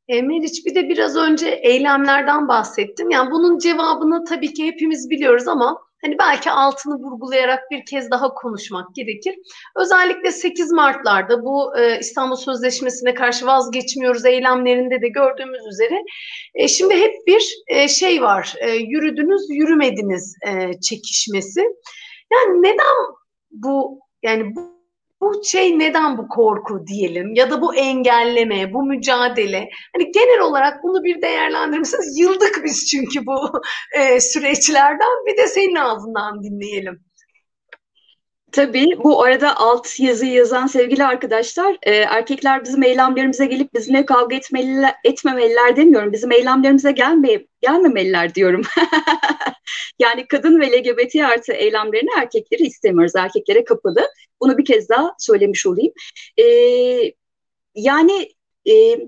E, 0.09 0.23
Meriç 0.23 0.67
bir 0.67 0.75
de 0.75 0.89
biraz 0.89 1.17
önce 1.17 1.49
eylemlerden 1.49 2.49
bahsettim. 2.49 3.11
Yani 3.11 3.31
bunun 3.31 3.59
cevabını 3.59 4.25
tabii 4.25 4.53
ki 4.55 4.67
hepimiz 4.67 5.11
biliyoruz 5.11 5.49
ama 5.49 5.88
hani 6.03 6.19
belki 6.19 6.51
altını 6.51 6.95
vurgulayarak 6.95 7.71
bir 7.71 7.85
kez 7.85 8.11
daha 8.11 8.35
konuşmak 8.35 8.95
gerekir. 8.95 9.35
Özellikle 9.77 10.33
8 10.33 10.73
Mart'larda 10.73 11.45
bu 11.45 11.79
e, 11.79 11.99
İstanbul 11.99 12.37
Sözleşmesi'ne 12.37 13.15
karşı 13.15 13.47
vazgeçmiyoruz 13.47 14.25
eylemlerinde 14.25 15.03
de 15.03 15.09
gördüğümüz 15.09 15.67
üzere 15.67 16.03
e, 16.55 16.69
şimdi 16.69 16.95
hep 16.95 17.15
bir 17.27 17.55
e, 17.69 17.89
şey 17.89 18.23
var. 18.23 18.55
E, 18.59 18.71
yürüdünüz, 18.71 19.43
yürümediniz 19.51 20.35
e, 20.47 20.81
çekişmesi. 20.81 21.61
Yani 22.33 22.63
neden 22.63 23.15
bu 23.51 24.01
yani 24.23 24.57
bu 24.57 24.78
bu 25.21 25.45
şey 25.45 25.79
neden 25.79 26.19
bu 26.19 26.29
korku 26.29 26.87
diyelim 26.87 27.35
ya 27.35 27.51
da 27.51 27.61
bu 27.61 27.75
engelleme, 27.75 28.73
bu 28.73 28.83
mücadele. 28.83 29.69
Hani 29.97 30.13
genel 30.13 30.41
olarak 30.41 30.83
bunu 30.83 31.05
bir 31.05 31.23
değerlendirmişsiniz. 31.23 32.19
Yıldık 32.19 32.61
biz 32.65 32.87
çünkü 32.91 33.27
bu 33.27 33.63
e, 33.99 34.21
süreçlerden. 34.21 35.27
Bir 35.27 35.37
de 35.37 35.47
senin 35.47 35.75
ağzından 35.75 36.43
dinleyelim. 36.43 37.09
Tabii 38.53 38.91
bu 39.05 39.23
arada 39.23 39.57
alt 39.57 40.01
yazıyı 40.01 40.33
yazan 40.33 40.67
sevgili 40.67 41.05
arkadaşlar, 41.05 41.77
e, 41.83 41.93
erkekler 41.93 42.65
bizim 42.65 42.83
eylemlerimize 42.83 43.47
gelip 43.47 43.75
bizimle 43.75 44.07
kavga 44.07 44.37
etmeliler, 44.37 44.95
etmemeliler 45.05 45.77
demiyorum. 45.77 46.13
Bizim 46.13 46.33
eylemlerimize 46.33 46.93
gelmeye, 46.93 47.47
gelmemeliler 47.61 48.35
diyorum. 48.35 48.63
yani 49.99 50.29
kadın 50.29 50.61
ve 50.61 50.67
LGBT 50.67 51.17
artı 51.17 51.53
eylemlerini 51.53 52.11
erkekleri 52.19 52.63
istemiyoruz. 52.63 53.17
Erkeklere 53.17 53.65
kapalı. 53.65 54.09
Bunu 54.41 54.59
bir 54.59 54.65
kez 54.65 54.89
daha 54.89 55.15
söylemiş 55.19 55.67
olayım. 55.67 55.93
E, 56.37 56.45
yani 57.75 58.29
e, 58.71 58.99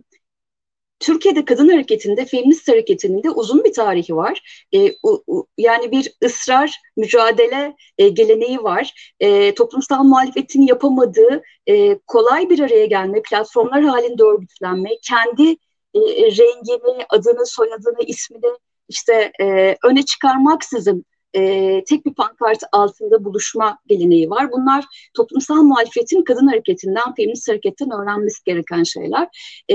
Türkiye'de 1.01 1.45
kadın 1.45 1.69
hareketinde, 1.69 2.25
feminist 2.25 2.69
hareketinin 2.69 3.23
de 3.23 3.31
uzun 3.31 3.65
bir 3.65 3.73
tarihi 3.73 4.17
var. 4.17 4.65
E, 4.73 4.93
u, 5.03 5.23
u, 5.27 5.47
yani 5.59 5.91
bir 5.91 6.13
ısrar, 6.25 6.81
mücadele 6.97 7.77
e, 7.99 8.09
geleneği 8.09 8.63
var. 8.63 9.15
E, 9.21 9.55
toplumsal 9.55 10.05
muhalefetin 10.05 10.63
yapamadığı 10.63 11.43
e, 11.67 11.99
kolay 11.99 12.51
bir 12.51 12.59
araya 12.61 12.87
gelme, 12.87 13.23
platformlar 13.23 13.83
halinde 13.83 14.23
örgütlenme, 14.23 14.91
kendi 15.03 15.51
e, 15.95 16.01
rengini, 16.39 17.07
adını, 17.09 17.47
soyadını, 17.47 18.03
ismini 18.07 18.59
işte 18.89 19.33
e, 19.41 19.77
öne 19.85 20.03
çıkarmaksızın 20.03 21.05
e, 21.35 21.85
tek 21.85 22.07
bir 22.07 22.15
pankart 22.15 22.63
altında 22.73 23.25
buluşma 23.25 23.79
geleneği 23.87 24.31
var. 24.31 24.53
Bunlar 24.53 24.85
toplumsal 25.15 25.63
muhalefetin 25.63 26.25
kadın 26.25 26.47
hareketinden, 26.47 27.15
feminist 27.17 27.49
hareketten 27.49 27.91
öğrenmesi 27.91 28.45
gereken 28.45 28.83
şeyler. 28.83 29.29
E, 29.71 29.75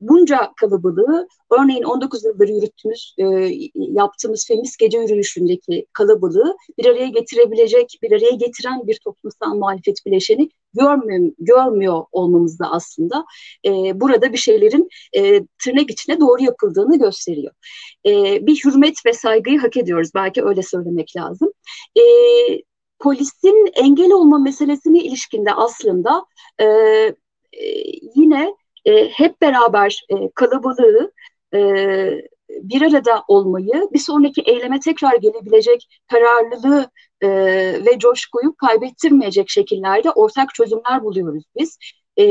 bunca 0.00 0.52
kalabalığı 0.60 1.28
örneğin 1.50 1.82
19 1.82 2.24
yıldır 2.24 2.48
yürüttüğümüz, 2.48 3.14
e, 3.18 3.24
yaptığımız 3.74 4.46
feminist 4.46 4.78
gece 4.78 4.98
yürüyüşündeki 4.98 5.86
kalabalığı 5.92 6.56
bir 6.78 6.86
araya 6.86 7.08
getirebilecek, 7.08 7.98
bir 8.02 8.12
araya 8.12 8.30
getiren 8.30 8.86
bir 8.86 8.98
toplumsal 9.04 9.54
muhalefet 9.54 10.06
bileşeni 10.06 10.48
görmüyor, 10.74 11.32
görmüyor 11.38 12.04
olmamız 12.12 12.58
da 12.58 12.70
aslında 12.70 13.24
e, 13.66 13.70
burada 14.00 14.32
bir 14.32 14.38
şeylerin 14.38 14.88
e, 15.12 15.40
tırnak 15.64 15.90
içine 15.90 16.20
doğru 16.20 16.42
yapıldığını 16.42 16.98
gösteriyor. 16.98 17.52
E, 18.06 18.46
bir 18.46 18.60
hürmet 18.64 19.06
ve 19.06 19.12
saygıyı 19.12 19.58
hak 19.58 19.76
ediyoruz. 19.76 20.10
Belki 20.14 20.44
öyle 20.44 20.62
söylemek 20.62 21.16
lazım. 21.16 21.52
E, 21.96 22.02
polisin 22.98 23.70
engel 23.74 24.12
olma 24.12 24.38
meselesine 24.38 24.98
ilişkinde 24.98 25.52
aslında 25.52 26.24
e, 26.58 26.64
e, 26.64 27.14
yine 28.14 28.54
e, 28.86 29.08
hep 29.08 29.40
beraber 29.40 30.06
e, 30.08 30.14
kalabalığı 30.34 31.12
e, 31.54 31.58
bir 32.50 32.82
arada 32.82 33.24
olmayı, 33.28 33.88
bir 33.92 33.98
sonraki 33.98 34.42
eyleme 34.42 34.80
tekrar 34.80 35.16
gelebilecek 35.16 35.88
kararlılığı 36.12 36.90
e, 37.20 37.28
ve 37.86 37.98
coşkuyu 37.98 38.54
kaybettirmeyecek 38.56 39.50
şekillerde 39.50 40.10
ortak 40.10 40.54
çözümler 40.54 41.04
buluyoruz 41.04 41.44
biz. 41.58 41.78
E, 42.18 42.24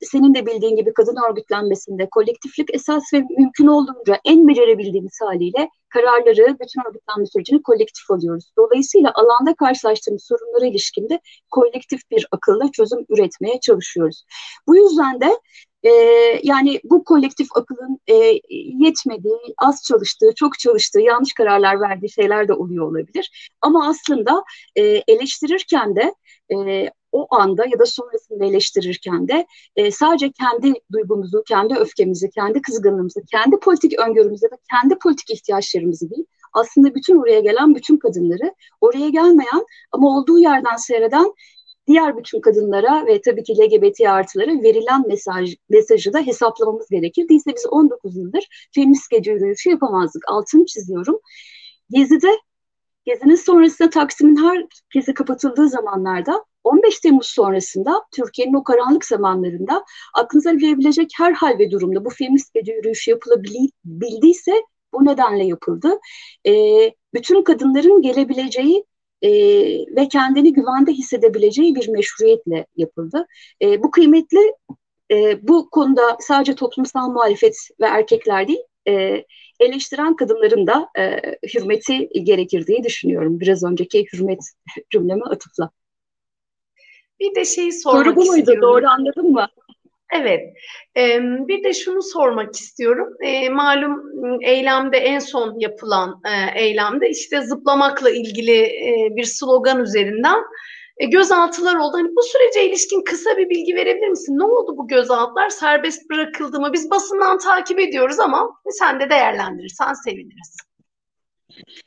senin 0.00 0.34
de 0.34 0.46
bildiğin 0.46 0.76
gibi 0.76 0.92
kadın 0.94 1.16
örgütlenmesinde 1.30 2.08
kolektiflik 2.10 2.74
esas 2.74 3.02
ve 3.14 3.22
mümkün 3.38 3.66
olduğunca 3.66 4.18
en 4.24 4.48
becerebildiğimiz 4.48 5.18
haliyle 5.22 5.68
kararları, 5.88 6.56
bütün 6.60 6.88
örgütlenme 6.88 7.26
sürecini 7.26 7.62
kolektif 7.62 8.10
alıyoruz. 8.10 8.52
Dolayısıyla 8.58 9.12
alanda 9.14 9.54
karşılaştığımız 9.54 10.24
sorunlara 10.24 10.66
ilişkinde 10.66 11.20
kolektif 11.50 12.00
bir 12.10 12.26
akılla 12.30 12.70
çözüm 12.72 13.06
üretmeye 13.08 13.60
çalışıyoruz. 13.60 14.24
Bu 14.66 14.76
yüzden 14.76 15.20
de 15.20 15.38
e, 15.84 15.90
yani 16.42 16.80
bu 16.84 17.04
kolektif 17.04 17.48
akılın 17.54 17.98
e, 18.06 18.14
yetmediği, 18.84 19.54
az 19.58 19.82
çalıştığı, 19.84 20.34
çok 20.36 20.58
çalıştığı, 20.58 21.00
yanlış 21.00 21.32
kararlar 21.32 21.80
verdiği 21.80 22.10
şeyler 22.10 22.48
de 22.48 22.52
oluyor 22.52 22.90
olabilir. 22.90 23.54
Ama 23.60 23.88
aslında 23.88 24.44
e, 24.76 24.82
eleştirirken 24.82 25.96
de 25.96 26.14
e, 26.54 26.90
o 27.12 27.34
anda 27.34 27.64
ya 27.66 27.78
da 27.78 27.86
sonrasında 27.86 28.44
eleştirirken 28.44 29.28
de 29.28 29.46
e, 29.76 29.90
sadece 29.90 30.32
kendi 30.32 30.72
duygumuzu, 30.92 31.42
kendi 31.48 31.74
öfkemizi, 31.74 32.30
kendi 32.30 32.62
kızgınlığımızı, 32.62 33.20
kendi 33.30 33.56
politik 33.56 33.98
öngörümüzü 33.98 34.46
ve 34.46 34.56
kendi 34.70 34.98
politik 34.98 35.30
ihtiyaçlarımızı 35.30 36.10
değil, 36.10 36.24
aslında 36.52 36.94
bütün 36.94 37.16
oraya 37.16 37.40
gelen 37.40 37.74
bütün 37.74 37.96
kadınları, 37.96 38.54
oraya 38.80 39.08
gelmeyen 39.08 39.66
ama 39.92 40.16
olduğu 40.16 40.38
yerden 40.38 40.76
seyreden 40.76 41.34
diğer 41.86 42.16
bütün 42.16 42.40
kadınlara 42.40 43.06
ve 43.06 43.20
tabii 43.20 43.42
ki 43.42 43.52
LGBT 43.52 44.00
artılara 44.00 44.62
verilen 44.62 45.08
mesaj, 45.08 45.56
mesajı 45.68 46.12
da 46.12 46.20
hesaplamamız 46.20 46.88
gerekir. 46.88 47.28
Değilse 47.28 47.50
biz 47.56 47.66
19 47.66 48.16
yıldır 48.16 48.68
feminist 48.74 49.10
gece 49.10 49.32
yürüyüşü 49.32 49.70
yapamazdık. 49.70 50.22
Altını 50.28 50.66
çiziyorum. 50.66 51.20
Gezi'de, 51.90 52.38
Gezi'nin 53.04 53.34
sonrasında 53.34 53.90
Taksim'in 53.90 54.36
her 54.36 54.66
kezi 54.92 55.14
kapatıldığı 55.14 55.68
zamanlarda 55.68 56.44
15 56.64 57.00
Temmuz 57.00 57.26
sonrasında 57.26 58.02
Türkiye'nin 58.16 58.54
o 58.54 58.64
karanlık 58.64 59.04
zamanlarında 59.04 59.84
aklınıza 60.14 60.52
gelebilecek 60.54 61.10
her 61.18 61.32
hal 61.32 61.58
ve 61.58 61.70
durumda 61.70 62.04
bu 62.04 62.10
feminist 62.10 62.54
gece 62.54 62.72
yürüyüşü 62.72 63.10
yapılabildiyse 63.10 64.52
bu 64.92 65.04
nedenle 65.04 65.44
yapıldı. 65.44 65.98
E, 66.46 66.52
bütün 67.14 67.42
kadınların 67.42 68.02
gelebileceği 68.02 68.84
e, 69.24 69.30
ve 69.96 70.08
kendini 70.08 70.52
güvende 70.52 70.92
hissedebileceği 70.92 71.74
bir 71.74 71.88
meşruiyetle 71.88 72.66
yapıldı. 72.76 73.26
E, 73.62 73.82
bu 73.82 73.90
kıymetli 73.90 74.54
e, 75.10 75.48
bu 75.48 75.70
konuda 75.70 76.16
sadece 76.20 76.54
toplumsal 76.54 77.10
muhalefet 77.10 77.56
ve 77.80 77.86
erkekler 77.86 78.48
değil, 78.48 78.62
e, 78.88 79.24
eleştiren 79.60 80.16
kadınların 80.16 80.66
da 80.66 80.88
e, 80.98 81.20
hürmeti 81.54 82.08
gerekir 82.08 82.66
diye 82.66 82.84
düşünüyorum. 82.84 83.40
Biraz 83.40 83.64
önceki 83.64 84.06
hürmet 84.12 84.40
cümleme 84.90 85.24
atıfla. 85.24 85.70
Bir 87.20 87.34
de 87.34 87.44
şeyi 87.44 87.72
sormak 87.72 88.04
Soru 88.04 88.16
bu 88.16 88.24
muydu? 88.24 88.54
Doğru 88.62 88.86
anladın 88.86 89.32
mı? 89.32 89.46
Evet. 90.14 90.40
Bir 91.48 91.64
de 91.64 91.74
şunu 91.74 92.02
sormak 92.02 92.54
istiyorum. 92.54 93.08
Malum 93.50 94.02
eylemde 94.42 94.96
en 94.96 95.18
son 95.18 95.58
yapılan 95.58 96.20
eylemde 96.54 97.10
işte 97.10 97.40
zıplamakla 97.40 98.10
ilgili 98.10 98.72
bir 99.16 99.24
slogan 99.24 99.82
üzerinden 99.82 100.38
gözaltılar 101.10 101.74
oldu. 101.74 101.96
Hani 101.96 102.08
bu 102.16 102.22
sürece 102.22 102.68
ilişkin 102.68 103.02
kısa 103.04 103.36
bir 103.36 103.50
bilgi 103.50 103.74
verebilir 103.74 104.08
misin? 104.08 104.38
Ne 104.38 104.44
oldu 104.44 104.76
bu 104.76 104.88
gözaltılar? 104.88 105.48
Serbest 105.48 106.10
bırakıldı 106.10 106.60
mı? 106.60 106.70
Biz 106.72 106.90
basından 106.90 107.38
takip 107.38 107.80
ediyoruz 107.80 108.20
ama 108.20 108.50
sen 108.68 109.00
de 109.00 109.10
değerlendirirsen 109.10 109.92
seviniriz. 109.92 110.56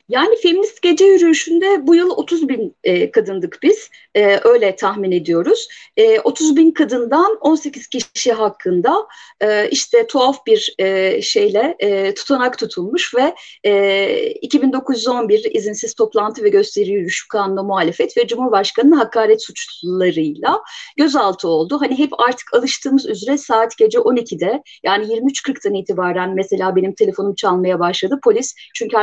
Yani 0.08 0.36
feminist 0.42 0.82
gece 0.82 1.04
yürüyüşünde 1.04 1.86
bu 1.86 1.94
yıl 1.94 2.10
30 2.10 2.48
bin 2.48 2.76
e, 2.84 3.10
kadındık 3.10 3.58
biz. 3.62 3.90
E, 4.14 4.40
öyle 4.44 4.76
tahmin 4.76 5.12
ediyoruz. 5.12 5.68
E, 5.96 6.20
30 6.20 6.56
bin 6.56 6.70
kadından 6.70 7.38
18 7.40 7.86
kişi 7.86 8.32
hakkında 8.32 9.06
e, 9.40 9.70
işte 9.70 10.06
tuhaf 10.06 10.46
bir 10.46 10.74
e, 10.78 11.22
şeyle 11.22 11.76
e, 11.78 12.14
tutanak 12.14 12.58
tutulmuş 12.58 13.14
ve 13.14 13.34
e, 13.64 14.30
2911 14.30 15.46
izinsiz 15.54 15.94
toplantı 15.94 16.44
ve 16.44 16.48
gösteri 16.48 16.90
yürüyüşü 16.90 17.28
kanunu 17.28 17.62
muhalefet 17.64 18.16
ve 18.16 18.26
Cumhurbaşkanı'nın 18.26 18.96
hakaret 18.96 19.42
suçlarıyla 19.42 20.62
gözaltı 20.96 21.48
oldu. 21.48 21.80
Hani 21.80 21.98
hep 21.98 22.20
artık 22.20 22.54
alıştığımız 22.54 23.06
üzere 23.06 23.38
saat 23.38 23.76
gece 23.76 23.98
12'de 23.98 24.62
yani 24.82 25.06
23.40'dan 25.06 25.74
itibaren 25.74 26.34
mesela 26.34 26.76
benim 26.76 26.94
telefonum 26.94 27.34
çalmaya 27.34 27.78
başladı. 27.78 28.18
Polis 28.24 28.54
çünkü 28.74 28.96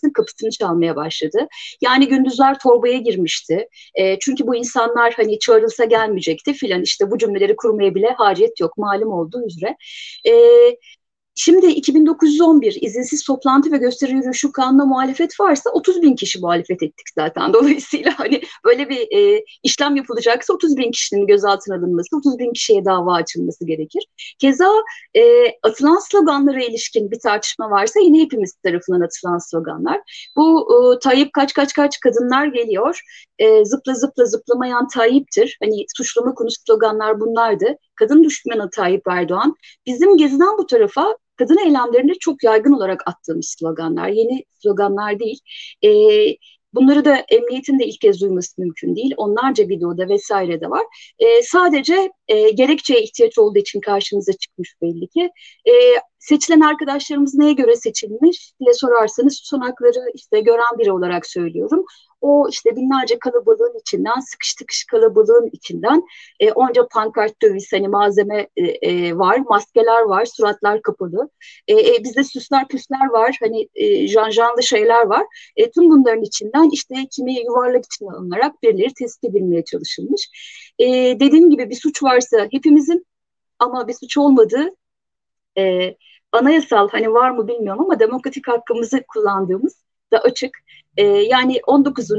arkadaşlarımızın 0.00 0.12
kapısını 0.12 0.50
çalmaya 0.50 0.96
başladı. 0.96 1.48
Yani 1.80 2.08
gündüzler 2.08 2.58
torbaya 2.58 2.98
girmişti. 2.98 3.68
E, 3.94 4.18
çünkü 4.18 4.46
bu 4.46 4.56
insanlar 4.56 5.14
hani 5.16 5.38
çağrılsa 5.38 5.84
gelmeyecekti 5.84 6.52
filan 6.52 6.82
işte 6.82 7.10
bu 7.10 7.18
cümleleri 7.18 7.56
kurmaya 7.56 7.94
bile 7.94 8.08
hacet 8.18 8.60
yok 8.60 8.78
malum 8.78 9.12
olduğu 9.12 9.46
üzere. 9.46 9.76
E, 10.26 10.32
Şimdi 11.34 11.66
2911 11.66 12.78
izinsiz 12.80 13.24
toplantı 13.24 13.72
ve 13.72 13.76
gösteri 13.76 14.12
yürüyüşü 14.12 14.52
kanuna 14.52 14.84
muhalefet 14.84 15.40
varsa 15.40 15.70
30 15.70 16.02
bin 16.02 16.16
kişi 16.16 16.40
muhalefet 16.40 16.82
ettik 16.82 17.06
zaten. 17.14 17.52
Dolayısıyla 17.52 18.18
hani 18.18 18.40
böyle 18.64 18.88
bir 18.88 19.16
e, 19.16 19.44
işlem 19.62 19.96
yapılacaksa 19.96 20.54
30 20.54 20.76
bin 20.76 20.90
kişinin 20.90 21.26
gözaltına 21.26 21.76
alınması, 21.76 22.16
30 22.16 22.38
bin 22.38 22.52
kişiye 22.52 22.84
dava 22.84 23.14
açılması 23.14 23.66
gerekir. 23.66 24.06
Keza 24.38 24.70
e, 25.16 25.22
atılan 25.62 25.98
sloganlara 26.10 26.62
ilişkin 26.62 27.10
bir 27.10 27.18
tartışma 27.20 27.70
varsa 27.70 28.00
yine 28.00 28.20
hepimiz 28.20 28.54
tarafından 28.64 29.00
atılan 29.00 29.38
sloganlar. 29.38 30.00
Bu 30.36 30.68
e, 30.74 30.98
Tayyip 30.98 31.32
kaç 31.32 31.52
kaç 31.52 31.72
kaç 31.72 32.00
kadınlar 32.00 32.46
geliyor, 32.46 33.00
e, 33.38 33.64
zıpla 33.64 33.94
zıpla 33.94 34.24
zıplamayan 34.24 34.88
Tayyip'tir. 34.88 35.58
Hani 35.62 35.84
suçlama 35.96 36.34
konusu 36.34 36.62
sloganlar 36.66 37.20
bunlardı 37.20 37.76
kadın 38.00 38.24
düşmanı 38.24 38.70
Tayyip 38.70 39.02
Erdoğan 39.08 39.54
bizim 39.86 40.16
geziden 40.16 40.58
bu 40.58 40.66
tarafa 40.66 41.16
kadın 41.36 41.58
eylemlerinde 41.66 42.12
çok 42.20 42.44
yaygın 42.44 42.72
olarak 42.72 43.08
attığımız 43.08 43.56
sloganlar. 43.58 44.08
Yeni 44.08 44.44
sloganlar 44.62 45.20
değil. 45.20 45.38
E, 45.84 45.90
bunları 46.74 47.04
da 47.04 47.16
emniyetin 47.16 47.78
de 47.78 47.86
ilk 47.86 48.00
kez 48.00 48.20
duyması 48.20 48.60
mümkün 48.60 48.96
değil. 48.96 49.14
Onlarca 49.16 49.68
videoda 49.68 50.08
vesaire 50.08 50.60
de 50.60 50.70
var. 50.70 50.82
E, 51.18 51.42
sadece 51.42 52.10
e, 52.28 52.50
gerekçeye 52.50 53.02
ihtiyaç 53.02 53.38
olduğu 53.38 53.58
için 53.58 53.80
karşımıza 53.80 54.32
çıkmış 54.32 54.74
belli 54.82 55.08
ki. 55.08 55.30
E, 55.66 55.72
seçilen 56.20 56.60
arkadaşlarımız 56.60 57.34
neye 57.34 57.52
göre 57.52 57.76
seçilmiş 57.76 58.52
diye 58.60 58.74
sorarsanız 58.74 59.40
tutanakları 59.40 60.10
işte 60.14 60.40
gören 60.40 60.78
biri 60.78 60.92
olarak 60.92 61.26
söylüyorum 61.26 61.84
o 62.20 62.48
işte 62.50 62.76
binlerce 62.76 63.18
kalabalığın 63.18 63.78
içinden 63.80 64.20
sıkış 64.20 64.54
tıkış 64.54 64.84
kalabalığın 64.84 65.50
içinden 65.52 66.02
e, 66.40 66.52
onca 66.52 66.88
pankart 66.90 67.42
döviz 67.42 67.72
hani 67.72 67.88
malzeme 67.88 68.48
e, 68.56 68.66
e, 68.66 69.18
var, 69.18 69.38
maskeler 69.38 70.02
var, 70.02 70.24
suratlar 70.24 70.82
kapalı. 70.82 71.30
E, 71.68 71.74
e, 71.74 72.04
bizde 72.04 72.24
süsler 72.24 72.68
püsler 72.68 73.06
var, 73.10 73.36
hani 73.40 73.68
e, 73.74 74.08
janjanlı 74.08 74.62
şeyler 74.62 75.06
var. 75.06 75.26
E, 75.56 75.70
tüm 75.70 75.90
bunların 75.90 76.22
içinden 76.22 76.70
işte 76.72 76.94
kimi 77.10 77.34
yuvarlak 77.44 77.84
içine 77.84 78.10
alınarak 78.10 78.62
birileri 78.62 78.94
tespit 78.94 79.30
edilmeye 79.30 79.64
çalışılmış. 79.64 80.30
E, 80.78 80.86
dediğim 81.20 81.50
gibi 81.50 81.70
bir 81.70 81.76
suç 81.82 82.02
varsa 82.02 82.48
hepimizin 82.50 83.06
ama 83.58 83.88
bir 83.88 83.94
suç 83.94 84.18
olmadığı 84.18 84.74
e, 85.60 85.96
anayasal 86.32 86.88
hani 86.88 87.12
var 87.12 87.30
mı 87.30 87.48
bilmiyorum 87.48 87.84
ama 87.84 88.00
demokratik 88.00 88.48
hakkımızı 88.48 89.02
kullandığımız 89.08 89.84
da 90.12 90.18
açık. 90.18 90.58
E, 90.96 91.04
yani 91.04 91.60
19. 91.66 92.10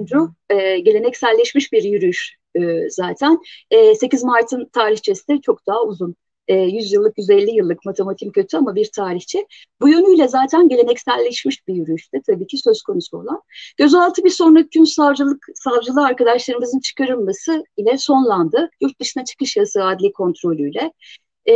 E, 0.50 0.80
gelenekselleşmiş 0.80 1.72
bir 1.72 1.84
yürüyüş 1.84 2.38
e, 2.56 2.90
zaten. 2.90 3.40
E, 3.72 3.96
8 3.96 4.24
Mart'ın 4.24 4.66
tarihçesi 4.66 5.28
de 5.28 5.42
çok 5.42 5.68
daha 5.68 5.84
uzun. 5.84 6.16
E, 6.48 6.56
100 6.56 6.94
yıllık, 6.94 7.18
150 7.18 7.52
yıllık 7.52 7.86
matematik 7.86 8.34
kötü 8.34 8.58
ama 8.58 8.76
bir 8.76 8.90
tarihçi. 8.96 9.46
Bu 9.82 9.90
yönüyle 9.90 10.28
zaten 10.28 10.70
gelenekselleşmiş 10.70 11.68
bir 11.68 11.74
yürüyüşte 11.74 12.22
tabii 12.28 12.48
ki 12.48 12.58
söz 12.58 12.82
konusu 12.82 13.18
olan. 13.18 13.42
Gözaltı 13.78 14.24
bir 14.24 14.30
sonraki 14.30 14.70
gün 14.70 14.84
savcılık, 14.84 15.46
savcılığı 15.56 16.06
arkadaşlarımızın 16.06 16.80
çıkarılması 16.80 17.64
ile 17.78 17.98
sonlandı. 17.98 18.70
Yurt 18.82 19.00
dışına 19.00 19.26
çıkış 19.26 19.58
yasağı 19.58 19.88
adli 19.88 20.14
kontrolüyle. 20.14 20.92
E, 21.50 21.54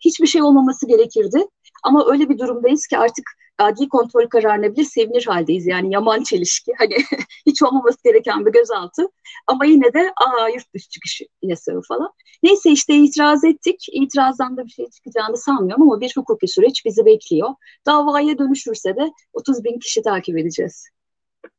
hiçbir 0.00 0.26
şey 0.26 0.42
olmaması 0.42 0.86
gerekirdi. 0.86 1.46
Ama 1.84 2.06
öyle 2.12 2.28
bir 2.28 2.38
durumdayız 2.38 2.86
ki 2.86 2.98
artık 2.98 3.24
adli 3.58 3.88
kontrol 3.88 4.26
kararına 4.28 4.72
bile 4.72 4.84
sevinir 4.84 5.26
haldeyiz. 5.26 5.66
Yani 5.66 5.94
yaman 5.94 6.22
çelişki. 6.22 6.72
Hani 6.78 6.94
hiç 7.46 7.62
olmaması 7.62 7.98
gereken 8.04 8.46
bir 8.46 8.52
gözaltı. 8.52 9.08
Ama 9.46 9.64
yine 9.64 9.94
de 9.94 10.12
aa 10.16 10.48
yurt 10.48 10.74
dışı 10.74 10.88
çıkışı 10.88 11.24
yasağı 11.42 11.80
falan. 11.88 12.10
Neyse 12.42 12.70
işte 12.70 12.94
itiraz 12.94 13.44
ettik. 13.44 13.86
İtirazdan 13.92 14.56
da 14.56 14.64
bir 14.64 14.70
şey 14.70 14.90
çıkacağını 14.90 15.36
sanmıyorum 15.36 15.82
ama 15.82 16.00
bir 16.00 16.12
hukuki 16.16 16.48
süreç 16.48 16.84
bizi 16.84 17.04
bekliyor. 17.04 17.50
Davaya 17.86 18.38
dönüşürse 18.38 18.96
de 18.96 19.10
30 19.32 19.64
bin 19.64 19.78
kişi 19.78 20.02
takip 20.02 20.38
edeceğiz. 20.38 20.88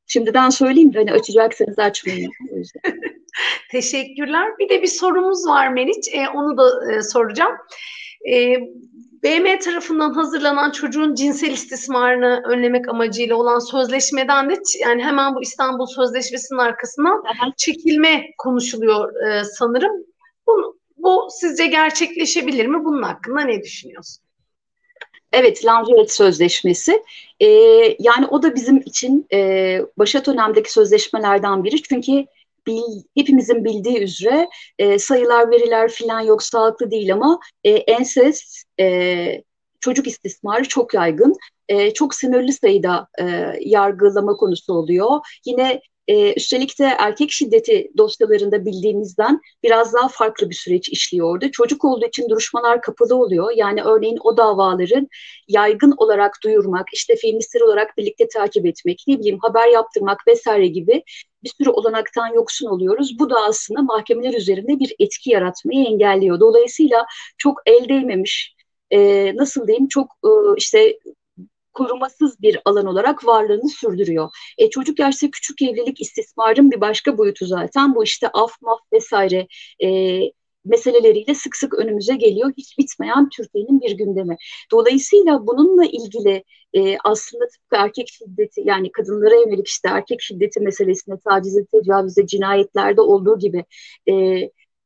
Şimdiden 0.07 0.49
söyleyeyim 0.49 0.91
hani 0.95 1.11
açacaksanız 1.11 1.79
açmayın. 1.79 2.31
Teşekkürler. 3.71 4.51
Bir 4.59 4.69
de 4.69 4.81
bir 4.81 4.87
sorumuz 4.87 5.47
var 5.47 5.67
Meriç. 5.67 6.07
E, 6.13 6.29
onu 6.29 6.57
da 6.57 6.93
e, 6.93 7.01
soracağım. 7.01 7.53
E, 8.31 8.57
BM 9.23 9.59
tarafından 9.59 10.13
hazırlanan 10.13 10.71
çocuğun 10.71 11.15
cinsel 11.15 11.51
istismarını 11.51 12.43
önlemek 12.45 12.89
amacıyla 12.89 13.35
olan 13.35 13.59
sözleşmeden 13.59 14.49
de 14.49 14.55
yani 14.79 15.03
hemen 15.03 15.35
bu 15.35 15.41
İstanbul 15.41 15.85
Sözleşmesi'nin 15.85 16.59
arkasından 16.59 17.23
çekilme 17.57 18.25
konuşuluyor 18.37 19.27
e, 19.27 19.43
sanırım. 19.43 19.91
Bu, 20.47 20.77
bu 20.97 21.27
sizce 21.31 21.67
gerçekleşebilir 21.67 22.65
mi? 22.65 22.85
Bunun 22.85 23.01
hakkında 23.01 23.41
ne 23.41 23.63
düşünüyorsun? 23.63 24.25
Evet, 25.31 25.65
Lanzarote 25.65 26.13
Sözleşmesi. 26.13 27.03
Ee, 27.39 27.47
yani 27.99 28.25
o 28.29 28.43
da 28.43 28.55
bizim 28.55 28.77
için 28.77 29.27
e, 29.33 29.79
başa 29.97 30.25
dönemdeki 30.25 30.71
sözleşmelerden 30.71 31.63
biri. 31.63 31.83
Çünkü 31.83 32.25
bil, 32.67 33.03
hepimizin 33.17 33.65
bildiği 33.65 33.99
üzere 33.99 34.49
e, 34.79 34.99
sayılar, 34.99 35.51
veriler 35.51 35.91
filan 35.91 36.21
yok, 36.21 36.43
sağlıklı 36.43 36.91
değil 36.91 37.13
ama 37.13 37.39
e, 37.63 37.71
ensest, 37.71 38.63
e, 38.79 39.43
çocuk 39.79 40.07
istismarı 40.07 40.67
çok 40.67 40.93
yaygın. 40.93 41.35
E, 41.69 41.93
çok 41.93 42.15
sınırlı 42.15 42.53
sayıda 42.53 43.07
e, 43.21 43.53
yargılama 43.61 44.33
konusu 44.33 44.73
oluyor. 44.73 45.19
Yine 45.45 45.81
E, 46.07 46.33
üstelik 46.33 46.79
de 46.79 46.85
erkek 46.99 47.31
şiddeti 47.31 47.91
dosyalarında 47.97 48.65
bildiğimizden 48.65 49.41
biraz 49.63 49.93
daha 49.93 50.07
farklı 50.07 50.49
bir 50.49 50.55
süreç 50.55 50.89
işliyordu. 50.89 51.51
Çocuk 51.51 51.85
olduğu 51.85 52.05
için 52.05 52.29
duruşmalar 52.29 52.81
kapalı 52.81 53.15
oluyor. 53.15 53.51
Yani 53.55 53.83
örneğin 53.83 54.17
o 54.23 54.37
davaların 54.37 55.07
yaygın 55.47 55.93
olarak 55.97 56.37
duyurmak, 56.43 56.85
işte 56.93 57.15
filmsel 57.15 57.61
olarak 57.61 57.97
birlikte 57.97 58.27
takip 58.27 58.65
etmek, 58.65 59.03
ne 59.07 59.19
bileyim 59.19 59.39
haber 59.41 59.67
yaptırmak 59.67 60.27
vesaire 60.27 60.67
gibi 60.67 61.03
bir 61.43 61.51
sürü 61.57 61.69
olanaktan 61.69 62.33
yoksun 62.33 62.67
oluyoruz. 62.67 63.19
Bu 63.19 63.29
da 63.29 63.35
aslında 63.49 63.81
mahkemeler 63.81 64.33
üzerinde 64.33 64.79
bir 64.79 64.95
etki 64.99 65.31
yaratmayı 65.31 65.85
engelliyor. 65.85 66.39
Dolayısıyla 66.39 67.05
çok 67.37 67.61
el 67.65 67.89
değmemiş, 67.89 68.55
e, 68.91 69.31
nasıl 69.35 69.67
diyeyim 69.67 69.87
çok 69.87 70.07
e, 70.25 70.29
işte 70.57 70.97
korumasız 71.75 72.41
bir 72.41 72.59
alan 72.65 72.85
olarak 72.85 73.25
varlığını 73.25 73.69
sürdürüyor. 73.69 74.29
E, 74.57 74.69
çocuk 74.69 74.99
yaşta 74.99 75.31
küçük 75.31 75.61
evlilik 75.61 76.01
istismarın 76.01 76.71
bir 76.71 76.81
başka 76.81 77.17
boyutu 77.17 77.45
zaten. 77.45 77.95
Bu 77.95 78.03
işte 78.03 78.27
af, 78.27 78.51
maf 78.61 78.79
vesaire 78.93 79.47
e, 79.83 80.19
meseleleriyle 80.65 81.35
sık 81.35 81.55
sık 81.55 81.73
önümüze 81.73 82.15
geliyor. 82.15 82.51
Hiç 82.57 82.77
bitmeyen 82.77 83.29
Türkiye'nin 83.29 83.81
bir 83.81 83.91
gündemi. 83.91 84.37
Dolayısıyla 84.71 85.47
bununla 85.47 85.85
ilgili 85.85 86.43
e, 86.73 86.97
aslında 87.03 87.47
tıpkı 87.47 87.75
erkek 87.75 88.09
şiddeti 88.09 88.61
yani 88.65 88.91
kadınlara 88.91 89.35
yönelik 89.35 89.67
işte 89.67 89.89
erkek 89.91 90.21
şiddeti 90.21 90.59
meselesinde 90.59 91.15
tacize, 91.29 91.65
tecavüze, 91.65 92.27
cinayetlerde 92.27 93.01
olduğu 93.01 93.39
gibi 93.39 93.65
e, 94.09 94.13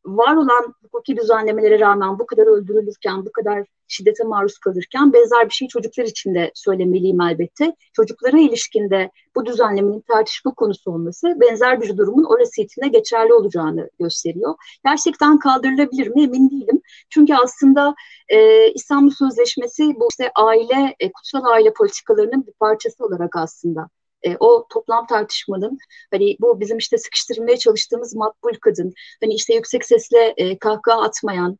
var 0.05 0.35
olan 0.35 0.73
hukuki 0.81 1.17
düzenlemelere 1.17 1.79
rağmen 1.79 2.19
bu 2.19 2.25
kadar 2.25 2.47
öldürülürken, 2.47 3.25
bu 3.25 3.31
kadar 3.31 3.65
şiddete 3.87 4.23
maruz 4.23 4.57
kalırken 4.57 5.13
benzer 5.13 5.45
bir 5.45 5.53
şey 5.53 5.67
çocuklar 5.67 6.03
için 6.03 6.35
de 6.35 6.51
söylemeliyim 6.55 7.21
elbette. 7.21 7.75
Çocuklara 7.93 8.39
ilişkinde 8.39 9.11
bu 9.35 9.45
düzenlemenin 9.45 10.01
tartışma 10.01 10.53
konusu 10.53 10.91
olması 10.91 11.27
benzer 11.41 11.81
bir 11.81 11.97
durumun 11.97 12.23
orası 12.23 12.61
içinde 12.61 12.87
geçerli 12.87 13.33
olacağını 13.33 13.89
gösteriyor. 13.99 14.55
Gerçekten 14.85 15.39
kaldırılabilir 15.39 16.07
mi 16.07 16.23
emin 16.23 16.49
değilim. 16.49 16.81
Çünkü 17.09 17.33
aslında 17.43 17.95
e, 18.29 18.67
İstanbul 18.71 19.11
Sözleşmesi 19.11 19.83
bu 19.99 20.07
işte 20.11 20.31
aile, 20.35 20.95
e, 20.99 21.11
kutsal 21.11 21.45
aile 21.45 21.73
politikalarının 21.73 22.47
bir 22.47 22.53
parçası 22.53 23.05
olarak 23.05 23.35
aslında 23.35 23.89
e, 24.23 24.37
o 24.39 24.67
toplam 24.69 25.07
tartışmanın 25.07 25.77
hani 26.11 26.37
bu 26.39 26.59
bizim 26.59 26.77
işte 26.77 26.97
sıkıştırmaya 26.97 27.57
çalıştığımız 27.57 28.15
makbul 28.15 28.53
kadın 28.61 28.93
hani 29.23 29.33
işte 29.33 29.53
yüksek 29.53 29.85
sesle 29.85 30.33
e, 30.37 30.57
kahkaha 30.57 31.01
atmayan 31.01 31.57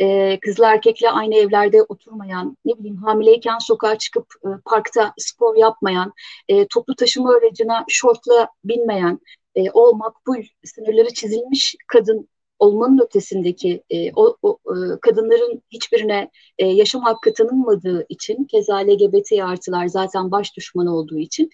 e, 0.00 0.38
kızla 0.40 0.72
erkekle 0.72 1.10
aynı 1.10 1.34
evlerde 1.34 1.82
oturmayan, 1.82 2.56
ne 2.64 2.78
bileyim 2.78 2.96
hamileyken 2.96 3.58
sokağa 3.58 3.98
çıkıp 3.98 4.26
e, 4.44 4.48
parkta 4.64 5.12
spor 5.18 5.56
yapmayan, 5.56 6.12
e, 6.48 6.66
toplu 6.66 6.96
taşıma 6.96 7.34
aracına 7.34 7.84
şortla 7.88 8.48
binmeyen, 8.64 9.18
e, 9.54 9.70
o 9.70 9.94
makbul 9.94 10.42
sınırları 10.64 11.14
çizilmiş 11.14 11.76
kadın 11.86 12.28
olmanın 12.62 12.98
ötesindeki 13.04 13.82
e, 13.90 14.12
o, 14.12 14.36
o 14.42 14.58
e, 14.66 14.74
kadınların 15.00 15.62
hiçbirine 15.70 16.30
e, 16.58 16.66
yaşam 16.66 17.02
hakkı 17.02 17.34
tanınmadığı 17.34 18.06
için 18.08 18.44
keza 18.44 18.76
LGBT 18.76 19.32
artılar 19.42 19.86
zaten 19.86 20.30
baş 20.30 20.56
düşmanı 20.56 20.96
olduğu 20.96 21.18
için 21.18 21.50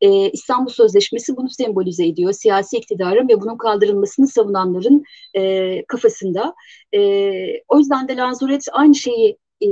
e, 0.00 0.30
İstanbul 0.30 0.70
Sözleşmesi 0.70 1.36
bunu 1.36 1.50
sembolize 1.50 2.06
ediyor. 2.06 2.32
Siyasi 2.32 2.76
iktidarın 2.76 3.28
ve 3.28 3.40
bunun 3.40 3.56
kaldırılmasını 3.56 4.28
savunanların 4.28 5.04
e, 5.36 5.84
kafasında. 5.88 6.54
E, 6.94 7.00
o 7.68 7.78
yüzden 7.78 8.08
de 8.08 8.16
Lanzaret 8.16 8.64
aynı 8.72 8.94
şeyi 8.94 9.36
e, 9.62 9.68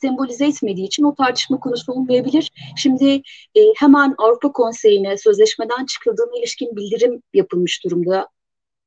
sembolize 0.00 0.46
etmediği 0.46 0.86
için 0.86 1.04
o 1.04 1.14
tartışma 1.14 1.60
konusu 1.60 1.92
olmayabilir. 1.92 2.50
Şimdi 2.76 3.22
e, 3.54 3.60
hemen 3.76 4.14
Avrupa 4.18 4.52
Konseyi'ne 4.52 5.16
sözleşmeden 5.16 5.86
çıkıldığına 5.86 6.38
ilişkin 6.38 6.76
bildirim 6.76 7.22
yapılmış 7.34 7.84
durumda 7.84 8.28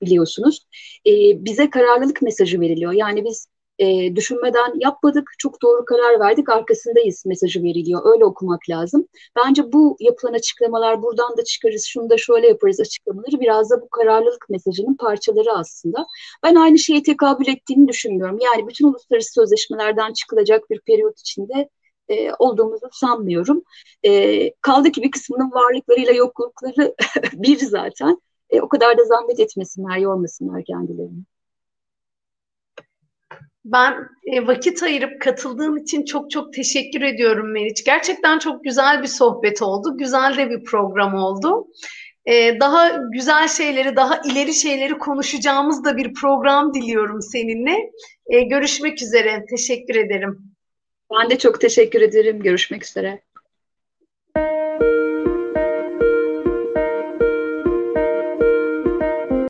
biliyorsunuz. 0.01 0.65
E, 1.07 1.11
bize 1.45 1.69
kararlılık 1.69 2.21
mesajı 2.21 2.61
veriliyor. 2.61 2.91
Yani 2.91 3.25
biz 3.25 3.47
e, 3.79 4.15
düşünmeden 4.15 4.73
yapmadık, 4.79 5.29
çok 5.39 5.61
doğru 5.61 5.85
karar 5.85 6.19
verdik, 6.19 6.49
arkasındayız 6.49 7.25
mesajı 7.25 7.63
veriliyor. 7.63 8.01
Öyle 8.13 8.25
okumak 8.25 8.69
lazım. 8.69 9.07
Bence 9.35 9.71
bu 9.71 9.97
yapılan 9.99 10.33
açıklamalar, 10.33 11.01
buradan 11.01 11.37
da 11.37 11.43
çıkarız, 11.43 11.85
şunu 11.85 12.09
da 12.09 12.17
şöyle 12.17 12.47
yaparız 12.47 12.79
açıklamaları 12.79 13.39
biraz 13.39 13.69
da 13.69 13.81
bu 13.81 13.89
kararlılık 13.89 14.49
mesajının 14.49 14.95
parçaları 14.95 15.51
aslında. 15.53 16.05
Ben 16.43 16.55
aynı 16.55 16.79
şeye 16.79 17.03
tekabül 17.03 17.47
ettiğini 17.47 17.87
düşünmüyorum. 17.87 18.39
Yani 18.39 18.67
bütün 18.67 18.87
uluslararası 18.87 19.33
sözleşmelerden 19.33 20.13
çıkılacak 20.13 20.69
bir 20.69 20.79
periyot 20.79 21.19
içinde 21.19 21.69
e, 22.09 22.31
olduğumuzu 22.39 22.89
sanmıyorum. 22.91 23.63
E, 24.05 24.53
kaldı 24.61 24.91
ki 24.91 25.03
bir 25.03 25.11
kısmının 25.11 25.51
varlıklarıyla 25.51 26.13
yoklukları 26.13 26.95
bir 27.33 27.57
zaten. 27.57 28.21
E, 28.55 28.61
o 28.61 28.69
kadar 28.69 28.97
da 28.97 29.03
zahmet 29.03 29.39
etmesinler, 29.39 29.97
yormasınlar 29.97 30.63
kendilerini. 30.63 31.23
Ben 33.65 33.93
e, 34.33 34.47
vakit 34.47 34.83
ayırıp 34.83 35.21
katıldığım 35.21 35.77
için 35.77 36.05
çok 36.05 36.31
çok 36.31 36.53
teşekkür 36.53 37.01
ediyorum 37.01 37.51
Meriç. 37.51 37.83
Gerçekten 37.85 38.39
çok 38.39 38.63
güzel 38.63 39.01
bir 39.01 39.07
sohbet 39.07 39.61
oldu. 39.61 39.97
Güzel 39.97 40.37
de 40.37 40.49
bir 40.49 40.63
program 40.63 41.15
oldu. 41.15 41.67
E, 42.25 42.59
daha 42.59 42.99
güzel 43.13 43.47
şeyleri, 43.47 43.95
daha 43.95 44.21
ileri 44.25 44.53
şeyleri 44.53 44.97
konuşacağımız 44.97 45.85
da 45.85 45.97
bir 45.97 46.13
program 46.13 46.73
diliyorum 46.73 47.21
seninle. 47.21 47.91
E, 48.27 48.41
görüşmek 48.41 49.01
üzere. 49.01 49.45
Teşekkür 49.49 49.95
ederim. 49.95 50.55
Ben 51.11 51.29
de 51.29 51.37
çok 51.37 51.61
teşekkür 51.61 52.01
ederim. 52.01 52.39
Görüşmek 52.39 52.85
üzere. 52.85 53.21